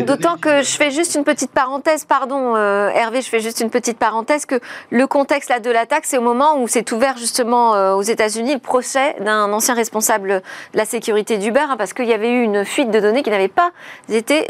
D'autant 0.08 0.38
que 0.38 0.64
je 0.64 0.72
fais 0.72 0.90
juste 0.90 1.14
une 1.14 1.24
petite 1.24 1.52
parenthèse, 1.52 2.06
pardon 2.06 2.56
euh, 2.56 2.90
Hervé, 2.90 3.22
je 3.22 3.30
fais 3.30 3.42
juste 3.42 3.60
une 3.60 3.70
petite 3.70 4.00
parenthèse, 4.00 4.48
que 4.48 4.60
le 4.90 5.06
contexte 5.06 5.52
là, 5.52 5.60
de 5.60 5.70
l'attaque, 5.70 6.06
c'est 6.06 6.18
au 6.18 6.24
moment 6.24 6.60
où 6.60 6.68
s'est 6.68 6.92
ouvert 6.94 7.18
justement 7.18 7.96
aux 7.96 8.02
États-Unis 8.02 8.54
le 8.54 8.60
procès 8.60 9.16
d'un 9.24 9.54
ancien 9.54 9.76
responsable 9.76 10.42
de 10.74 10.78
la 10.78 10.86
sécurité 10.86 11.38
d'Uber, 11.38 11.66
hein, 11.70 11.76
parce 11.78 11.94
qu'il 11.94 12.08
y 12.08 12.14
avait 12.14 12.32
eu 12.32 12.42
une 12.42 12.66
fuite 12.66 12.90
de 12.90 13.00
données 13.00 13.22
qui 13.22 13.30
n'avait 13.30 13.50
pas 13.50 13.72
été 14.10 14.48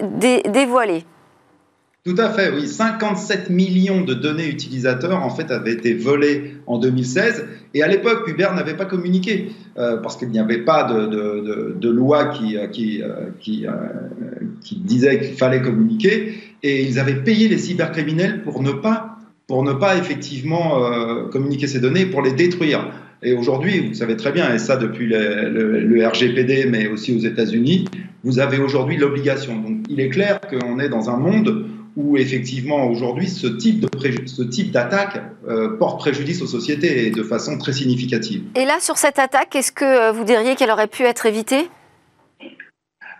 dévoilée. 0.47 1.03
Tout 2.05 2.15
à 2.17 2.29
fait, 2.31 2.51
oui. 2.53 2.67
57 2.67 3.49
millions 3.49 4.01
de 4.01 4.13
données 4.13 4.49
utilisateurs 4.49 5.23
en 5.23 5.29
fait 5.29 5.49
avaient 5.51 5.71
été 5.71 5.93
volées 5.93 6.55
en 6.67 6.77
2016 6.77 7.45
et 7.73 7.81
à 7.81 7.87
l'époque 7.87 8.27
Uber 8.27 8.49
n'avait 8.53 8.75
pas 8.75 8.83
communiqué 8.83 9.51
euh, 9.77 9.95
parce 9.95 10.17
qu'il 10.17 10.27
n'y 10.27 10.39
avait 10.39 10.65
pas 10.65 10.83
de, 10.83 11.07
de, 11.07 11.75
de, 11.79 11.89
loi 11.89 12.25
qui, 12.25 12.57
euh, 12.57 12.67
qui, 12.67 13.03
euh, 13.05 13.69
qui, 14.59 14.75
disait 14.75 15.21
qu'il 15.21 15.37
fallait 15.37 15.61
communiquer 15.61 16.33
et 16.61 16.83
ils 16.83 16.99
avaient 16.99 17.23
payé 17.23 17.47
les 17.47 17.57
cybercriminels 17.57 18.43
pour 18.43 18.61
ne 18.61 18.73
pas 18.73 19.17
pour 19.47 19.63
ne 19.63 19.73
pas 19.73 19.97
effectivement 19.97 20.81
communiquer 21.29 21.67
ces 21.67 21.81
données, 21.81 22.05
pour 22.05 22.21
les 22.21 22.31
détruire. 22.31 22.91
Et 23.21 23.33
aujourd'hui, 23.33 23.85
vous 23.89 23.93
savez 23.93 24.15
très 24.15 24.31
bien, 24.31 24.53
et 24.53 24.57
ça 24.57 24.77
depuis 24.77 25.05
le, 25.05 25.49
le, 25.49 25.81
le 25.81 26.07
RGPD, 26.07 26.65
mais 26.69 26.87
aussi 26.87 27.13
aux 27.13 27.19
États-Unis, 27.19 27.85
vous 28.23 28.39
avez 28.39 28.57
aujourd'hui 28.57 28.95
l'obligation. 28.95 29.59
Donc 29.59 29.85
il 29.89 29.99
est 29.99 30.07
clair 30.07 30.39
qu'on 30.39 30.79
est 30.79 30.87
dans 30.87 31.09
un 31.09 31.17
monde 31.17 31.67
où 31.95 32.17
effectivement 32.17 32.87
aujourd'hui 32.87 33.27
ce 33.27 33.47
type 33.47 33.79
de 33.79 33.89
ce 34.25 34.41
type 34.41 34.71
d'attaque 34.71 35.21
euh, 35.47 35.77
porte 35.77 35.99
préjudice 35.99 36.41
aux 36.41 36.47
sociétés 36.47 37.07
et 37.07 37.11
de 37.11 37.23
façon 37.23 37.57
très 37.57 37.73
significative. 37.73 38.43
Et 38.55 38.65
là 38.65 38.77
sur 38.79 38.97
cette 38.97 39.19
attaque, 39.19 39.55
est-ce 39.55 39.71
que 39.71 39.85
euh, 39.85 40.11
vous 40.11 40.23
diriez 40.23 40.55
qu'elle 40.55 40.71
aurait 40.71 40.87
pu 40.87 41.03
être 41.03 41.25
évitée? 41.25 41.69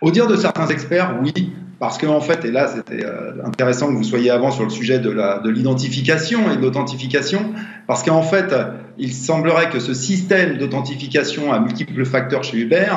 Au 0.02 0.10
dire 0.10 0.26
de 0.26 0.36
certains 0.36 0.66
experts, 0.66 1.18
oui, 1.22 1.52
parce 1.78 1.98
qu'en 1.98 2.16
en 2.16 2.20
fait, 2.20 2.44
et 2.44 2.50
là 2.50 2.66
c'était 2.66 3.04
euh, 3.04 3.44
intéressant 3.44 3.88
que 3.88 3.96
vous 3.96 4.04
soyez 4.04 4.30
avant 4.30 4.50
sur 4.50 4.64
le 4.64 4.70
sujet 4.70 4.98
de 4.98 5.48
l'identification 5.48 6.48
de 6.48 6.52
et 6.52 6.56
de 6.56 6.62
l'authentification, 6.62 7.52
parce 7.86 8.02
qu'en 8.02 8.22
fait, 8.22 8.54
il 8.98 9.12
semblerait 9.12 9.70
que 9.70 9.78
ce 9.78 9.94
système 9.94 10.58
d'authentification 10.58 11.52
à 11.52 11.60
multiples 11.60 12.04
facteurs 12.04 12.42
chez 12.42 12.58
Uber 12.58 12.92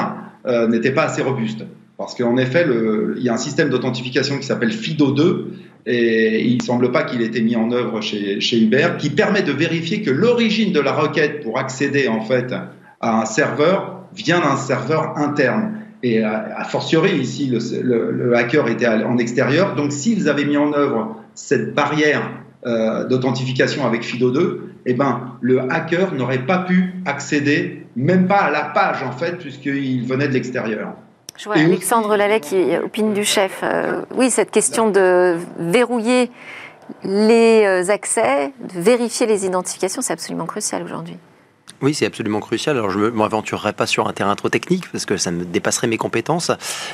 n'était 0.69 0.91
pas 0.91 1.03
assez 1.03 1.21
robuste. 1.21 1.65
Parce 1.97 2.13
qu'en 2.13 2.37
effet, 2.37 2.63
le, 2.63 3.15
il 3.17 3.23
y 3.23 3.29
a 3.29 3.33
un 3.33 3.37
système 3.37 3.69
d'authentification 3.69 4.37
qui 4.37 4.45
s'appelle 4.45 4.69
FIDO2 4.69 5.45
et 5.87 6.45
il 6.45 6.57
ne 6.57 6.61
semble 6.61 6.91
pas 6.91 7.03
qu'il 7.03 7.21
ait 7.21 7.25
été 7.25 7.41
mis 7.41 7.55
en 7.55 7.71
œuvre 7.71 8.01
chez, 8.01 8.41
chez, 8.41 8.59
Uber, 8.59 8.89
qui 8.99 9.09
permet 9.09 9.41
de 9.41 9.53
vérifier 9.53 10.01
que 10.01 10.11
l'origine 10.11 10.73
de 10.73 10.81
la 10.81 10.91
requête 10.91 11.41
pour 11.41 11.57
accéder 11.57 12.09
en 12.09 12.21
fait 12.21 12.53
à 12.99 13.21
un 13.21 13.25
serveur 13.25 14.03
vient 14.13 14.41
d'un 14.41 14.57
serveur 14.57 15.17
interne. 15.17 15.79
Et 16.03 16.23
a, 16.23 16.63
fortiori, 16.65 17.11
ici, 17.17 17.47
le, 17.47 18.11
le, 18.11 18.35
hacker 18.35 18.67
était 18.67 18.87
en 18.87 19.17
extérieur. 19.17 19.75
Donc, 19.75 19.91
s'ils 19.91 20.29
avaient 20.29 20.45
mis 20.45 20.57
en 20.57 20.73
œuvre 20.73 21.15
cette 21.33 21.73
barrière 21.73 22.29
euh, 22.65 23.07
d'authentification 23.07 23.85
avec 23.85 24.03
FIDO2, 24.03 24.57
eh 24.85 24.93
ben, 24.93 25.37
le 25.41 25.71
hacker 25.71 26.13
n'aurait 26.13 26.45
pas 26.45 26.59
pu 26.59 26.93
accéder, 27.05 27.85
même 27.95 28.27
pas 28.27 28.41
à 28.41 28.51
la 28.51 28.61
page, 28.61 29.01
en 29.03 29.11
fait, 29.11 29.37
puisqu'il 29.37 30.03
venait 30.03 30.27
de 30.27 30.33
l'extérieur. 30.33 30.95
Je 31.37 31.45
vois 31.45 31.55
Alexandre 31.55 32.17
Lallet 32.17 32.39
qui 32.39 32.75
opine 32.77 33.13
du 33.13 33.23
chef. 33.23 33.59
Euh, 33.61 34.01
oui, 34.15 34.31
cette 34.31 34.49
question 34.49 34.89
de 34.89 35.37
verrouiller 35.59 36.31
les 37.03 37.63
euh, 37.65 37.91
accès, 37.91 38.51
de 38.59 38.81
vérifier 38.81 39.27
les 39.27 39.45
identifications, 39.45 40.01
c'est 40.01 40.13
absolument 40.13 40.47
crucial 40.47 40.81
aujourd'hui. 40.83 41.17
Oui, 41.83 41.93
c'est 41.93 42.07
absolument 42.07 42.39
crucial. 42.39 42.75
Alors, 42.75 42.89
je 42.89 42.97
ne 42.97 43.09
m'aventurerai 43.09 43.71
pas 43.71 43.85
sur 43.85 44.07
un 44.07 44.13
terrain 44.13 44.35
trop 44.35 44.49
technique 44.49 44.91
parce 44.91 45.05
que 45.05 45.15
ça 45.17 45.29
me 45.29 45.45
dépasserait 45.45 45.85
mes 45.85 45.97
compétences, 45.97 46.51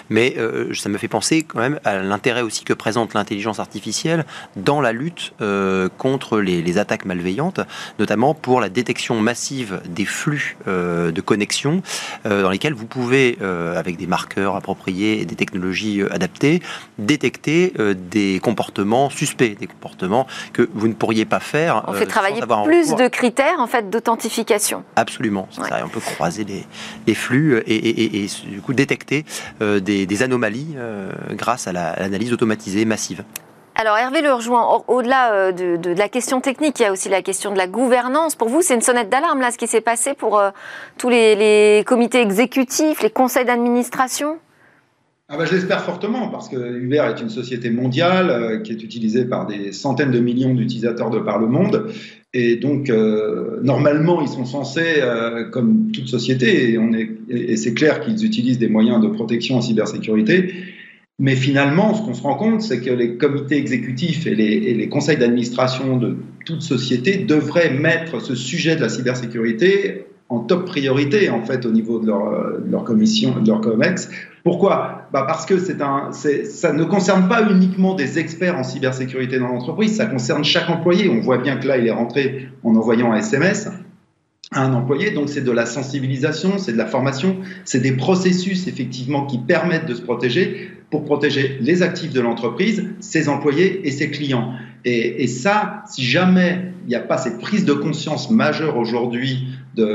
mais 0.09 0.36
euh, 0.38 0.73
ça 0.73 0.89
me 0.89 0.97
fait 0.97 1.07
penser 1.07 1.43
quand 1.43 1.59
même 1.59 1.79
à 1.86 1.99
l'intérêt 1.99 2.41
aussi 2.41 2.65
que 2.65 2.73
présente 2.73 3.13
l'intelligence 3.13 3.59
artificielle 3.59 4.25
dans 4.57 4.81
la 4.81 4.91
lutte 4.91 5.34
euh, 5.39 5.88
contre 5.97 6.39
les, 6.39 6.77
attaques 6.77 7.05
malveillantes, 7.05 7.61
notamment 7.99 8.34
pour 8.34 8.59
la 8.59 8.67
détection 8.67 9.21
massive 9.21 9.79
des 9.88 10.05
flux 10.05 10.57
euh, 10.67 11.11
de 11.11 11.21
connexion 11.21 11.81
dans 12.25 12.49
lesquels 12.49 12.73
vous 12.73 12.86
pouvez, 12.86 13.38
avec 13.75 13.97
des 13.97 14.07
marqueurs 14.07 14.55
appropriés 14.55 15.21
et 15.21 15.25
des 15.25 15.36
technologies 15.36 16.01
adaptées, 16.09 16.61
détecter 16.97 17.73
des 17.95 18.39
comportements 18.41 19.09
suspects, 19.09 19.55
des 19.59 19.67
comportements 19.67 20.25
que 20.51 20.67
vous 20.73 20.88
ne 20.88 20.93
pourriez 20.93 21.25
pas 21.25 21.39
faire. 21.39 21.84
On 21.88 21.93
fait 21.93 22.05
travailler 22.05 22.41
plus 22.65 22.95
de 22.95 23.07
critères 23.07 23.59
en 23.59 23.67
fait 23.67 23.89
d'authentification 23.89 24.72
Absolument. 24.95 25.47
on 25.57 25.89
peut 25.89 25.99
croiser 25.99 26.45
les, 26.45 27.15
flux 27.15 27.61
et, 27.67 28.28
du 28.45 28.61
coup 28.61 28.74
détecter 28.74 29.26
euh, 29.61 29.80
des, 29.80 30.24
anomalies 30.24 30.76
euh, 30.78 31.11
grâce 31.32 31.67
à 31.67 31.74
l'analyse 31.74 32.34
automatisée 32.34 32.86
massive. 32.86 33.24
Alors 33.76 33.97
Hervé 33.97 34.21
le 34.21 34.32
rejoint, 34.32 34.84
au-delà 34.88 35.34
euh, 35.34 35.51
de, 35.51 35.93
la 35.93 36.07
question 36.07 36.41
technique, 36.41 36.80
il 36.80 36.84
y 36.84 36.86
a 36.86 36.91
aussi 36.91 37.09
la 37.09 37.21
question 37.21 37.51
de 37.51 37.57
la 37.57 37.67
gouvernance. 37.67 38.36
Pour 38.36 38.49
vous, 38.49 38.61
c'est 38.61 38.76
une 38.76 38.82
sonnette 38.82 39.09
d'alarme 39.09 39.41
là, 39.41 39.51
ce 39.51 39.57
qui 39.57 39.67
s'est 39.67 39.82
passé 39.82 40.13
pour 40.13 40.41
tous 40.97 41.09
les, 41.09 41.84
comités 41.86 42.21
exécutifs, 42.21 43.01
les 43.01 43.09
conseils 43.09 43.45
d'administration? 43.45 44.38
Ah 45.30 45.38
bah, 45.38 45.45
je 45.45 45.55
l'espère 45.55 45.84
fortement 45.84 46.28
parce 46.28 46.49
que 46.49 46.78
Uber 46.78 47.05
est 47.15 47.21
une 47.21 47.30
société 47.30 47.69
mondiale 47.69 48.61
qui 48.63 48.71
est 48.74 48.84
utilisée 48.84 49.26
par 49.26 49.47
des 49.47 49.71
centaines 49.71 50.11
de 50.11 50.19
millions 50.19 50.53
d'utilisateurs 50.53 51.09
de 51.09 51.19
par 51.19 51.39
le 51.39 51.47
monde 51.47 51.91
et 52.34 52.55
donc, 52.55 52.89
euh, 52.89 53.59
normalement, 53.61 54.21
ils 54.21 54.28
sont 54.28 54.45
censés, 54.45 54.95
euh, 54.97 55.49
comme 55.49 55.91
toute 55.91 56.07
société, 56.07 56.74
et, 56.74 57.51
et 57.51 57.57
c'est 57.57 57.76
clair 57.76 58.01
qu'ils 58.01 58.26
utilisent 58.26 58.57
des 58.57 58.67
moyens 58.67 59.01
de 59.01 59.07
protection 59.07 59.57
en 59.57 59.61
cybersécurité. 59.61 60.51
Mais 61.19 61.36
finalement, 61.36 61.93
ce 61.93 62.01
qu'on 62.01 62.15
se 62.15 62.24
rend 62.24 62.36
compte, 62.36 62.63
c'est 62.63 62.82
que 62.82 62.89
les 62.89 63.17
comités 63.17 63.57
exécutifs 63.57 64.26
et 64.26 64.34
les, 64.34 64.51
et 64.51 64.74
les 64.74 64.89
conseils 64.89 65.17
d'administration 65.17 65.97
de 65.97 66.17
toute 66.43 66.63
société 66.63 67.17
devraient 67.17 67.71
mettre 67.71 68.19
ce 68.19 68.34
sujet 68.34 68.76
de 68.76 68.82
la 68.82 68.89
cybersécurité 68.89 70.05
en 70.34 70.39
top 70.39 70.65
priorité, 70.65 71.29
en 71.29 71.43
fait, 71.43 71.65
au 71.65 71.71
niveau 71.71 71.99
de 71.99 72.07
leur, 72.07 72.59
de 72.59 72.71
leur 72.71 72.84
commission, 72.84 73.39
de 73.39 73.47
leur 73.47 73.61
COMEX, 73.61 74.09
pourquoi? 74.43 75.07
Bah 75.13 75.23
Parce 75.25 75.45
que 75.45 75.53
un, 75.81 76.11
ça 76.11 76.73
ne 76.73 76.84
concerne 76.84 77.29
pas 77.29 77.49
uniquement 77.49 77.93
des 77.93 78.19
experts 78.19 78.57
en 78.57 78.63
cybersécurité 78.63 79.39
dans 79.39 79.47
l'entreprise, 79.47 79.95
ça 79.95 80.05
concerne 80.05 80.43
chaque 80.43 80.69
employé. 80.69 81.07
On 81.09 81.21
voit 81.21 81.38
bien 81.38 81.57
que 81.57 81.67
là, 81.67 81.77
il 81.77 81.88
est 81.88 81.91
rentré 81.91 82.49
en 82.63 82.75
envoyant 82.75 83.11
un 83.13 83.17
SMS 83.17 83.69
à 84.51 84.65
un 84.65 84.73
employé. 84.73 85.11
Donc, 85.11 85.29
c'est 85.29 85.43
de 85.43 85.51
la 85.51 85.65
sensibilisation, 85.65 86.57
c'est 86.57 86.73
de 86.73 86.77
la 86.77 86.88
formation, 86.88 87.38
c'est 87.63 87.79
des 87.79 87.93
processus 87.93 88.67
effectivement 88.67 89.25
qui 89.25 89.38
permettent 89.38 89.88
de 89.88 89.93
se 89.93 90.01
protéger 90.01 90.71
pour 90.89 91.05
protéger 91.05 91.57
les 91.61 91.81
actifs 91.81 92.11
de 92.11 92.21
l'entreprise, 92.21 92.86
ses 92.99 93.29
employés 93.29 93.88
et 93.88 93.91
ses 93.91 94.09
clients. 94.11 94.53
Et, 94.86 95.27
ça, 95.27 95.84
si 95.89 96.03
jamais 96.03 96.65
il 96.86 96.89
n'y 96.89 96.95
a 96.95 96.99
pas 96.99 97.17
cette 97.17 97.39
prise 97.39 97.63
de 97.63 97.73
conscience 97.73 98.29
majeure 98.29 98.77
aujourd'hui 98.77 99.47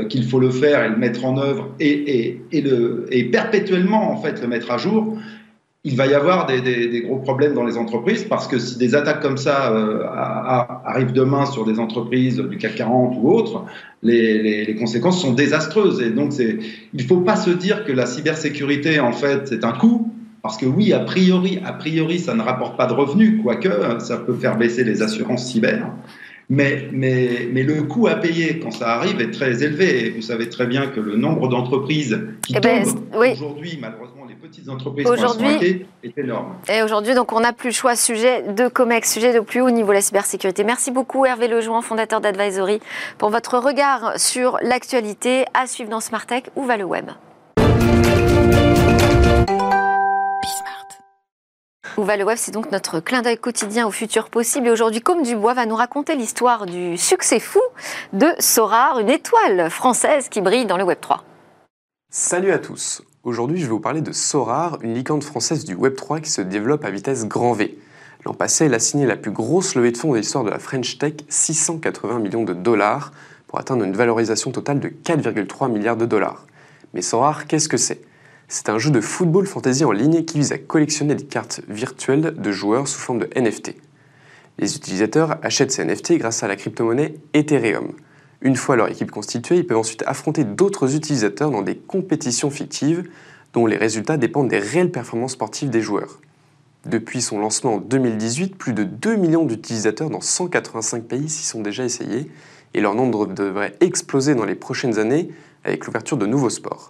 qu'il 0.09 0.25
faut 0.25 0.39
le 0.39 0.49
faire 0.49 0.83
et 0.83 0.89
le 0.89 0.97
mettre 0.97 1.25
en 1.25 1.37
œuvre 1.37 1.69
et, 1.79 1.89
et, 1.89 2.41
et, 2.51 2.61
le, 2.61 3.05
et 3.11 3.25
perpétuellement 3.25 4.11
en 4.11 4.17
fait 4.17 4.41
le 4.41 4.47
mettre 4.47 4.71
à 4.71 4.77
jour, 4.77 5.15
il 5.85 5.95
va 5.95 6.07
y 6.07 6.13
avoir 6.13 6.45
des, 6.45 7.01
gros 7.05 7.19
problèmes 7.19 7.53
dans 7.53 7.63
les 7.63 7.77
entreprises 7.77 8.25
parce 8.25 8.47
que 8.47 8.59
si 8.59 8.77
des 8.77 8.95
attaques 8.95 9.21
comme 9.21 9.37
ça 9.37 9.73
euh, 9.73 10.03
arrivent 10.85 11.13
demain 11.13 11.45
sur 11.45 11.65
des 11.65 11.79
entreprises 11.79 12.37
du 12.37 12.57
CAC 12.57 12.75
40 12.75 13.15
ou 13.17 13.29
autres, 13.29 13.63
les, 14.03 14.75
conséquences 14.77 15.21
sont 15.21 15.33
désastreuses. 15.33 16.01
Et 16.01 16.09
donc, 16.09 16.33
il 16.37 16.59
ne 16.93 17.03
faut 17.03 17.21
pas 17.21 17.37
se 17.37 17.49
dire 17.49 17.85
que 17.85 17.93
la 17.93 18.05
cybersécurité, 18.05 18.99
en 18.99 19.13
fait, 19.13 19.47
c'est 19.47 19.63
un 19.63 19.71
coût. 19.71 20.13
Parce 20.41 20.57
que 20.57 20.65
oui, 20.65 20.93
a 20.93 20.99
priori, 20.99 21.59
a 21.65 21.73
priori, 21.73 22.19
ça 22.19 22.33
ne 22.33 22.41
rapporte 22.41 22.77
pas 22.77 22.85
de 22.85 22.93
revenus, 22.93 23.41
quoique 23.43 23.99
ça 23.99 24.17
peut 24.17 24.33
faire 24.33 24.57
baisser 24.57 24.83
les 24.83 25.01
assurances 25.01 25.51
cyber. 25.51 25.87
Mais, 26.51 26.87
mais, 26.91 27.47
mais, 27.51 27.61
le 27.61 27.83
coût 27.83 28.07
à 28.07 28.15
payer 28.15 28.57
quand 28.57 28.71
ça 28.71 28.89
arrive 28.95 29.21
est 29.21 29.29
très 29.29 29.63
élevé. 29.63 30.07
Et 30.07 30.09
vous 30.09 30.23
savez 30.23 30.49
très 30.49 30.65
bien 30.65 30.87
que 30.87 30.99
le 30.99 31.15
nombre 31.15 31.47
d'entreprises 31.47 32.19
qui 32.41 32.55
eh 32.57 32.59
ben, 32.59 32.83
tombent 32.83 33.03
aujourd'hui, 33.33 33.77
malheureusement, 33.79 34.25
les 34.27 34.33
petites 34.33 34.67
entreprises 34.67 35.05
aujourd'hui 35.05 35.85
est 36.03 36.17
énorme. 36.17 36.55
Et 36.67 36.81
aujourd'hui, 36.81 37.13
donc, 37.13 37.33
on 37.33 37.41
n'a 37.41 37.53
plus 37.53 37.69
le 37.69 37.73
choix. 37.73 37.95
Sujet 37.95 38.41
de 38.51 38.67
COMEX, 38.67 39.13
sujet 39.13 39.31
de 39.31 39.41
plus 39.41 39.61
haut 39.61 39.69
niveau, 39.69 39.91
la 39.91 40.01
cybersécurité. 40.01 40.63
Merci 40.63 40.89
beaucoup, 40.89 41.23
Hervé 41.23 41.47
Lejoin, 41.47 41.83
fondateur 41.83 42.19
d'Advisory, 42.19 42.79
pour 43.19 43.29
votre 43.29 43.59
regard 43.59 44.13
sur 44.17 44.57
l'actualité 44.63 45.45
à 45.53 45.67
suivre 45.67 45.91
dans 45.91 45.99
Smartech. 45.99 46.45
Où 46.55 46.63
va 46.63 46.77
le 46.77 46.85
web 46.85 47.11
Le 51.99 52.23
web 52.23 52.37
C'est 52.37 52.53
donc 52.53 52.71
notre 52.71 53.01
clin 53.01 53.21
d'œil 53.21 53.37
quotidien 53.37 53.85
au 53.85 53.91
futur 53.91 54.29
possible. 54.29 54.67
Et 54.67 54.71
aujourd'hui, 54.71 55.01
Comme 55.01 55.21
Dubois 55.21 55.53
va 55.53 55.65
nous 55.65 55.75
raconter 55.75 56.15
l'histoire 56.15 56.65
du 56.65 56.97
succès 56.97 57.41
fou 57.41 57.59
de 58.13 58.27
Sorar, 58.39 58.99
une 58.99 59.09
étoile 59.09 59.69
française 59.69 60.29
qui 60.29 60.39
brille 60.39 60.65
dans 60.65 60.77
le 60.77 60.85
Web 60.85 60.99
3. 61.01 61.25
Salut 62.09 62.53
à 62.53 62.57
tous. 62.57 63.01
Aujourd'hui, 63.23 63.57
je 63.57 63.65
vais 63.65 63.71
vous 63.71 63.81
parler 63.81 63.99
de 63.99 64.13
Sorar, 64.13 64.79
une 64.81 64.93
licorne 64.93 65.21
française 65.21 65.65
du 65.65 65.75
Web 65.75 65.95
3 65.95 66.21
qui 66.21 66.31
se 66.31 66.41
développe 66.41 66.85
à 66.85 66.89
vitesse 66.89 67.27
grand 67.27 67.51
V. 67.51 67.77
L'an 68.25 68.33
passé, 68.33 68.65
elle 68.65 68.75
a 68.75 68.79
signé 68.79 69.05
la 69.05 69.17
plus 69.17 69.31
grosse 69.31 69.75
levée 69.75 69.91
de 69.91 69.97
fonds 69.97 70.13
de 70.13 70.17
l'histoire 70.17 70.45
de 70.45 70.49
la 70.49 70.59
French 70.59 70.99
Tech, 70.99 71.15
680 71.27 72.19
millions 72.19 72.43
de 72.43 72.53
dollars, 72.53 73.11
pour 73.47 73.59
atteindre 73.59 73.83
une 73.83 73.93
valorisation 73.93 74.51
totale 74.51 74.79
de 74.79 74.87
4,3 74.87 75.69
milliards 75.69 75.97
de 75.97 76.05
dollars. 76.05 76.45
Mais 76.93 77.01
Sorar, 77.01 77.45
qu'est-ce 77.45 77.67
que 77.67 77.77
c'est? 77.77 78.01
C'est 78.51 78.69
un 78.69 78.79
jeu 78.79 78.89
de 78.89 78.99
football 78.99 79.45
fantasy 79.45 79.85
en 79.85 79.91
ligne 79.91 80.25
qui 80.25 80.39
vise 80.39 80.51
à 80.51 80.57
collectionner 80.57 81.13
des 81.13 81.23
cartes 81.23 81.61
virtuelles 81.69 82.33
de 82.35 82.51
joueurs 82.51 82.87
sous 82.87 82.99
forme 82.99 83.19
de 83.19 83.29
NFT. 83.39 83.75
Les 84.57 84.75
utilisateurs 84.75 85.37
achètent 85.43 85.71
ces 85.71 85.85
NFT 85.85 86.13
grâce 86.13 86.41
à 86.41 86.47
la 86.47 86.55
crypto-monnaie 86.55 87.13
Ethereum. 87.35 87.93
Une 88.41 88.55
fois 88.55 88.75
leur 88.75 88.89
équipe 88.89 89.11
constituée, 89.11 89.57
ils 89.57 89.67
peuvent 89.67 89.77
ensuite 89.77 90.03
affronter 90.07 90.45
d'autres 90.45 90.95
utilisateurs 90.95 91.51
dans 91.51 91.61
des 91.61 91.75
compétitions 91.75 92.49
fictives 92.49 93.07
dont 93.53 93.67
les 93.67 93.77
résultats 93.77 94.17
dépendent 94.17 94.49
des 94.49 94.59
réelles 94.59 94.91
performances 94.91 95.33
sportives 95.33 95.69
des 95.69 95.81
joueurs. 95.81 96.19
Depuis 96.87 97.21
son 97.21 97.37
lancement 97.37 97.75
en 97.75 97.77
2018, 97.77 98.55
plus 98.55 98.73
de 98.73 98.83
2 98.83 99.15
millions 99.15 99.45
d'utilisateurs 99.45 100.09
dans 100.09 100.21
185 100.21 101.03
pays 101.03 101.29
s'y 101.29 101.43
sont 101.43 101.61
déjà 101.61 101.83
essayés 101.83 102.31
et 102.73 102.81
leur 102.81 102.95
nombre 102.95 103.27
devrait 103.27 103.75
exploser 103.79 104.33
dans 104.33 104.45
les 104.45 104.55
prochaines 104.55 104.97
années 104.97 105.29
avec 105.63 105.85
l'ouverture 105.85 106.17
de 106.17 106.25
nouveaux 106.25 106.49
sports. 106.49 106.89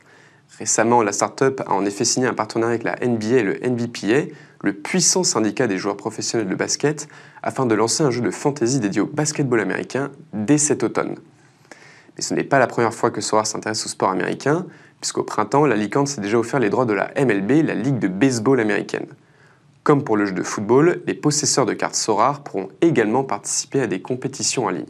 Récemment, 0.58 1.04
la 1.04 1.12
startup 1.12 1.62
a 1.66 1.72
en 1.72 1.86
effet 1.86 2.06
signé 2.06 2.28
un 2.28 2.34
partenariat 2.34 2.76
avec 2.76 2.84
la 2.84 2.96
NBA 3.06 3.38
et 3.38 3.44
le 3.44 3.60
NBPA, 3.66 4.34
le 4.62 4.74
puissant 4.74 5.24
syndicat 5.24 5.68
des 5.68 5.78
joueurs 5.78 5.96
professionnels 5.96 6.50
de 6.50 6.56
basket, 6.56 7.08
afin 7.44 7.66
de 7.66 7.76
lancer 7.76 8.04
un 8.04 8.12
jeu 8.12 8.22
de 8.22 8.32
fantasy 8.32 8.80
dédié 8.80 9.02
au 9.02 9.06
basketball 9.06 9.60
américain 9.60 10.12
dès 10.34 10.58
cet 10.58 10.84
automne. 10.84 11.16
Mais 12.18 12.24
ce 12.24 12.34
n'est 12.34 12.44
pas 12.44 12.60
la 12.60 12.68
première 12.68 12.94
fois 12.94 13.12
que 13.12 13.22
Sora 13.22 13.46
s'intéresse 13.46 13.86
au 13.86 13.90
sport 13.90 14.10
américain, 14.10 14.66
puisqu'au 15.00 15.24
printemps, 15.24 15.66
la 15.66 15.78
Licorne 15.78 16.08
s'est 16.08 16.20
déjà 16.20 16.38
offert 16.38 16.60
les 16.60 16.70
droits 16.70 16.86
de 16.86 16.94
la 16.94 17.12
MLB, 17.18 17.66
la 17.66 17.76
Ligue 17.76 18.00
de 18.00 18.10
baseball 18.10 18.60
américaine. 18.60 19.08
Comme 19.84 20.04
pour 20.04 20.18
le 20.18 20.26
jeu 20.26 20.34
de 20.34 20.44
football, 20.44 21.02
les 21.08 21.14
possesseurs 21.14 21.66
de 21.66 21.74
cartes 21.74 21.96
Sorar 21.96 22.44
pourront 22.44 22.68
également 22.82 23.24
participer 23.24 23.82
à 23.82 23.88
des 23.88 24.02
compétitions 24.02 24.66
en 24.66 24.70
ligne. 24.70 24.86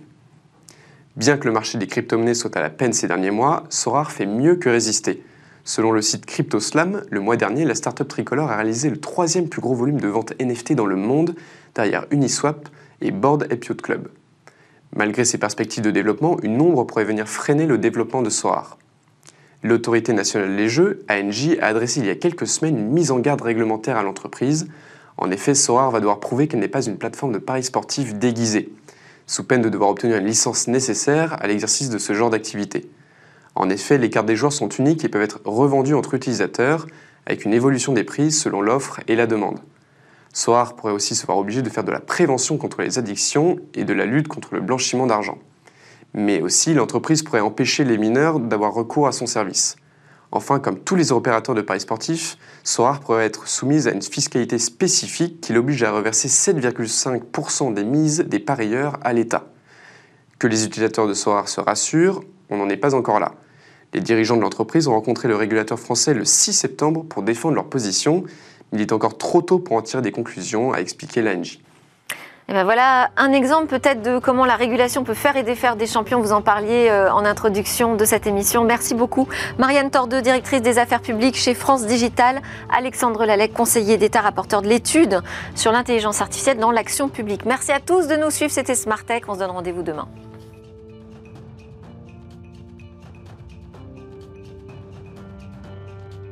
Bien 1.15 1.37
que 1.37 1.45
le 1.45 1.51
marché 1.51 1.77
des 1.77 1.85
crypto-monnaies 1.85 2.33
soit 2.33 2.57
à 2.57 2.61
la 2.61 2.69
peine 2.69 2.93
ces 2.93 3.07
derniers 3.07 3.29
mois, 3.29 3.65
Sorar 3.69 4.11
fait 4.11 4.25
mieux 4.25 4.55
que 4.55 4.69
résister. 4.69 5.23
Selon 5.69 5.91
le 5.91 6.01
site 6.01 6.25
CryptoSlam, 6.25 7.03
le 7.11 7.19
mois 7.19 7.37
dernier, 7.37 7.63
la 7.63 7.75
startup 7.75 8.07
tricolore 8.07 8.49
a 8.49 8.55
réalisé 8.55 8.89
le 8.89 8.99
troisième 8.99 9.49
plus 9.49 9.61
gros 9.61 9.75
volume 9.75 10.01
de 10.01 10.07
ventes 10.07 10.33
NFT 10.41 10.73
dans 10.73 10.87
le 10.87 10.95
monde, 10.95 11.35
derrière 11.75 12.07
Uniswap 12.09 12.67
et 13.01 13.11
Board 13.11 13.43
Ape 13.51 13.79
Club. 13.79 14.07
Malgré 14.95 15.25
ces 15.25 15.37
perspectives 15.37 15.83
de 15.83 15.91
développement, 15.91 16.37
une 16.41 16.59
ombre 16.59 16.85
pourrait 16.85 17.03
venir 17.03 17.29
freiner 17.29 17.67
le 17.67 17.77
développement 17.77 18.23
de 18.23 18.31
Soar. 18.31 18.79
L'autorité 19.61 20.11
nationale 20.11 20.57
des 20.57 20.69
jeux, 20.69 21.05
ANJ, 21.07 21.59
a 21.61 21.67
adressé 21.67 21.99
il 21.99 22.07
y 22.07 22.09
a 22.09 22.15
quelques 22.15 22.47
semaines 22.47 22.75
une 22.75 22.89
mise 22.89 23.11
en 23.11 23.19
garde 23.19 23.43
réglementaire 23.43 23.97
à 23.97 24.01
l'entreprise. 24.01 24.69
En 25.17 25.29
effet, 25.29 25.53
Soar 25.53 25.91
va 25.91 25.99
devoir 25.99 26.19
prouver 26.19 26.47
qu'elle 26.47 26.61
n'est 26.61 26.67
pas 26.67 26.81
une 26.81 26.97
plateforme 26.97 27.33
de 27.33 27.37
paris 27.37 27.63
sportifs 27.63 28.15
déguisée, 28.15 28.73
sous 29.27 29.43
peine 29.43 29.61
de 29.61 29.69
devoir 29.69 29.91
obtenir 29.91 30.17
une 30.17 30.25
licence 30.25 30.67
nécessaire 30.67 31.37
à 31.39 31.45
l'exercice 31.45 31.91
de 31.91 31.99
ce 31.99 32.13
genre 32.13 32.31
d'activité. 32.31 32.89
En 33.59 33.69
effet, 33.69 33.97
les 33.97 34.09
cartes 34.09 34.25
des 34.25 34.37
joueurs 34.37 34.53
sont 34.53 34.69
uniques 34.69 35.03
et 35.03 35.09
peuvent 35.09 35.21
être 35.21 35.41
revendues 35.43 35.93
entre 35.93 36.13
utilisateurs 36.13 36.87
avec 37.25 37.43
une 37.43 37.53
évolution 37.53 37.91
des 37.91 38.05
prix 38.05 38.31
selon 38.31 38.61
l'offre 38.61 39.01
et 39.09 39.17
la 39.17 39.27
demande. 39.27 39.59
Soar 40.31 40.77
pourrait 40.77 40.93
aussi 40.93 41.13
se 41.13 41.25
voir 41.25 41.37
obligé 41.37 41.61
de 41.61 41.69
faire 41.69 41.83
de 41.83 41.91
la 41.91 41.99
prévention 41.99 42.57
contre 42.57 42.81
les 42.81 42.97
addictions 42.97 43.57
et 43.73 43.83
de 43.83 43.91
la 43.91 44.05
lutte 44.05 44.29
contre 44.29 44.53
le 44.53 44.61
blanchiment 44.61 45.07
d'argent. 45.07 45.37
Mais 46.13 46.41
aussi, 46.41 46.73
l'entreprise 46.73 47.21
pourrait 47.21 47.41
empêcher 47.41 47.83
les 47.83 47.97
mineurs 47.97 48.39
d'avoir 48.39 48.73
recours 48.73 49.07
à 49.07 49.11
son 49.11 49.25
service. 49.25 49.75
Enfin, 50.31 50.59
comme 50.59 50.79
tous 50.79 50.95
les 50.95 51.11
opérateurs 51.11 51.53
de 51.53 51.61
paris 51.61 51.81
sportifs, 51.81 52.37
Soar 52.63 53.01
pourrait 53.01 53.25
être 53.25 53.49
soumise 53.49 53.89
à 53.89 53.91
une 53.91 54.01
fiscalité 54.01 54.57
spécifique 54.57 55.41
qui 55.41 55.51
l'oblige 55.51 55.83
à 55.83 55.91
reverser 55.91 56.29
7,5% 56.29 57.73
des 57.73 57.83
mises 57.83 58.19
des 58.19 58.39
parieurs 58.39 58.97
à 59.01 59.11
l'État. 59.11 59.49
Que 60.37 60.47
les 60.47 60.63
utilisateurs 60.63 61.07
de 61.07 61.13
Soar 61.13 61.49
se 61.49 61.59
rassurent, 61.59 62.21
on 62.49 62.55
n'en 62.55 62.69
est 62.69 62.77
pas 62.77 62.95
encore 62.95 63.19
là. 63.19 63.33
Les 63.93 64.01
dirigeants 64.01 64.37
de 64.37 64.41
l'entreprise 64.41 64.87
ont 64.87 64.93
rencontré 64.93 65.27
le 65.27 65.35
régulateur 65.35 65.79
français 65.79 66.13
le 66.13 66.25
6 66.25 66.53
septembre 66.53 67.03
pour 67.03 67.23
défendre 67.23 67.55
leur 67.55 67.65
position. 67.65 68.23
Il 68.71 68.81
est 68.81 68.91
encore 68.91 69.17
trop 69.17 69.41
tôt 69.41 69.59
pour 69.59 69.75
en 69.77 69.81
tirer 69.81 70.01
des 70.01 70.11
conclusions, 70.11 70.73
a 70.73 70.77
expliqué 70.79 71.21
l'ANJ. 71.21 71.59
Et 72.47 72.51
eh 72.51 72.55
ben 72.55 72.63
voilà 72.63 73.11
un 73.15 73.31
exemple 73.31 73.67
peut-être 73.67 74.01
de 74.01 74.17
comment 74.17 74.43
la 74.43 74.55
régulation 74.55 75.03
peut 75.03 75.13
faire 75.13 75.37
et 75.37 75.43
défaire 75.43 75.75
des 75.75 75.85
champions. 75.85 76.19
Vous 76.19 76.31
en 76.31 76.41
parliez 76.41 76.87
euh, 76.89 77.13
en 77.13 77.23
introduction 77.23 77.95
de 77.95 78.03
cette 78.05 78.25
émission. 78.25 78.63
Merci 78.63 78.95
beaucoup. 78.95 79.27
Marianne 79.59 79.91
Tordeux, 79.91 80.23
directrice 80.23 80.63
des 80.63 80.79
affaires 80.79 81.01
publiques 81.01 81.35
chez 81.35 81.53
France 81.53 81.85
Digital. 81.85 82.41
Alexandre 82.75 83.23
Lalec, 83.23 83.53
conseiller 83.53 83.97
d'État, 83.97 84.21
rapporteur 84.21 84.63
de 84.63 84.67
l'étude 84.67 85.21
sur 85.53 85.71
l'intelligence 85.71 86.21
artificielle 86.21 86.57
dans 86.57 86.71
l'action 86.71 87.07
publique. 87.07 87.45
Merci 87.45 87.71
à 87.71 87.79
tous 87.79 88.07
de 88.07 88.15
nous 88.15 88.31
suivre. 88.31 88.51
C'était 88.51 88.73
Smart 88.73 89.03
Tech. 89.03 89.21
On 89.27 89.35
se 89.35 89.39
donne 89.39 89.51
rendez-vous 89.51 89.83
demain. 89.83 90.07